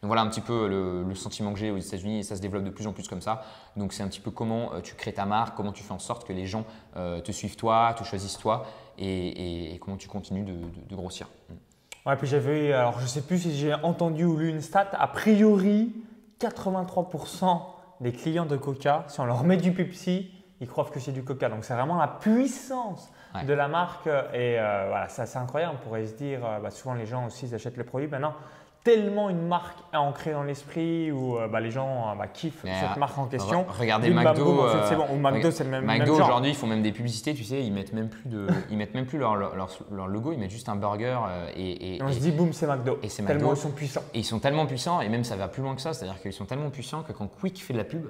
Donc 0.00 0.08
voilà 0.08 0.22
un 0.22 0.28
petit 0.28 0.40
peu 0.40 0.68
le, 0.68 1.14
sentiment 1.14 1.52
que 1.52 1.58
j'ai 1.58 1.70
aux 1.70 1.78
États-Unis 1.78 2.20
et 2.20 2.22
ça 2.22 2.36
se 2.36 2.40
développe 2.40 2.64
de 2.64 2.70
plus 2.70 2.86
en 2.86 2.92
plus 2.92 3.08
comme 3.08 3.20
ça. 3.20 3.42
Donc 3.76 3.92
c'est 3.92 4.02
un 4.02 4.08
petit 4.08 4.20
peu 4.20 4.30
comment 4.30 4.80
tu 4.80 4.94
crées 4.94 5.12
ta 5.12 5.26
marque, 5.26 5.56
comment 5.56 5.72
tu 5.72 5.82
fais 5.82 5.92
en 5.92 5.98
sorte 5.98 6.26
que 6.26 6.32
les 6.32 6.46
gens 6.46 6.64
te 6.94 7.32
suivent 7.32 7.56
toi, 7.56 7.94
te 7.96 8.04
choisissent 8.04 8.38
toi 8.38 8.64
et, 8.98 9.76
comment 9.80 9.96
tu 9.96 10.08
continues 10.08 10.44
de 10.44 10.96
grossir. 10.96 11.28
Ouais, 12.04 12.16
puis 12.16 12.26
j'avais, 12.26 12.72
alors 12.72 12.98
je 12.98 13.06
sais 13.06 13.22
plus 13.22 13.38
si 13.38 13.54
j'ai 13.56 13.74
entendu 13.74 14.24
ou 14.24 14.36
lu 14.36 14.48
une 14.48 14.60
stat, 14.60 14.88
a 14.92 15.06
priori 15.06 15.94
83% 16.40 17.60
des 18.00 18.12
clients 18.12 18.46
de 18.46 18.56
Coca, 18.56 19.04
si 19.08 19.20
on 19.20 19.24
leur 19.24 19.44
met 19.44 19.56
du 19.56 19.72
Pepsi, 19.72 20.30
ils 20.60 20.68
croient 20.68 20.84
que 20.92 20.98
c'est 21.00 21.12
du 21.12 21.22
Coca. 21.24 21.48
Donc 21.48 21.64
c'est 21.64 21.74
vraiment 21.74 21.96
la 21.98 22.08
puissance 22.08 23.10
Ouais. 23.34 23.44
de 23.44 23.54
la 23.54 23.66
marque 23.66 24.08
et 24.08 24.58
euh, 24.60 24.88
voilà, 24.90 25.08
c'est 25.08 25.22
assez 25.22 25.38
incroyable. 25.38 25.72
On 25.80 25.82
pourrait 25.86 26.06
se 26.06 26.12
dire, 26.14 26.44
euh, 26.44 26.58
bah, 26.60 26.70
souvent 26.70 26.92
les 26.92 27.06
gens 27.06 27.24
aussi 27.28 27.46
ils 27.46 27.54
achètent 27.54 27.78
le 27.78 27.84
produit. 27.84 28.06
Maintenant, 28.06 28.34
tellement 28.84 29.30
une 29.30 29.46
marque 29.46 29.78
est 29.92 29.96
ancrée 29.96 30.32
dans 30.32 30.42
l'esprit 30.42 31.12
où 31.12 31.36
euh, 31.38 31.46
bah, 31.46 31.60
les 31.60 31.70
gens 31.70 32.10
euh, 32.10 32.14
bah, 32.16 32.26
kiffent 32.26 32.64
Mais, 32.64 32.74
cette 32.80 32.96
euh, 32.96 33.00
marque 33.00 33.16
en 33.16 33.26
question. 33.26 33.62
Re- 33.62 33.78
Regardez 33.80 34.10
Bim, 34.10 34.22
bam, 34.22 34.34
McDo. 34.34 34.44
boum, 34.44 34.66
c'est 34.88 34.96
bon. 34.96 35.06
Ou 35.12 35.16
McDo, 35.18 35.50
c'est 35.50 35.64
le 35.64 35.70
même, 35.70 35.84
McDo 35.84 36.12
même 36.14 36.22
aujourd'hui, 36.22 36.50
ils 36.50 36.56
font 36.56 36.66
même 36.66 36.82
des 36.82 36.92
publicités, 36.92 37.34
tu 37.34 37.44
sais, 37.44 37.62
ils 37.62 37.72
mettent 37.72 37.92
même 37.92 38.08
plus 38.08 38.28
de, 38.28 38.46
ils 38.70 38.76
mettent 38.76 38.94
même 38.94 39.06
plus 39.06 39.18
leur, 39.18 39.36
leur, 39.36 39.68
logo, 40.08 40.32
ils 40.32 40.38
mettent 40.38 40.50
juste 40.50 40.68
un 40.68 40.76
burger 40.76 41.18
et, 41.56 41.62
et- 41.70 41.96
Et 41.96 42.02
on 42.02 42.08
et- 42.08 42.12
se 42.12 42.18
dit, 42.20 42.32
boum, 42.32 42.52
c'est 42.52 42.66
McDo. 42.66 42.98
et 43.02 43.08
c'est 43.08 43.22
Tellement 43.22 43.50
McDo. 43.50 43.54
ils 43.54 43.60
sont 43.62 43.70
puissants. 43.70 44.02
Et 44.14 44.18
ils 44.20 44.24
sont 44.24 44.38
tellement 44.40 44.66
puissants, 44.66 45.00
et 45.00 45.08
même 45.08 45.24
ça 45.24 45.36
va 45.36 45.48
plus 45.48 45.62
loin 45.62 45.74
que 45.74 45.80
ça, 45.80 45.92
c'est-à-dire 45.92 46.20
qu'ils 46.20 46.32
sont 46.32 46.46
tellement 46.46 46.70
puissants 46.70 47.02
que 47.02 47.12
quand 47.12 47.28
Quick 47.28 47.62
fait 47.62 47.72
de 47.74 47.78
la 47.78 47.84
pub, 47.84 48.06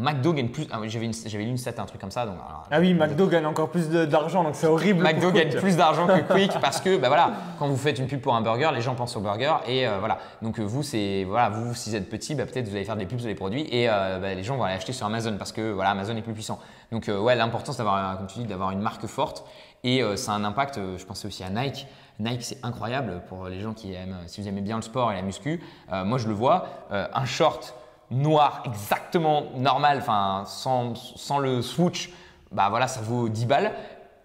McDo 0.00 0.32
gagne 0.32 0.48
plus. 0.48 0.64
Ah 0.70 0.78
j'avais 0.84 1.44
lu 1.44 1.50
une 1.50 1.58
stat, 1.58 1.72
un 1.76 1.84
truc 1.84 2.00
comme 2.00 2.12
ça. 2.12 2.24
Donc, 2.24 2.36
alors, 2.36 2.68
Ah 2.70 2.78
oui, 2.78 2.94
McDo 2.94 3.26
gagne 3.26 3.46
encore 3.46 3.68
plus 3.68 3.90
d'argent, 3.90 4.44
donc 4.44 4.54
c'est 4.54 4.68
horrible. 4.68 5.02
McDo 5.02 5.32
gagne 5.32 5.50
plus 5.56 5.76
d'argent 5.76 6.06
que 6.06 6.20
Quick 6.32 6.52
parce 6.60 6.80
que 6.80 6.96
bah 6.98 7.08
voilà, 7.08 7.32
quand 7.58 7.66
vous 7.66 7.76
faites 7.76 7.98
une 7.98 8.06
pub 8.06 8.20
pour 8.20 8.36
un 8.36 8.40
burger, 8.40 8.70
les 8.72 8.80
gens 8.80 8.94
pensent 8.94 9.16
au 9.16 9.20
burger 9.20 9.54
et 9.66 9.88
euh, 9.88 9.98
voilà. 9.98 10.18
Donc 10.40 10.60
euh, 10.60 10.62
vous 10.62 10.84
c'est 10.84 11.24
voilà, 11.24 11.48
vous 11.48 11.74
si 11.74 11.90
vous 11.90 11.96
êtes 11.96 12.08
petit, 12.08 12.36
bah, 12.36 12.46
peut-être 12.46 12.68
vous 12.68 12.76
allez 12.76 12.84
faire 12.84 12.96
des 12.96 13.06
pubs 13.06 13.18
sur 13.18 13.28
les 13.28 13.34
produits 13.34 13.66
et 13.72 13.90
euh, 13.90 14.20
bah, 14.20 14.34
les 14.34 14.44
gens 14.44 14.56
vont 14.56 14.62
aller 14.62 14.76
acheter 14.76 14.92
sur 14.92 15.04
Amazon 15.04 15.34
parce 15.36 15.50
que 15.50 15.72
voilà, 15.72 15.90
Amazon 15.90 16.16
est 16.16 16.22
plus 16.22 16.32
puissant. 16.32 16.60
Donc 16.92 17.08
euh, 17.08 17.18
ouais, 17.18 17.34
l'important 17.34 17.72
c'est 17.72 17.78
d'avoir 17.78 18.18
comme 18.18 18.28
tu 18.28 18.38
dis 18.38 18.44
d'avoir 18.44 18.70
une 18.70 18.80
marque 18.80 19.06
forte 19.06 19.44
et 19.82 20.02
ça 20.16 20.32
a 20.32 20.34
un 20.34 20.44
impact. 20.44 20.80
je 20.96 21.04
pensais 21.04 21.26
aussi 21.26 21.44
à 21.44 21.50
Nike. 21.50 21.86
Nike 22.18 22.42
c'est 22.42 22.58
incroyable 22.64 23.22
pour 23.28 23.46
les 23.46 23.60
gens 23.60 23.74
qui 23.74 23.94
aiment 23.94 24.16
si 24.26 24.40
vous 24.40 24.48
aimez 24.48 24.60
bien 24.60 24.76
le 24.76 24.82
sport 24.82 25.12
et 25.12 25.14
la 25.14 25.22
muscu. 25.22 25.60
moi 26.04 26.18
je 26.18 26.26
le 26.26 26.34
vois, 26.34 26.66
un 26.90 27.24
short 27.24 27.74
noir 28.10 28.62
exactement 28.66 29.44
normal, 29.56 29.98
enfin 30.00 30.44
sans, 30.46 30.94
sans 30.94 31.38
le 31.38 31.62
swoosh, 31.62 32.10
bah 32.52 32.68
voilà, 32.70 32.88
ça 32.88 33.00
vaut 33.00 33.28
10 33.28 33.46
balles. 33.46 33.72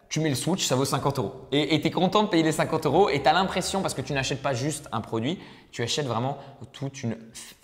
Tu 0.09 0.19
mets 0.19 0.29
le 0.29 0.35
swoosh, 0.35 0.65
ça 0.65 0.75
vaut 0.75 0.85
50 0.85 1.17
euros. 1.17 1.33
Et 1.51 1.81
tu 1.81 1.87
es 1.87 1.91
content 1.91 2.21
de 2.21 2.27
payer 2.27 2.43
les 2.43 2.51
50 2.51 2.85
euros 2.85 3.09
et 3.09 3.23
tu 3.23 3.27
as 3.27 3.33
l'impression, 3.33 3.81
parce 3.81 3.95
que 3.95 4.01
tu 4.01 4.13
n'achètes 4.13 4.43
pas 4.43 4.53
juste 4.53 4.87
un 4.91 5.01
produit, 5.01 5.39
tu 5.71 5.81
achètes 5.81 6.05
vraiment 6.05 6.37
toute 6.71 7.01
une, 7.01 7.17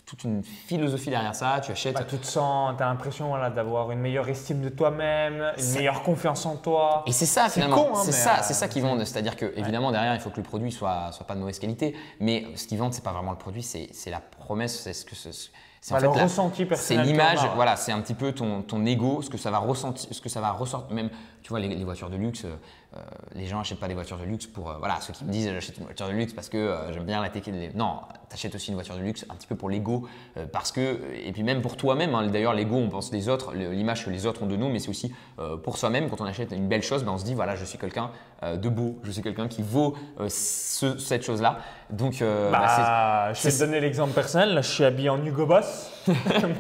toute 0.07 0.23
une 0.23 0.43
philosophie 0.43 1.11
derrière 1.11 1.35
ça. 1.35 1.59
Tu 1.63 1.71
achètes. 1.71 1.93
Bah, 1.93 2.03
tu 2.09 2.17
te 2.17 2.25
sens, 2.25 2.73
tu 2.75 2.81
as 2.81 2.87
l'impression 2.87 3.27
voilà, 3.27 3.51
d'avoir 3.51 3.91
une 3.91 3.99
meilleure 3.99 4.27
estime 4.29 4.61
de 4.61 4.69
toi-même, 4.69 5.53
une 5.59 5.73
meilleure 5.73 6.01
confiance 6.01 6.43
en 6.47 6.55
toi. 6.55 7.03
Et 7.05 7.11
c'est 7.11 7.27
ça 7.27 7.49
finalement, 7.49 7.89
hein, 7.95 8.01
c'est 8.03 8.11
ça, 8.13 8.37
euh, 8.39 8.41
c'est 8.41 8.55
ça 8.55 8.67
qu'ils 8.67 8.81
vendent. 8.81 9.05
C'est-à-dire 9.05 9.35
que 9.35 9.53
évidemment 9.55 9.91
derrière 9.91 10.15
il 10.15 10.19
faut 10.19 10.31
que 10.31 10.37
le 10.37 10.43
produit 10.43 10.71
soit 10.71 11.11
soit 11.11 11.27
pas 11.27 11.35
de 11.35 11.39
mauvaise 11.41 11.59
qualité, 11.59 11.95
mais 12.19 12.47
ce 12.55 12.65
qu'ils 12.65 12.79
vendent 12.79 12.95
c'est 12.95 13.03
pas 13.03 13.11
vraiment 13.13 13.31
le 13.31 13.37
produit, 13.37 13.61
c'est 13.61 13.91
la 14.09 14.21
promesse, 14.21 14.79
c'est 14.81 14.93
ce 14.93 15.05
que 15.05 15.13
ce- 15.15 15.49
C'est 15.81 15.93
en 15.95 15.99
fait 15.99 16.07
le 16.07 16.13
la- 16.15 16.23
ressenti 16.23 16.57
c'est 16.57 16.65
personnel. 16.65 17.05
que 17.05 17.09
l'image, 17.11 17.39
voilà, 17.55 17.75
c'est 17.77 17.91
un 17.91 18.01
petit 18.01 18.13
peu 18.13 18.33
ton, 18.33 18.61
ton 18.63 18.85
ego, 18.85 19.21
ce 19.21 19.29
que 19.29 19.37
ça 19.37 19.49
va 19.49 19.59
ressentir, 19.59 20.09
ce 20.13 20.19
que 20.19 20.27
ça 20.29 20.41
va 20.41 20.51
ressortir. 20.51 20.93
Même, 20.95 21.09
tu 21.41 21.49
vois, 21.49 21.59
les, 21.59 21.69
les 21.69 21.83
voitures 21.85 22.09
de 22.09 22.17
luxe, 22.17 22.43
euh, 22.45 22.49
euh, 22.88 22.88
les 23.35 23.45
gens 23.45 23.59
n'achètent 23.59 23.79
pas 23.79 23.87
des 23.87 23.93
voitures 23.93 24.17
de 24.17 24.23
luxe 24.25 24.47
pour, 24.47 24.69
euh, 24.71 24.75
voilà, 24.79 24.99
ceux 25.01 25.13
qui 25.13 25.23
me 25.23 25.31
disent 25.31 25.51
j'achète 25.53 25.77
une 25.77 25.83
voiture 25.85 26.07
de 26.07 26.13
luxe 26.13 26.33
parce 26.33 26.49
que 26.49 26.57
euh, 26.57 26.91
j'aime 26.91 27.03
bien 27.03 27.21
la 27.21 27.29
tech. 27.29 27.43
les- 27.45 27.71
Non, 27.75 27.99
t'achètes 28.29 28.55
aussi 28.55 28.69
une 28.69 28.73
voiture 28.73 28.95
de 28.95 29.01
luxe 29.01 29.25
un 29.29 29.35
petit 29.35 29.45
peu 29.47 29.55
pour 29.55 29.69
l'ego, 29.69 30.07
euh, 30.37 30.45
parce 30.51 30.71
que, 30.71 30.99
et 31.23 31.31
puis 31.31 31.43
même 31.43 31.61
pour 31.61 31.77
toi-même. 31.77 32.15
hein, 32.15 32.25
D'ailleurs, 32.27 32.53
l'ego, 32.53 32.75
on 32.77 32.89
pense 32.89 33.11
des 33.11 33.29
autres, 33.29 33.53
l'image 33.53 34.03
que 34.05 34.09
les 34.09 34.25
autres 34.25 34.41
ont 34.43 34.47
de 34.47 34.55
nous, 34.55 34.69
mais 34.69 34.79
c'est 34.79 34.89
aussi 34.89 35.13
euh, 35.39 35.55
pour 35.57 35.77
soi-même. 35.77 36.09
Quand 36.09 36.19
on 36.21 36.25
achète 36.25 36.51
une 36.51 36.67
belle 36.67 36.81
chose, 36.83 37.03
ben, 37.03 37.11
on 37.11 37.17
se 37.19 37.25
dit 37.25 37.35
voilà, 37.35 37.55
je 37.55 37.63
suis 37.65 37.77
quelqu'un 37.77 38.09
euh, 38.41 38.55
de 38.57 38.69
beau, 38.69 38.97
je 39.03 39.11
suis 39.11 39.21
quelqu'un 39.21 39.47
qui 39.47 39.61
vaut 39.61 39.95
euh, 40.19 40.27
ce- 40.29 40.97
cette 40.97 41.23
chose-là. 41.23 41.59
Donc, 41.91 42.21
euh, 42.21 42.49
bah, 42.51 42.67
c'est- 42.67 42.81
Bah, 42.81 43.33
je 43.33 43.43
vais 43.43 43.51
te 43.51 43.59
donner 43.59 43.79
l'exemple 43.81 44.13
personnel. 44.13 44.53
Là, 44.55 44.61
je 44.61 44.69
suis 44.71 44.83
habillé 44.85 45.09
en 45.09 45.23
Hugo 45.23 45.45
Boss. 45.45 45.91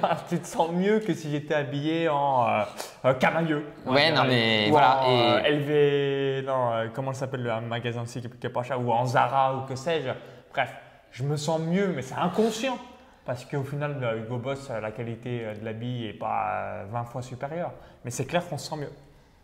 Bah, 0.01 0.17
tu 0.29 0.37
te 0.39 0.45
sens 0.47 0.69
mieux 0.71 0.99
que 0.99 1.13
si 1.13 1.31
j'étais 1.31 1.55
habillé 1.55 2.07
en 2.09 2.47
euh, 2.47 2.61
euh, 3.05 3.13
Camailleux. 3.15 3.65
Ouais, 3.87 4.11
non, 4.11 4.23
mais 4.27 4.69
voilà, 4.69 5.01
en, 5.05 5.09
euh, 5.11 5.39
et- 5.43 5.51
LV. 5.51 6.18
Non, 6.45 6.71
euh, 6.73 6.87
comment 6.93 7.13
s'appelle 7.13 7.43
le 7.43 7.61
magasin 7.61 8.03
aussi 8.03 8.21
qui 8.21 8.27
est- 8.47 8.49
pas 8.49 8.63
cher 8.63 8.79
Ou 8.81 8.91
en 8.91 9.05
Zara 9.05 9.55
ou 9.57 9.61
que 9.65 9.75
sais-je. 9.75 10.09
Bref, 10.51 10.73
je 11.11 11.23
me 11.23 11.35
sens 11.37 11.59
mieux, 11.61 11.87
mais 11.87 12.01
c'est 12.01 12.15
inconscient. 12.15 12.77
Parce 13.25 13.45
qu'au 13.45 13.63
final, 13.63 14.17
Hugo 14.17 14.37
Boss, 14.37 14.69
euh, 14.71 14.79
la 14.79 14.91
qualité 14.91 15.45
euh, 15.45 15.55
de 15.55 15.63
l'habit 15.65 16.07
n'est 16.07 16.13
pas 16.13 16.51
euh, 16.81 16.85
20 16.89 17.03
fois 17.05 17.21
supérieure. 17.21 17.71
Mais 18.03 18.11
c'est 18.11 18.25
clair 18.25 18.47
qu'on 18.47 18.57
se 18.57 18.69
sent 18.69 18.77
mieux. 18.77 18.91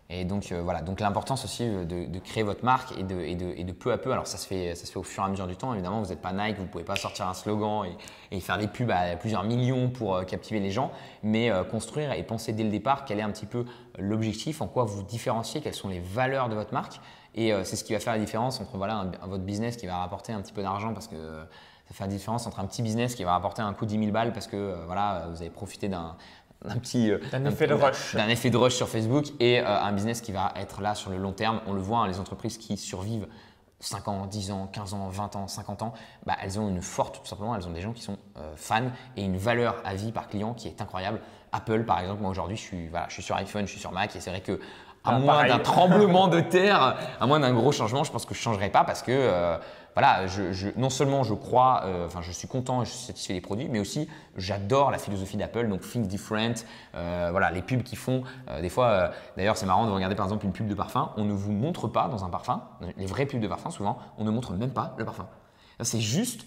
Et 0.09 0.23
donc 0.23 0.51
euh, 0.51 0.61
voilà, 0.61 0.81
donc 0.81 0.99
l'importance 0.99 1.45
aussi 1.45 1.63
euh, 1.63 1.83
de, 1.83 2.19
créer 2.19 2.43
votre 2.43 2.63
marque 2.63 2.95
et 2.97 3.03
de, 3.03 3.71
peu 3.71 3.91
à 3.91 3.97
peu. 3.97 4.11
Alors 4.11 4.27
ça 4.27 4.37
se 4.37 4.45
fait, 4.45 4.75
ça 4.75 4.85
se 4.85 4.91
fait 4.91 4.99
au 4.99 5.03
fur 5.03 5.23
et 5.23 5.25
à 5.25 5.29
mesure 5.29 5.47
du 5.47 5.55
temps. 5.55 5.73
Évidemment, 5.73 6.01
vous 6.01 6.09
n'êtes 6.09 6.21
pas 6.21 6.31
Nike, 6.31 6.57
vous 6.59 6.67
pouvez 6.67 6.83
pas 6.83 6.95
sortir 6.95 7.27
un 7.27 7.33
slogan 7.33 7.85
et, 8.31 8.39
faire 8.39 8.59
des 8.59 8.67
pubs 8.67 8.91
à 8.91 9.15
plusieurs 9.15 9.43
millions 9.43 9.89
pour 9.89 10.15
euh, 10.15 10.23
captiver 10.23 10.59
les 10.59 10.69
gens, 10.69 10.91
mais 11.23 11.51
construire 11.71 12.11
et 12.11 12.21
penser 12.21 12.53
dès 12.53 12.63
le 12.63 12.69
départ 12.69 13.05
quel 13.05 13.19
est 13.19 13.23
un 13.23 13.31
petit 13.31 13.47
peu 13.47 13.65
l'objectif, 13.97 14.61
en 14.61 14.67
quoi 14.67 14.83
vous 14.83 15.01
différenciez, 15.01 15.61
quelles 15.61 15.73
sont 15.73 15.89
les 15.89 15.99
valeurs 15.99 16.49
de 16.49 16.55
votre 16.55 16.73
marque. 16.73 16.99
Et 17.33 17.51
c'est 17.63 17.75
ce 17.75 17.83
qui 17.83 17.93
va 17.93 17.99
faire 17.99 18.13
la 18.13 18.19
différence 18.19 18.61
entre 18.61 18.77
voilà 18.77 19.07
votre 19.23 19.43
business 19.43 19.75
qui 19.75 19.87
va 19.87 19.97
rapporter 19.97 20.31
un 20.31 20.41
petit 20.41 20.53
peu 20.53 20.61
d'argent 20.61 20.93
parce 20.93 21.07
que 21.07 21.15
ça 21.87 21.93
fait 21.93 22.03
la 22.03 22.09
différence 22.09 22.47
entre 22.47 22.59
un 22.59 22.65
petit 22.65 22.81
business 22.81 23.15
qui 23.15 23.23
va 23.23 23.31
rapporter 23.31 23.61
un 23.61 23.73
coup 23.73 23.85
de 23.85 23.89
10 23.89 23.99
000 23.99 24.11
balles 24.11 24.31
parce 24.31 24.47
que 24.47 24.75
voilà 24.85 25.27
vous 25.31 25.41
avez 25.41 25.49
profité 25.49 25.89
d'un 25.89 26.15
d'un 26.65 26.77
petit 26.77 27.11
euh, 27.11 27.19
D'un 27.31 27.45
un- 27.45 27.49
effet 27.51 27.67
de 27.67 27.73
rush. 27.73 28.15
d'un 28.15 28.27
effet 28.27 28.49
de 28.49 28.57
rush 28.57 28.75
sur 28.75 28.89
Facebook 28.89 29.25
et 29.39 29.59
euh, 29.61 29.65
un 29.67 29.91
business 29.91 30.21
qui 30.21 30.31
va 30.31 30.53
être 30.57 30.81
là 30.81 30.95
sur 30.95 31.09
le 31.11 31.17
long 31.17 31.31
terme. 31.31 31.61
On 31.67 31.73
le 31.73 31.81
voit, 31.81 31.99
hein, 31.99 32.07
les 32.07 32.19
entreprises 32.19 32.57
qui 32.57 32.77
survivent 32.77 33.27
5 33.79 34.07
ans, 34.07 34.25
10 34.25 34.51
ans, 34.51 34.67
15 34.71 34.93
ans, 34.93 35.09
20 35.09 35.35
ans, 35.35 35.47
50 35.47 35.81
ans, 35.83 35.93
bah, 36.25 36.33
elles 36.41 36.59
ont 36.59 36.67
une 36.69 36.81
forte, 36.81 37.19
tout 37.21 37.25
simplement, 37.27 37.55
elles 37.55 37.67
ont 37.67 37.71
des 37.71 37.81
gens 37.81 37.91
qui 37.93 38.01
sont 38.01 38.17
euh, 38.37 38.53
fans 38.55 38.89
et 39.17 39.23
une 39.23 39.37
valeur 39.37 39.75
à 39.85 39.93
vie 39.95 40.11
par 40.11 40.27
client 40.27 40.53
qui 40.53 40.67
est 40.67 40.81
incroyable. 40.81 41.19
Apple, 41.51 41.83
par 41.85 41.99
exemple, 41.99 42.21
moi 42.21 42.31
aujourd'hui, 42.31 42.55
je 42.57 42.61
suis, 42.61 42.87
voilà, 42.87 43.05
je 43.09 43.13
suis 43.15 43.23
sur 43.23 43.35
iPhone, 43.35 43.65
je 43.67 43.71
suis 43.71 43.79
sur 43.79 43.91
Mac 43.91 44.15
et 44.15 44.19
c'est 44.19 44.29
vrai 44.31 44.41
que 44.41 44.53
à 45.03 45.11
Ah, 45.15 45.19
moins 45.19 45.45
d'un 45.45 45.59
tremblement 45.59 46.27
de 46.27 46.39
terre, 46.57 46.97
à 47.19 47.27
moins 47.27 47.39
d'un 47.39 47.53
gros 47.53 47.71
changement, 47.71 48.03
je 48.03 48.11
pense 48.11 48.25
que 48.25 48.33
je 48.33 48.39
ne 48.39 48.43
changerai 48.43 48.69
pas 48.69 48.83
parce 48.83 49.03
que 49.03 49.11
euh, 49.11 49.57
voilà, 49.95 50.25
non 50.75 50.89
seulement 50.89 51.23
je 51.23 51.33
crois, 51.33 51.81
euh, 51.85 52.05
enfin 52.05 52.21
je 52.21 52.31
suis 52.31 52.47
content 52.47 52.81
et 52.83 52.85
je 52.85 52.91
suis 52.91 53.05
satisfait 53.07 53.33
des 53.33 53.41
produits, 53.41 53.67
mais 53.69 53.79
aussi 53.79 54.07
j'adore 54.37 54.91
la 54.91 54.97
philosophie 54.97 55.37
d'Apple, 55.37 55.67
donc 55.69 55.81
Think 55.81 56.07
Different, 56.07 56.53
euh, 56.95 57.29
voilà, 57.31 57.49
les 57.51 57.61
pubs 57.61 57.81
qu'ils 57.81 57.97
font. 57.97 58.23
euh, 58.49 58.61
des 58.61 58.69
fois, 58.69 59.11
d'ailleurs, 59.37 59.55
c'est 59.57 59.65
marrant 59.65 59.85
de 59.87 59.91
regarder 59.91 60.15
par 60.15 60.25
exemple 60.25 60.45
une 60.45 60.51
pub 60.51 60.67
de 60.67 60.75
parfum, 60.75 61.11
on 61.17 61.23
ne 61.23 61.33
vous 61.33 61.51
montre 61.53 61.87
pas 61.87 62.07
dans 62.09 62.23
un 62.25 62.29
parfum, 62.29 62.61
les 62.97 63.05
vraies 63.05 63.25
pubs 63.25 63.39
de 63.39 63.47
parfum, 63.47 63.71
souvent, 63.71 63.97
on 64.17 64.23
ne 64.25 64.31
montre 64.31 64.51
même 64.53 64.71
pas 64.71 64.93
le 64.97 65.05
parfum. 65.05 65.27
C'est 65.81 66.01
juste 66.01 66.45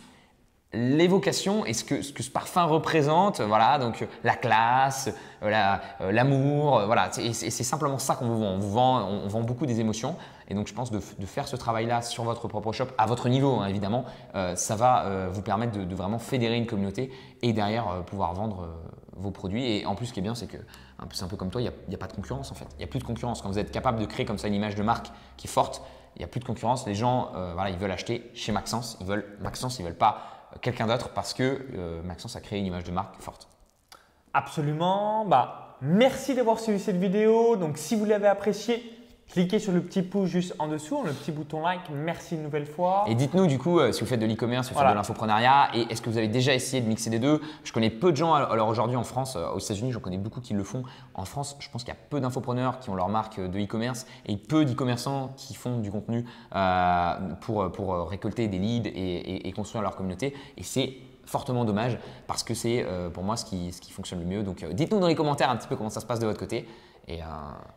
l'évocation 0.74 1.64
et 1.64 1.72
ce 1.72 1.82
que, 1.82 2.02
ce 2.02 2.30
parfum 2.30 2.64
représente, 2.64 3.40
voilà, 3.40 3.78
donc 3.78 4.06
la 4.22 4.34
classe, 4.36 5.08
la- 5.40 5.80
l'amour, 6.10 6.82
voilà, 6.84 7.08
et 7.18 7.32
c'est 7.32 7.50
simplement 7.50 7.98
ça 7.98 8.16
qu'on 8.16 8.26
vous 8.26 8.38
vend. 8.38 8.50
On 8.52 8.58
vous 8.58 8.70
vend, 8.70 9.08
on 9.24 9.28
vend 9.28 9.40
beaucoup 9.40 9.64
des 9.64 9.80
émotions, 9.80 10.16
et 10.48 10.54
donc 10.54 10.66
je 10.66 10.74
pense 10.74 10.90
de, 10.90 10.98
de 11.18 11.26
faire 11.26 11.46
ce 11.46 11.56
travail-là 11.56 12.02
sur 12.02 12.24
votre 12.24 12.48
propre 12.48 12.72
shop, 12.72 12.86
à 12.96 13.06
votre 13.06 13.28
niveau 13.28 13.60
hein, 13.60 13.66
évidemment, 13.66 14.04
euh, 14.34 14.56
ça 14.56 14.76
va 14.76 15.04
euh, 15.04 15.28
vous 15.30 15.42
permettre 15.42 15.78
de, 15.78 15.94
vraiment 15.94 16.18
fédérer 16.18 16.56
une 16.56 16.66
communauté 16.66 17.12
et 17.42 17.52
derrière 17.52 17.88
euh, 17.88 18.00
pouvoir 18.00 18.32
vendre 18.32 18.68
vos 19.16 19.30
produits. 19.30 19.64
Et 19.64 19.86
en 19.86 19.94
plus, 19.94 20.06
ce 20.06 20.12
qui 20.12 20.20
est 20.20 20.22
bien, 20.22 20.34
c'est 20.34 20.46
que 20.46 20.56
c'est 21.12 21.24
un 21.24 21.28
peu 21.28 21.36
comme 21.36 21.50
toi, 21.50 21.60
il 21.60 21.70
n'y 21.88 21.94
a, 21.94 21.98
pas 21.98 22.06
de 22.06 22.12
concurrence 22.12 22.50
en 22.50 22.54
fait. 22.54 22.66
Il 22.74 22.78
n'y 22.78 22.84
a 22.84 22.88
plus 22.88 22.98
de 22.98 23.04
concurrence. 23.04 23.42
Quand 23.42 23.48
vous 23.48 23.58
êtes 23.58 23.70
capable 23.70 24.00
de 24.00 24.06
créer 24.06 24.24
comme 24.24 24.38
ça 24.38 24.48
une 24.48 24.54
image 24.54 24.74
de 24.74 24.82
marque 24.82 25.10
qui 25.36 25.46
est 25.46 25.50
forte, 25.50 25.82
il 26.16 26.20
n'y 26.20 26.24
a 26.24 26.28
plus 26.28 26.40
de 26.40 26.44
concurrence. 26.44 26.86
Les 26.86 26.94
gens, 26.94 27.30
voilà, 27.54 27.70
ils 27.70 27.76
veulent 27.76 27.90
acheter 27.90 28.30
chez 28.34 28.52
Maxence. 28.52 28.96
Ils 29.00 29.06
veulent 29.06 29.36
Maxence, 29.40 29.78
ils 29.78 29.84
veulent 29.84 29.94
pas 29.94 30.48
quelqu'un 30.60 30.86
d'autre 30.86 31.10
parce 31.10 31.34
que 31.34 32.00
Maxence 32.04 32.34
a 32.36 32.40
créé 32.40 32.58
une 32.58 32.66
image 32.66 32.84
de 32.84 32.92
marque 32.92 33.20
forte. 33.20 33.48
Absolument. 34.34 35.24
Bah, 35.24 35.76
merci 35.82 36.34
d'avoir 36.34 36.58
suivi 36.58 36.80
cette 36.80 36.96
vidéo. 36.96 37.56
Donc, 37.56 37.78
si 37.78 37.94
vous 37.96 38.04
l'avez 38.04 38.28
appréciée, 38.28 38.97
cliquez 39.30 39.58
sur 39.58 39.72
le 39.72 39.80
petit 39.82 40.02
pouce 40.02 40.28
juste 40.28 40.54
en 40.58 40.68
dessous, 40.68 41.02
le 41.04 41.12
petit 41.12 41.32
bouton 41.32 41.60
like. 41.62 41.80
Merci 41.92 42.34
une 42.34 42.42
nouvelle 42.42 42.66
fois. 42.66 43.04
Et 43.06 43.14
dites-nous 43.14 43.46
du 43.46 43.58
coup 43.58 43.78
euh, 43.78 43.92
si 43.92 44.00
vous 44.00 44.06
faites 44.06 44.20
de 44.20 44.26
l'e-commerce, 44.26 44.66
si 44.66 44.72
vous 44.72 44.74
Voilà. 44.74 44.88
faites 44.90 44.94
de 44.94 44.98
l'infoprenariat 44.98 45.68
et 45.74 45.82
est-ce 45.90 46.00
que 46.02 46.10
vous 46.10 46.18
avez 46.18 46.28
déjà 46.28 46.54
essayé 46.54 46.82
de 46.82 46.88
mixer 46.88 47.10
les 47.10 47.18
deux? 47.18 47.40
Je 47.64 47.72
connais 47.72 47.90
peu 47.90 48.10
de 48.10 48.16
gens 48.16 48.34
alors 48.34 48.68
aujourd'hui 48.68 48.96
en 48.96 49.04
France, 49.04 49.36
euh, 49.36 49.48
aux 49.50 49.58
États-Unis, 49.58 49.92
j'en 49.92 50.00
connais 50.00 50.18
beaucoup 50.18 50.40
qui 50.40 50.54
le 50.54 50.64
font. 50.64 50.82
En 51.14 51.24
France, 51.24 51.56
je 51.60 51.68
pense 51.70 51.84
qu'il 51.84 51.92
y 51.92 51.96
a 51.96 52.00
peu 52.10 52.20
d'infopreneurs 52.20 52.78
qui 52.80 52.90
ont 52.90 52.94
leur 52.94 53.08
marque 53.08 53.40
de 53.40 53.58
e-commerce 53.60 54.06
et 54.26 54.36
peu 54.36 54.64
d'e-commerçants 54.64 55.32
qui 55.36 55.54
font 55.54 55.78
du 55.78 55.90
contenu 55.90 56.24
euh, 56.54 57.12
pour, 57.40 57.70
pour 57.72 57.94
euh, 57.94 58.04
récolter 58.04 58.48
des 58.48 58.58
leads 58.58 58.88
et, 58.88 58.90
et- 58.92 59.48
et 59.48 59.52
construire 59.52 59.82
leur 59.82 59.94
communauté. 59.96 60.34
Et 60.56 60.62
c'est 60.62 60.94
fortement 61.26 61.66
dommage 61.66 61.98
parce 62.26 62.42
que 62.42 62.54
c'est 62.54 62.82
euh, 62.86 63.10
pour 63.10 63.22
moi 63.22 63.36
ce 63.36 63.44
qui, 63.44 63.70
ce 63.72 63.80
qui 63.82 63.92
fonctionne 63.92 64.20
le 64.20 64.24
mieux. 64.24 64.42
Donc 64.42 64.62
euh, 64.62 64.72
dites-nous 64.72 64.98
dans 65.00 65.06
les 65.08 65.14
commentaires 65.14 65.50
un 65.50 65.56
petit 65.56 65.68
peu 65.68 65.76
comment 65.76 65.90
ça 65.90 66.00
se 66.00 66.06
passe 66.06 66.18
de 66.20 66.26
votre 66.26 66.38
côté. 66.40 66.66
Et, 67.10 67.22
euh, 67.22 67.24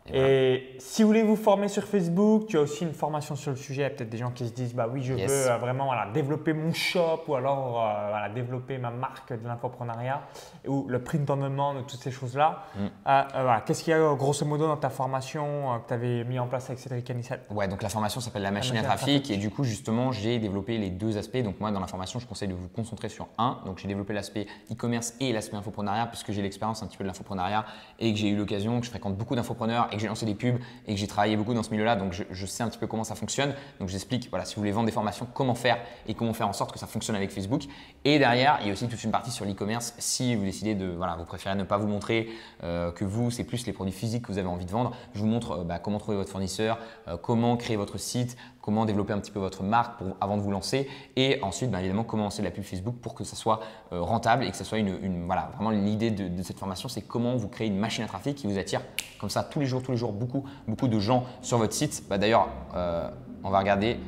et 0.07 0.11
voilà. 0.11 0.27
Et 0.29 0.75
si 0.79 1.03
vous 1.03 1.07
voulez 1.07 1.23
vous 1.23 1.37
former 1.37 1.69
sur 1.69 1.83
Facebook, 1.85 2.47
tu 2.47 2.57
as 2.57 2.61
aussi 2.61 2.83
une 2.83 2.93
formation 2.93 3.35
sur 3.37 3.51
le 3.51 3.57
sujet. 3.57 3.81
Il 3.81 3.85
y 3.85 3.87
a 3.87 3.89
peut-être 3.89 4.09
des 4.09 4.17
gens 4.17 4.31
qui 4.31 4.45
se 4.45 4.51
disent 4.53 4.75
bah 4.75 4.87
oui, 4.91 5.01
je 5.03 5.13
Yes. 5.13 5.31
veux 5.31 5.51
euh, 5.51 5.57
vraiment 5.57 5.85
voilà, 5.85 6.11
développer 6.11 6.51
mon 6.53 6.73
shop 6.73 7.21
ou 7.27 7.35
alors 7.35 7.81
euh, 7.81 8.09
voilà, 8.09 8.27
développer 8.29 8.77
ma 8.77 8.91
marque 8.91 9.31
de 9.31 9.47
l'infoprenariat 9.47 10.21
ou 10.67 10.85
le 10.89 11.01
print 11.01 11.29
on 11.29 11.37
demand, 11.37 11.73
de 11.75 11.81
toutes 11.81 12.01
ces 12.01 12.11
choses-là. 12.11 12.63
Mm. 12.75 12.87
Voilà. 13.05 13.61
Qu'est-ce 13.65 13.83
qu'il 13.83 13.91
y 13.91 13.95
a 13.95 14.13
grosso 14.15 14.45
modo 14.45 14.67
dans 14.67 14.77
ta 14.77 14.89
formation 14.89 15.79
que 15.83 15.87
tu 15.87 15.93
avais 15.93 16.23
mis 16.25 16.37
en 16.37 16.47
place 16.47 16.65
avec 16.69 16.79
Cédric 16.79 17.09
Anissette? 17.09 17.45
Ouais, 17.49 17.67
donc 17.69 17.81
la 17.83 17.89
formation 17.89 18.19
s'appelle 18.19 18.41
la 18.41 18.51
machine 18.51 18.75
à 18.75 18.81
machine 18.81 18.91
à 18.91 18.95
trafic 18.95 19.23
trafic. 19.23 19.31
et 19.31 19.37
du 19.37 19.49
coup 19.49 19.63
justement 19.63 20.11
j'ai 20.11 20.39
développé 20.39 20.77
les 20.77 20.89
deux 20.89 21.17
aspects. 21.17 21.41
Donc 21.41 21.59
moi 21.61 21.71
dans 21.71 21.79
la 21.79 21.87
formation 21.87 22.19
je 22.19 22.27
conseille 22.27 22.49
de 22.49 22.53
vous 22.53 22.67
concentrer 22.67 23.07
sur 23.07 23.27
un. 23.37 23.59
Donc 23.65 23.77
j'ai 23.79 23.87
développé 23.87 24.11
l'aspect 24.13 24.45
e-commerce 24.71 25.13
et 25.21 25.31
l'aspect 25.31 25.55
infoprenariat 25.55 26.07
puisque 26.07 26.31
j'ai 26.31 26.41
l'expérience 26.41 26.83
un 26.83 26.87
petit 26.87 26.97
peu 26.97 27.05
de 27.05 27.07
l'infoprenariat 27.07 27.65
et 27.99 28.11
que 28.11 28.19
j'ai 28.19 28.27
eu 28.27 28.35
l'occasion, 28.35 28.79
que 28.79 28.85
je 28.85 28.89
fréquente 28.91 29.15
beaucoup 29.21 29.35
d'infopreneurs 29.35 29.87
et 29.91 29.95
que 29.95 30.01
j'ai 30.01 30.07
lancé 30.07 30.25
des 30.25 30.35
pubs 30.35 30.57
et 30.87 30.93
que 30.93 30.99
j'ai 30.99 31.07
travaillé 31.07 31.37
beaucoup 31.37 31.53
dans 31.53 31.63
ce 31.63 31.69
milieu-là. 31.69 31.95
Donc 31.95 32.13
je, 32.13 32.45
sais 32.45 32.63
un 32.63 32.69
petit 32.69 32.79
peu 32.79 32.87
comment 32.87 33.03
ça 33.03 33.15
fonctionne. 33.15 33.53
Donc 33.79 33.89
j'explique 33.89 34.29
voilà 34.29 34.45
si 34.45 34.55
vous 34.55 34.61
voulez 34.61 34.71
vendre 34.71 34.87
des 34.87 34.91
formations 34.91 35.27
comment 35.33 35.55
faire 35.55 35.77
et 36.07 36.13
comment 36.13 36.33
faire 36.33 36.47
en 36.47 36.53
sorte 36.53 36.71
que 36.71 36.79
ça 36.79 36.87
fonctionne 36.87 37.15
avec 37.15 37.31
Facebook. 37.31 37.63
Et 38.03 38.19
derrière 38.19 38.59
il 38.61 38.67
y 38.67 38.69
a 38.69 38.73
aussi 38.73 38.87
toute 38.87 39.03
une 39.03 39.11
partie 39.11 39.31
sur 39.31 39.45
l'e-commerce 39.45 39.93
si 39.99 40.35
vous 40.35 40.43
décidez 40.43 40.75
de 40.75 40.87
voilà 40.87 41.15
vous 41.15 41.25
préférez 41.25 41.55
ne 41.55 41.63
pas 41.63 41.77
vous 41.77 41.87
montrer 41.87 42.29
euh, 42.63 42.91
que 42.91 43.05
vous 43.05 43.31
c'est 43.31 43.43
plus 43.43 43.65
les 43.65 43.73
produits 43.73 43.93
physiques 43.93 44.23
que 44.23 44.31
vous 44.31 44.39
avez 44.39 44.47
envie 44.47 44.65
de 44.65 44.71
vendre. 44.71 44.91
Je 45.13 45.19
vous 45.19 45.27
montre 45.27 45.51
euh, 45.51 45.63
bah, 45.63 45.79
comment 45.79 45.99
trouver 45.99 46.17
votre 46.17 46.31
fournisseur, 46.31 46.79
euh, 47.07 47.17
comment 47.17 47.57
créer 47.57 47.77
votre 47.77 47.97
site, 47.97 48.37
comment 48.61 48.85
développer 48.85 49.13
un 49.13 49.19
petit 49.19 49.31
peu 49.31 49.39
votre 49.39 49.63
marque 49.63 49.97
pour- 49.97 50.15
avant 50.21 50.37
de 50.37 50.41
vous 50.41 50.51
lancer 50.51 50.87
et 51.15 51.39
ensuite 51.41 51.71
bah, 51.71 51.79
évidemment 51.79 52.03
comment 52.03 52.23
lancer 52.23 52.41
de 52.41 52.47
la 52.47 52.51
pub 52.51 52.63
Facebook 52.63 52.95
pour 53.01 53.15
que 53.15 53.23
ça 53.23 53.35
soit 53.35 53.59
euh, 53.91 54.01
rentable 54.01 54.43
et 54.43 54.51
que 54.51 54.57
ça 54.57 54.63
soit 54.63 54.77
une, 54.77 54.97
une- 55.01 55.25
voilà 55.25 55.49
vraiment 55.55 55.71
l'idée 55.71 56.11
de, 56.11 56.27
de 56.27 56.43
cette 56.43 56.59
formation 56.59 56.87
c'est 56.89 57.01
comment 57.01 57.35
vous 57.35 57.47
créer 57.47 57.67
une 57.67 57.77
machine 57.79 58.03
à 58.03 58.07
trafic 58.07 58.35
qui 58.35 58.47
vous 58.47 58.57
attire 58.59 58.81
comme 59.19 59.29
ça 59.29 59.43
tous 59.43 59.59
les 59.59 59.65
jours 59.65 59.81
tous 59.81 59.91
les 59.91 59.97
jours 59.97 60.11
beaucoup 60.13 60.43
beaucoup 60.67 60.87
de 60.87 60.99
gens 60.99 61.23
sur 61.41 61.57
votre 61.57 61.73
site. 61.73 62.03
Bah, 62.09 62.17
D'ailleurs 62.17 62.47
euh, 62.75 63.09
on 63.43 63.49
va 63.49 63.59
regarder 63.59 63.99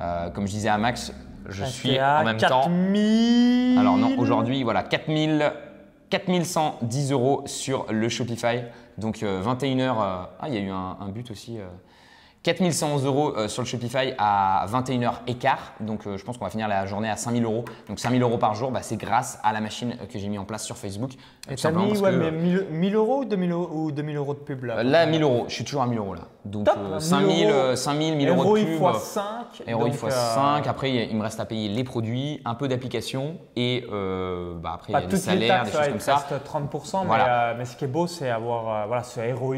euh, 0.00 0.30
comme 0.30 0.46
je 0.46 0.52
disais 0.52 0.68
à 0.68 0.78
Max 0.78 1.12
je 1.48 1.62
Ah, 1.62 1.66
suis 1.66 2.00
en 2.00 2.24
même 2.24 2.38
temps 2.38 2.48
4000. 2.48 3.78
alors 3.78 3.96
non, 3.96 4.18
aujourd'hui, 4.18 4.64
voilà, 4.64 4.82
4000, 4.82 5.52
4110 6.10 7.12
euros 7.12 7.42
sur 7.46 7.86
le 7.92 8.08
Shopify. 8.08 8.62
Donc 8.98 9.18
21h, 9.18 9.94
ah 9.98 10.28
il 10.48 10.54
y 10.54 10.56
a 10.56 10.60
eu 10.60 10.70
un, 10.70 10.96
un 11.00 11.08
but 11.08 11.30
aussi. 11.30 11.58
Euh, 12.48 12.52
4111 12.52 13.04
euros 13.06 13.32
euh, 13.36 13.48
sur 13.48 13.62
le 13.62 13.66
Shopify 13.66 14.12
à 14.18 14.66
21h 14.68 15.12
écart. 15.26 15.74
Donc 15.80 16.06
euh, 16.06 16.16
je 16.16 16.24
pense 16.24 16.38
qu'on 16.38 16.44
va 16.44 16.50
finir 16.50 16.68
la 16.68 16.86
journée 16.86 17.08
à 17.08 17.16
5000 17.16 17.44
euros. 17.44 17.64
Donc 17.88 17.98
5000 17.98 18.22
euros 18.22 18.38
par 18.38 18.54
jour, 18.54 18.70
bah, 18.70 18.80
c'est 18.82 18.96
grâce 18.96 19.38
à 19.42 19.52
la 19.52 19.60
machine 19.60 19.96
que 20.12 20.18
j'ai 20.18 20.28
mis 20.28 20.38
en 20.38 20.44
place 20.44 20.64
sur 20.64 20.76
Facebook. 20.76 21.12
Et 21.50 21.54
t'as 21.56 21.70
mis 21.70 21.88
parce 21.88 22.00
ouais, 22.00 22.10
que, 22.10 22.16
mais 22.16 22.30
1000, 22.30 22.66
1000 22.70 22.94
euros 22.94 23.18
ou 23.20 23.24
2000 23.24 23.52
euros, 23.52 23.68
ou 23.72 23.92
2000 23.92 24.16
euros 24.16 24.34
de 24.34 24.38
pub 24.40 24.64
là 24.64 24.82
Là, 24.82 25.06
1000 25.06 25.22
euros. 25.22 25.44
Je 25.48 25.54
suis 25.54 25.64
toujours 25.64 25.82
à 25.82 25.86
1000 25.86 25.98
euros 25.98 26.14
là. 26.14 26.22
Donc 26.44 26.66
Top, 26.66 26.76
euh, 26.78 26.94
1000 26.94 27.00
5000, 27.00 27.44
euros. 27.48 27.54
euh, 27.54 27.76
5000, 27.76 28.16
1000 28.16 28.28
euros 28.28 28.58
de 28.58 28.64
pub. 28.64 28.72
x 28.94 29.02
5. 29.02 29.22
Héroï 29.66 29.90
x 29.90 30.04
5, 30.08 30.66
après 30.66 31.08
il 31.08 31.16
me 31.16 31.22
reste 31.22 31.40
à 31.40 31.44
payer 31.44 31.68
les 31.68 31.84
produits, 31.84 32.40
un 32.44 32.54
peu 32.54 32.68
d'application 32.68 33.36
et 33.56 33.84
euh, 33.92 34.54
bah, 34.54 34.72
après 34.74 34.92
il 34.92 34.94
y 34.94 34.96
a 34.96 35.06
des 35.06 35.16
salaires, 35.16 35.62
taxes, 35.62 35.72
des 35.72 35.78
choses 35.78 35.88
comme 35.88 36.00
ça. 36.00 36.16
reste 36.16 36.46
30%, 36.46 37.00
mais, 37.00 37.06
Voilà. 37.06 37.54
mais 37.58 37.64
ce 37.64 37.76
qui 37.76 37.84
est 37.84 37.88
beau, 37.88 38.06
c'est 38.06 38.30
avoir 38.30 38.86
voilà, 38.86 39.02
ce 39.02 39.20
ROI 39.34 39.56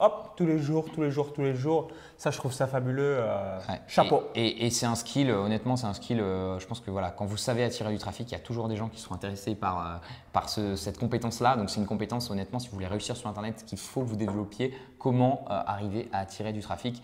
hop, 0.00 0.32
tous 0.36 0.46
les 0.46 0.58
jours, 0.58 0.86
tous 0.92 1.02
les 1.02 1.10
jours, 1.10 1.32
tous 1.32 1.42
les 1.42 1.54
jours. 1.54 1.88
Ça, 2.20 2.30
je 2.30 2.36
trouve 2.36 2.52
ça 2.52 2.66
fabuleux. 2.66 3.16
euh, 3.18 3.58
Ouais. 3.66 3.80
Chapeau. 3.86 4.24
Et, 4.34 4.46
et- 4.46 4.66
et 4.66 4.70
c'est 4.70 4.84
un 4.84 4.94
skill, 4.94 5.30
euh, 5.30 5.38
honnêtement, 5.42 5.76
c'est 5.76 5.86
un 5.86 5.94
skill. 5.94 6.20
euh, 6.20 6.58
je 6.58 6.66
pense 6.66 6.80
que 6.80 6.90
voilà, 6.90 7.08
quand 7.10 7.24
vous 7.24 7.38
savez 7.38 7.64
attirer 7.64 7.90
du 7.90 7.96
trafic, 7.98 8.28
il 8.30 8.32
y 8.32 8.36
a 8.36 8.40
toujours 8.40 8.68
des 8.68 8.76
gens 8.76 8.88
qui 8.88 9.00
sont 9.00 9.14
intéressés 9.14 9.54
par, 9.54 9.78
euh, 9.80 9.96
par 10.34 10.50
ce- 10.50 10.76
cette 10.76 10.98
compétence-là. 10.98 11.56
Donc 11.56 11.70
c'est 11.70 11.80
une 11.80 11.86
compétence, 11.86 12.28
honnêtement, 12.30 12.58
si 12.58 12.68
vous 12.68 12.74
voulez 12.74 12.88
réussir 12.88 13.16
sur 13.16 13.30
Internet, 13.30 13.64
qu'il 13.66 13.78
faut 13.78 14.02
que 14.02 14.06
vous 14.06 14.16
développiez. 14.16 14.74
Comment 14.98 15.46
arriver 15.48 16.10
à 16.12 16.18
attirer 16.18 16.52
du 16.52 16.60
trafic 16.60 17.02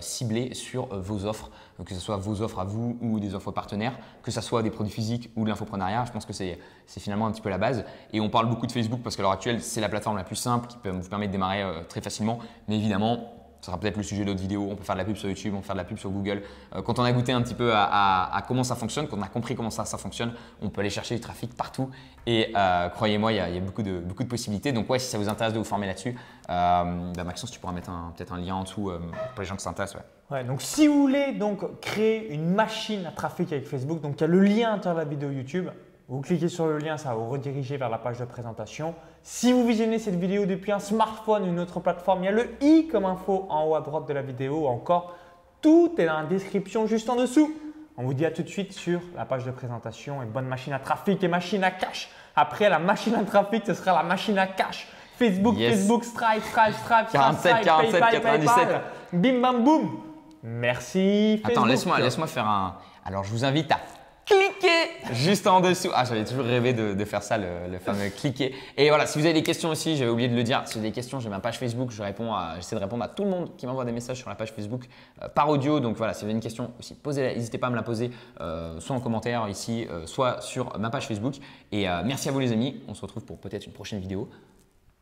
ciblé 0.00 0.54
sur 0.54 0.86
vos 0.86 1.26
offres, 1.26 1.50
que 1.84 1.92
ce 1.92 2.00
soit 2.00 2.16
vos 2.16 2.40
offres 2.40 2.60
à 2.60 2.64
vous 2.64 2.96
ou 3.02 3.20
des 3.20 3.34
offres 3.34 3.50
partenaires, 3.50 3.98
que 4.22 4.30
ce 4.30 4.40
soit 4.40 4.62
des 4.62 4.70
produits 4.70 4.92
physiques 4.92 5.30
ou 5.36 5.44
de 5.44 5.50
l'infoprenariat. 5.50 6.04
Je 6.06 6.12
pense 6.12 6.24
que 6.24 6.32
c'est 6.32 6.58
c'est 6.86 7.00
finalement 7.00 7.26
un 7.26 7.32
petit 7.32 7.42
peu 7.42 7.50
la 7.50 7.58
base. 7.58 7.84
Et 8.14 8.20
on 8.20 8.30
parle 8.30 8.48
beaucoup 8.48 8.66
de 8.66 8.72
Facebook 8.72 9.00
parce 9.02 9.16
qu'à 9.16 9.22
l'heure 9.22 9.32
actuelle, 9.32 9.60
c'est 9.60 9.82
la 9.82 9.90
plateforme 9.90 10.16
la 10.16 10.24
plus 10.24 10.36
simple 10.36 10.66
qui 10.68 10.78
peut 10.78 10.88
vous 10.88 11.06
permettre 11.10 11.30
de 11.32 11.32
démarrer 11.32 11.62
très 11.90 12.00
facilement. 12.00 12.38
Mais 12.68 12.76
évidemment, 12.76 13.18
ça 13.66 13.72
sera 13.72 13.80
peut-être 13.80 13.96
le 13.96 14.04
sujet 14.04 14.24
d'autres 14.24 14.40
vidéos. 14.40 14.68
On 14.70 14.76
peut 14.76 14.84
faire 14.84 14.94
de 14.94 15.00
la 15.00 15.04
pub 15.04 15.16
sur 15.16 15.28
YouTube, 15.28 15.52
on 15.56 15.60
peut 15.60 15.66
faire 15.66 15.74
de 15.74 15.80
la 15.80 15.84
pub 15.84 15.98
sur 15.98 16.10
Google. 16.10 16.42
Euh, 16.72 16.82
quand 16.82 17.00
on 17.00 17.02
a 17.02 17.10
goûté 17.10 17.32
un 17.32 17.42
petit 17.42 17.54
peu 17.54 17.72
à, 17.74 18.44
comment 18.46 18.62
ça 18.62 18.76
fonctionne, 18.76 19.08
quand 19.08 19.18
on 19.18 19.22
a 19.22 19.28
compris 19.28 19.56
comment 19.56 19.70
ça, 19.70 19.84
ça 19.84 19.98
fonctionne, 19.98 20.32
on 20.62 20.68
peut 20.68 20.82
aller 20.82 20.90
chercher 20.90 21.16
du 21.16 21.20
trafic 21.20 21.52
partout. 21.56 21.90
Et 22.26 22.52
euh, 22.56 22.88
croyez-moi, 22.90 23.32
il 23.32 23.36
y 23.36 23.40
a, 23.40 23.60
beaucoup, 23.60 23.82
de, 23.82 23.98
beaucoup 23.98 24.22
de 24.22 24.28
possibilités. 24.28 24.70
Donc 24.70 24.88
ouais, 24.88 25.00
si 25.00 25.08
ça 25.08 25.18
vous 25.18 25.28
intéresse 25.28 25.52
de 25.52 25.58
vous 25.58 25.64
former 25.64 25.88
là-dessus, 25.88 26.14
euh, 26.48 27.12
bah, 27.16 27.24
Maxence, 27.24 27.50
tu 27.50 27.58
pourras 27.58 27.72
mettre 27.72 27.90
peut-être 28.16 28.32
un 28.32 28.38
lien 28.38 28.54
en 28.54 28.62
dessous 28.62 28.90
euh, 28.90 29.00
pour 29.34 29.40
les 29.40 29.46
gens 29.46 29.56
qui 29.56 29.64
s'intéressent. 29.64 29.96
Ouais. 29.96 30.06
Ouais, 30.28 30.44
donc 30.44 30.60
si 30.60 30.88
vous 30.88 31.00
voulez 31.02 31.32
donc 31.32 31.80
créer 31.80 32.32
une 32.32 32.52
machine 32.52 33.06
à 33.06 33.12
trafic 33.12 33.52
avec 33.52 33.64
Facebook, 33.64 34.00
donc 34.00 34.14
il 34.16 34.20
y 34.22 34.24
a 34.24 34.26
le 34.26 34.40
lien 34.40 34.68
à 34.68 34.72
l'intérieur 34.72 34.96
de 34.96 35.04
la 35.04 35.08
vidéo 35.08 35.30
YouTube. 35.30 35.68
Vous 36.08 36.20
cliquez 36.20 36.48
sur 36.48 36.66
le 36.66 36.78
lien, 36.78 36.96
ça 36.96 37.08
va 37.08 37.14
vous 37.16 37.28
rediriger 37.28 37.76
vers 37.76 37.88
la 37.88 37.98
page 37.98 38.18
de 38.18 38.24
présentation. 38.24 38.94
Si 39.24 39.52
vous 39.52 39.66
visionnez 39.66 39.98
cette 39.98 40.14
vidéo 40.14 40.46
depuis 40.46 40.70
un 40.70 40.78
smartphone 40.78 41.42
ou 41.42 41.46
une 41.48 41.58
autre 41.58 41.80
plateforme, 41.80 42.22
il 42.22 42.26
y 42.26 42.28
a 42.28 42.32
le 42.32 42.48
i 42.60 42.86
comme 42.86 43.04
info 43.04 43.46
en 43.50 43.64
haut 43.64 43.74
à 43.74 43.80
droite 43.80 44.06
de 44.06 44.12
la 44.12 44.22
vidéo. 44.22 44.68
Encore, 44.68 45.16
tout 45.60 45.92
est 45.98 46.06
dans 46.06 46.20
la 46.20 46.26
description 46.26 46.86
juste 46.86 47.10
en 47.10 47.16
dessous. 47.16 47.52
On 47.96 48.04
vous 48.04 48.14
dit 48.14 48.24
à 48.24 48.30
tout 48.30 48.44
de 48.44 48.48
suite 48.48 48.72
sur 48.72 49.00
la 49.16 49.24
page 49.24 49.44
de 49.44 49.50
présentation 49.50 50.22
et 50.22 50.26
bonne 50.26 50.46
machine 50.46 50.72
à 50.74 50.78
trafic 50.78 51.24
et 51.24 51.28
machine 51.28 51.64
à 51.64 51.72
cash. 51.72 52.08
Après, 52.36 52.68
la 52.68 52.78
machine 52.78 53.16
à 53.16 53.24
trafic, 53.24 53.64
ce 53.66 53.74
sera 53.74 53.92
la 53.92 54.04
machine 54.04 54.38
à 54.38 54.46
cash. 54.46 54.86
Facebook, 55.18 55.56
Yes. 55.56 55.74
Facebook, 55.74 56.04
Stripe, 56.04 56.44
Stripe, 56.44 56.74
Stripe, 56.74 57.06
47, 57.10 57.50
Stripe, 57.50 57.64
47, 57.64 57.90
PayPal, 57.92 58.12
97. 58.22 58.54
PayPal. 58.54 58.82
Bim 59.12 59.40
bam 59.40 59.64
boum. 59.64 60.00
Merci 60.44 61.38
Facebook. 61.38 61.50
Attends, 61.50 61.64
laisse-moi 61.64 61.98
laisse 61.98 62.16
faire 62.26 62.46
un. 62.46 62.76
Alors, 63.04 63.24
je 63.24 63.30
vous 63.32 63.44
invite 63.44 63.72
à 63.72 63.78
cliquer 64.26 64.90
juste 65.12 65.46
en 65.46 65.60
dessous. 65.60 65.88
Ah, 65.94 66.04
j'avais 66.04 66.24
toujours 66.24 66.44
rêvé 66.44 66.72
de, 66.72 66.94
de 66.94 67.04
faire 67.04 67.22
ça, 67.22 67.38
le, 67.38 67.46
le 67.70 67.78
fameux 67.78 68.10
cliquer. 68.10 68.54
Et 68.76 68.88
voilà, 68.88 69.06
si 69.06 69.18
vous 69.18 69.24
avez 69.24 69.34
des 69.34 69.42
questions 69.42 69.70
aussi, 69.70 69.96
j'avais 69.96 70.10
oublié 70.10 70.28
de 70.28 70.34
le 70.34 70.42
dire. 70.42 70.62
Si 70.66 70.74
vous 70.74 70.80
avez 70.80 70.88
des 70.88 70.94
questions, 70.94 71.20
j'ai 71.20 71.28
ma 71.28 71.38
page 71.38 71.58
Facebook. 71.58 71.90
Je 71.92 72.02
réponds 72.02 72.34
à, 72.34 72.54
j'essaie 72.56 72.74
de 72.76 72.80
répondre 72.80 73.04
à 73.04 73.08
tout 73.08 73.24
le 73.24 73.30
monde 73.30 73.56
qui 73.56 73.66
m'envoie 73.66 73.84
des 73.84 73.92
messages 73.92 74.18
sur 74.18 74.28
la 74.28 74.34
page 74.34 74.52
Facebook 74.52 74.84
euh, 75.22 75.28
par 75.28 75.48
audio. 75.48 75.80
Donc 75.80 75.96
voilà, 75.96 76.12
si 76.12 76.20
vous 76.20 76.26
avez 76.26 76.34
une 76.34 76.40
question 76.40 76.72
aussi, 76.78 76.94
posez-la. 76.94 77.34
N'hésitez 77.34 77.58
pas 77.58 77.68
à 77.68 77.70
me 77.70 77.76
la 77.76 77.82
poser, 77.82 78.10
euh, 78.40 78.80
soit 78.80 78.96
en 78.96 79.00
commentaire 79.00 79.48
ici, 79.48 79.86
euh, 79.90 80.06
soit 80.06 80.40
sur 80.40 80.76
ma 80.78 80.90
page 80.90 81.06
Facebook. 81.06 81.34
Et 81.70 81.88
euh, 81.88 82.02
merci 82.04 82.28
à 82.28 82.32
vous 82.32 82.40
les 82.40 82.52
amis. 82.52 82.82
On 82.88 82.94
se 82.94 83.02
retrouve 83.02 83.24
pour 83.24 83.38
peut-être 83.38 83.66
une 83.66 83.72
prochaine 83.72 84.00
vidéo. 84.00 84.28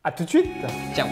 À 0.03 0.13
tout 0.13 0.25
de 0.25 0.29
suite. 0.29 0.47
Ciao 0.95 1.07